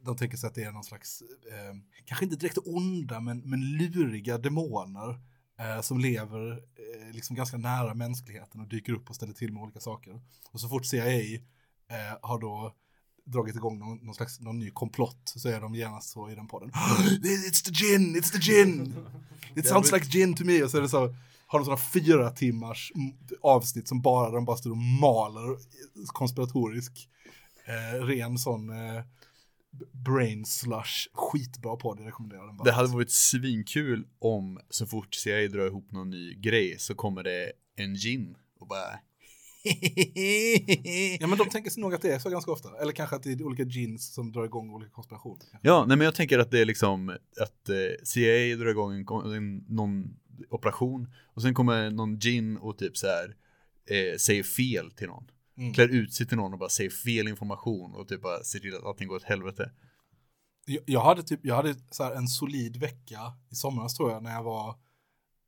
de 0.00 0.16
tänker 0.16 0.36
sig 0.36 0.48
att 0.48 0.54
det 0.54 0.62
är 0.62 0.72
någon 0.72 0.84
slags, 0.84 1.22
eh, 1.22 1.74
kanske 2.04 2.24
inte 2.24 2.36
direkt 2.36 2.58
onda, 2.64 3.20
men, 3.20 3.38
men 3.38 3.60
luriga 3.60 4.38
demoner 4.38 5.20
eh, 5.58 5.80
som 5.80 5.98
lever 5.98 6.50
eh, 6.52 7.12
liksom 7.12 7.36
ganska 7.36 7.56
nära 7.56 7.94
mänskligheten 7.94 8.60
och 8.60 8.68
dyker 8.68 8.92
upp 8.92 9.10
och 9.10 9.16
ställer 9.16 9.32
till 9.32 9.52
med 9.52 9.62
olika 9.62 9.80
saker. 9.80 10.20
Och 10.50 10.60
så 10.60 10.68
fort 10.68 10.86
CIA 10.86 11.34
eh, 11.88 12.18
har 12.22 12.38
då 12.38 12.74
dragit 13.26 13.56
igång 13.56 13.78
någon, 13.78 13.98
någon 13.98 14.14
slags 14.14 14.40
någon 14.40 14.58
ny 14.58 14.70
komplott 14.70 15.32
så 15.36 15.48
är 15.48 15.60
de 15.60 15.74
genast 15.74 16.10
så 16.10 16.30
i 16.30 16.34
den 16.34 16.48
podden. 16.48 16.70
It's 17.22 17.64
the 17.64 17.72
gin, 17.72 18.16
it's 18.16 18.32
the 18.32 18.38
gin! 18.38 18.94
It 19.56 19.66
sounds 19.66 19.92
like 19.92 20.06
gin 20.06 20.34
to 20.34 20.44
me. 20.44 20.62
Och 20.62 20.70
så 20.70 20.76
är 20.76 20.82
det 20.82 20.88
så, 20.88 21.14
har 21.46 21.58
de 21.58 21.64
sådana 21.64 21.80
fyra 21.80 22.30
timmars 22.30 22.92
mm, 22.94 23.16
avsnitt 23.42 23.88
som 23.88 24.02
bara 24.02 24.30
de 24.30 24.44
bara 24.44 24.56
står 24.56 24.70
och 24.70 24.76
maler 24.76 25.56
konspiratorisk, 26.06 27.08
eh, 27.66 28.04
ren 28.04 28.38
sån 28.38 28.70
eh, 28.70 29.02
brain 29.92 30.44
slush, 30.44 31.08
skitbra 31.12 31.76
podd, 31.76 32.00
jag 32.00 32.06
rekommenderar 32.06 32.46
den. 32.46 32.56
Det 32.64 32.72
hade 32.72 32.88
varit 32.88 33.10
svinkul 33.10 34.06
om 34.18 34.60
så 34.70 34.86
fort 34.86 35.14
CIA 35.14 35.48
drar 35.48 35.66
ihop 35.66 35.92
någon 35.92 36.10
ny 36.10 36.34
grej 36.34 36.78
så 36.78 36.94
kommer 36.94 37.22
det 37.22 37.52
en 37.76 37.94
gin 37.94 38.36
och 38.60 38.66
bara 38.66 38.98
Ja 41.20 41.26
men 41.26 41.38
de 41.38 41.48
tänker 41.50 41.70
sig 41.70 41.80
nog 41.80 41.94
att 41.94 42.02
det 42.02 42.12
är 42.12 42.18
så 42.18 42.30
ganska 42.30 42.50
ofta. 42.50 42.68
Eller 42.80 42.92
kanske 42.92 43.16
att 43.16 43.22
det 43.22 43.32
är 43.32 43.42
olika 43.42 43.62
jeans 43.62 44.14
som 44.14 44.32
drar 44.32 44.44
igång 44.44 44.70
olika 44.70 44.90
konspirationer. 44.90 45.46
Ja, 45.62 45.84
nej 45.88 45.96
men 45.96 46.04
jag 46.04 46.14
tänker 46.14 46.38
att 46.38 46.50
det 46.50 46.60
är 46.60 46.64
liksom 46.64 47.08
att 47.40 47.68
eh, 47.68 48.04
CIA 48.04 48.56
drar 48.56 48.66
igång 48.66 48.92
en, 48.92 49.32
en, 49.32 49.64
någon 49.68 50.16
operation 50.50 51.08
och 51.34 51.42
sen 51.42 51.54
kommer 51.54 51.90
någon 51.90 52.18
gin 52.18 52.56
och 52.56 52.78
typ 52.78 52.96
så 52.96 53.06
här 53.06 53.36
eh, 53.90 54.16
säger 54.18 54.42
fel 54.42 54.90
till 54.90 55.06
någon. 55.06 55.30
Mm. 55.58 55.74
Klär 55.74 55.88
ut 55.88 56.14
sig 56.14 56.26
till 56.26 56.36
någon 56.36 56.52
och 56.52 56.58
bara 56.58 56.68
säger 56.68 56.90
fel 56.90 57.28
information 57.28 57.94
och 57.94 58.08
typ 58.08 58.22
bara 58.22 58.44
ser 58.44 58.58
till 58.58 58.74
att 58.74 58.84
allting 58.84 59.08
går 59.08 59.16
åt 59.16 59.22
helvete. 59.22 59.70
Jag, 60.66 60.82
jag 60.86 61.00
hade 61.00 61.22
typ, 61.22 61.40
jag 61.42 61.54
hade 61.54 61.74
så 61.90 62.04
här 62.04 62.12
en 62.12 62.28
solid 62.28 62.76
vecka 62.76 63.18
i 63.50 63.54
somras 63.54 63.94
tror 63.94 64.10
jag 64.10 64.22
när 64.22 64.32
jag 64.32 64.42
var, 64.42 64.74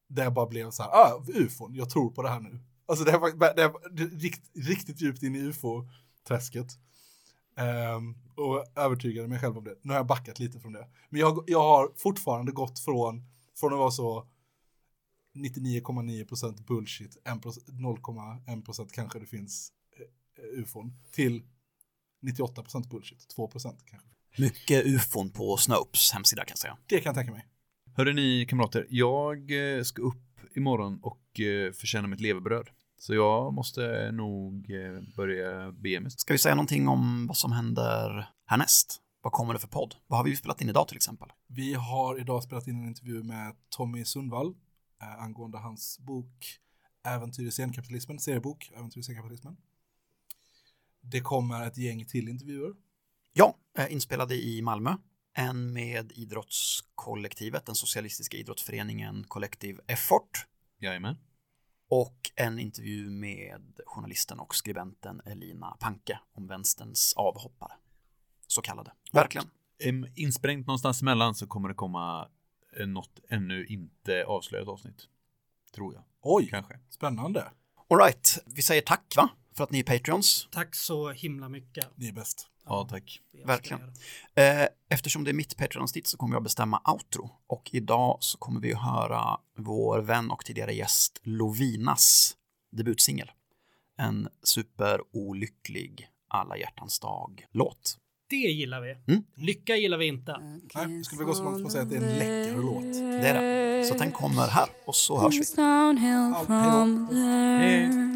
där 0.09 0.23
jag 0.23 0.33
bara 0.33 0.47
blev 0.47 0.71
så 0.71 0.83
här, 0.83 0.91
ah, 0.91 1.23
ufon, 1.35 1.75
jag 1.75 1.91
tror 1.91 2.11
på 2.11 2.23
det 2.23 2.29
här 2.29 2.41
nu. 2.41 2.61
Alltså 2.89 3.05
det 3.05 3.19
var, 3.19 3.55
det 3.57 3.69
var 3.69 4.19
rikt, 4.21 4.51
riktigt 4.55 5.01
djupt 5.01 5.23
in 5.23 5.35
i 5.35 5.39
ufo-träsket. 5.39 6.79
Ehm, 7.57 8.15
och 8.35 8.79
övertygade 8.79 9.29
mig 9.29 9.39
själv 9.39 9.59
om 9.59 9.65
det. 9.65 9.75
Nu 9.83 9.93
har 9.93 9.99
jag 9.99 10.07
backat 10.07 10.39
lite 10.39 10.61
från 10.61 10.73
det. 10.73 10.89
Men 11.09 11.21
jag, 11.21 11.45
jag 11.47 11.63
har 11.63 11.93
fortfarande 11.97 12.53
gått 12.53 12.79
från, 12.79 13.25
från 13.61 13.73
att 13.73 13.79
vara 13.79 13.91
så 13.91 14.27
99,9% 15.35 16.67
bullshit, 16.67 17.17
1%, 17.25 17.59
0,1% 17.67 18.89
kanske 18.93 19.19
det 19.19 19.27
finns 19.27 19.73
eh, 19.99 20.61
ufon, 20.61 20.93
till 21.11 21.43
98% 22.23 22.89
bullshit, 22.89 23.35
2% 23.37 23.77
kanske. 23.85 24.09
Mycket 24.37 24.87
ufon 24.87 25.31
på 25.31 25.57
Snopes 25.57 26.13
hemsida 26.13 26.45
kan 26.45 26.53
jag 26.53 26.59
säga. 26.59 26.79
Det 26.87 27.01
kan 27.01 27.11
jag 27.11 27.15
tänka 27.15 27.33
mig. 27.33 27.47
Hörde 27.97 28.13
ni 28.13 28.47
kamrater, 28.49 28.87
jag 28.91 29.51
eh, 29.77 29.83
ska 29.83 30.03
upp 30.03 30.57
imorgon 30.57 31.01
och 31.03 31.41
eh, 31.41 31.73
förtjäna 31.73 32.09
mitt 32.09 32.21
levebröd. 32.21 32.71
Så 32.99 33.15
jag 33.15 33.55
måste 33.55 34.11
nog 34.13 34.71
eh, 34.71 35.03
börja 35.17 35.73
bege 35.73 36.01
mig. 36.01 36.11
Ska 36.11 36.35
vi 36.35 36.39
säga 36.39 36.55
någonting 36.55 36.89
om 36.89 37.27
vad 37.27 37.37
som 37.37 37.53
händer 37.53 38.29
härnäst? 38.47 39.01
Vad 39.21 39.33
kommer 39.33 39.55
det 39.55 39.61
för 39.61 39.69
podd? 39.69 39.95
Vad 40.07 40.19
har 40.19 40.25
vi 40.25 40.37
spelat 40.37 40.61
in 40.61 40.69
idag 40.69 40.89
till 40.89 40.97
exempel? 40.97 41.29
Vi 41.47 41.75
har 41.75 42.21
idag 42.21 42.43
spelat 42.43 42.67
in 42.67 42.83
en 42.83 42.89
intervju 42.89 43.23
med 43.23 43.57
Tommy 43.69 44.05
Sundvall 44.05 44.55
eh, 45.03 45.23
angående 45.23 45.59
hans 45.59 45.99
bok 45.99 46.59
Äventyr 47.05 47.47
i 47.47 47.51
senkapitalismen, 47.51 48.19
seriebok 48.19 48.71
Äventyr 48.77 49.01
i 49.01 49.03
senkapitalismen. 49.05 49.57
Det 51.01 51.21
kommer 51.21 51.67
ett 51.67 51.79
gäng 51.79 52.05
till 52.05 52.29
intervjuer. 52.29 52.75
Ja, 53.33 53.57
eh, 53.79 53.93
inspelade 53.93 54.35
i 54.35 54.63
Malmö. 54.63 54.97
En 55.35 55.73
med 55.73 56.13
idrottskollektivet, 56.15 57.67
den 57.67 57.75
socialistiska 57.75 58.37
idrottsföreningen 58.37 59.25
Collective 59.25 59.83
Effort. 59.87 60.47
Jajamän. 60.79 61.17
Och 61.89 62.31
en 62.35 62.59
intervju 62.59 63.11
med 63.11 63.81
journalisten 63.87 64.41
och 64.41 64.55
skribenten 64.55 65.21
Elina 65.25 65.77
Panke 65.81 66.19
om 66.33 66.47
vänsterns 66.47 67.15
avhoppare. 67.17 67.73
Så 68.47 68.63
kallade. 68.63 68.93
Verkligen. 69.13 69.51
Em, 69.79 70.07
Insprängt 70.15 70.67
någonstans 70.67 71.03
emellan 71.03 71.35
så 71.35 71.47
kommer 71.47 71.69
det 71.69 71.75
komma 71.75 72.29
eh, 72.81 72.87
något 72.87 73.21
ännu 73.29 73.67
inte 73.67 74.25
avslöjat 74.25 74.69
avsnitt. 74.69 75.09
Tror 75.75 75.95
jag. 75.95 76.05
Oj, 76.23 76.49
Kanske. 76.51 76.79
spännande. 76.91 77.51
All 77.91 77.99
right, 77.99 78.39
vi 78.47 78.63
säger 78.63 78.83
tack 78.83 79.15
va? 79.17 79.29
För 79.55 79.65
att 79.65 79.71
ni 79.71 79.79
är 79.79 79.85
Patreons. 79.85 80.49
Tack 80.51 80.75
så 80.75 81.11
himla 81.11 81.49
mycket. 81.49 81.89
Ni 81.97 82.09
är 82.09 82.13
bäst. 82.13 82.49
Ja, 82.69 82.87
tack. 82.91 83.21
Vi 83.33 83.39
älskar 83.39 83.55
Verkligen. 83.55 83.81
er. 84.35 84.63
Eh, 84.63 84.69
Eftersom 84.91 85.25
det 85.25 85.31
är 85.31 85.35
mitt 85.35 85.57
Patreon-avsnitt 85.57 86.07
så 86.07 86.17
kommer 86.17 86.35
jag 86.37 86.43
bestämma 86.43 86.81
outro. 86.85 87.31
Och 87.47 87.71
idag 87.73 88.17
så 88.21 88.39
kommer 88.39 88.61
vi 88.61 88.73
att 88.75 88.83
höra 88.83 89.39
vår 89.59 89.99
vän 89.99 90.31
och 90.31 90.45
tidigare 90.45 90.75
gäst 90.75 91.21
Lovinas 91.23 92.37
debutsingel. 92.73 93.31
En 93.99 94.29
superolycklig 94.43 96.09
alla 96.29 96.57
hjärtans 96.57 96.99
dag-låt. 97.01 97.97
Det 98.31 98.37
gillar 98.37 98.81
vi. 98.81 98.91
Mm. 99.13 99.25
Lycka 99.35 99.77
gillar 99.77 99.99
vi 99.99 100.07
inte. 100.07 100.37
Nej, 100.75 100.97
jag 100.97 101.05
skulle 101.05 101.19
vilja 101.19 101.33
gå 101.33 101.35
så 101.35 101.45
långt 101.45 101.57
som 101.57 101.67
att 101.67 101.73
säga 101.73 101.83
att 101.83 101.91
det 101.91 101.97
är 101.97 102.01
en 102.01 102.19
läcker 102.19 102.63
låt. 102.63 102.83
Det 103.23 103.29
är 103.29 103.43
det. 103.79 103.85
Så 103.85 103.95
den 103.95 104.13
kommer 104.13 104.49
här 104.49 104.69
och 104.87 104.95
så 104.95 105.19
hörs 105.21 105.35
vi. 105.35 105.45
From 106.47 107.09
there. 107.11 108.09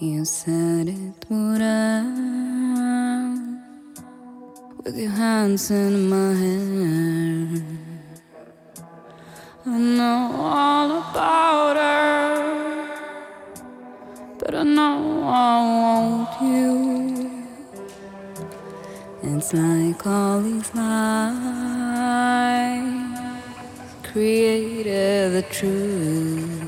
You 0.00 0.24
said 0.24 0.88
it 0.88 1.30
would 1.30 1.62
end 1.62 2.41
with 4.84 4.98
your 4.98 5.10
hands 5.10 5.70
in 5.70 6.08
my 6.08 6.34
hair. 6.34 7.62
I 9.64 9.78
know 9.78 10.32
all 10.34 10.90
about 10.98 11.76
her, 11.76 12.86
but 14.38 14.54
I 14.56 14.62
know 14.64 15.22
I 15.24 15.60
want 15.82 16.42
you. 16.42 16.72
It's 19.22 19.54
like 19.54 20.04
all 20.04 20.40
these 20.40 20.74
lies 20.74 22.02
created 24.02 25.32
the 25.32 25.42
truth. 25.42 26.61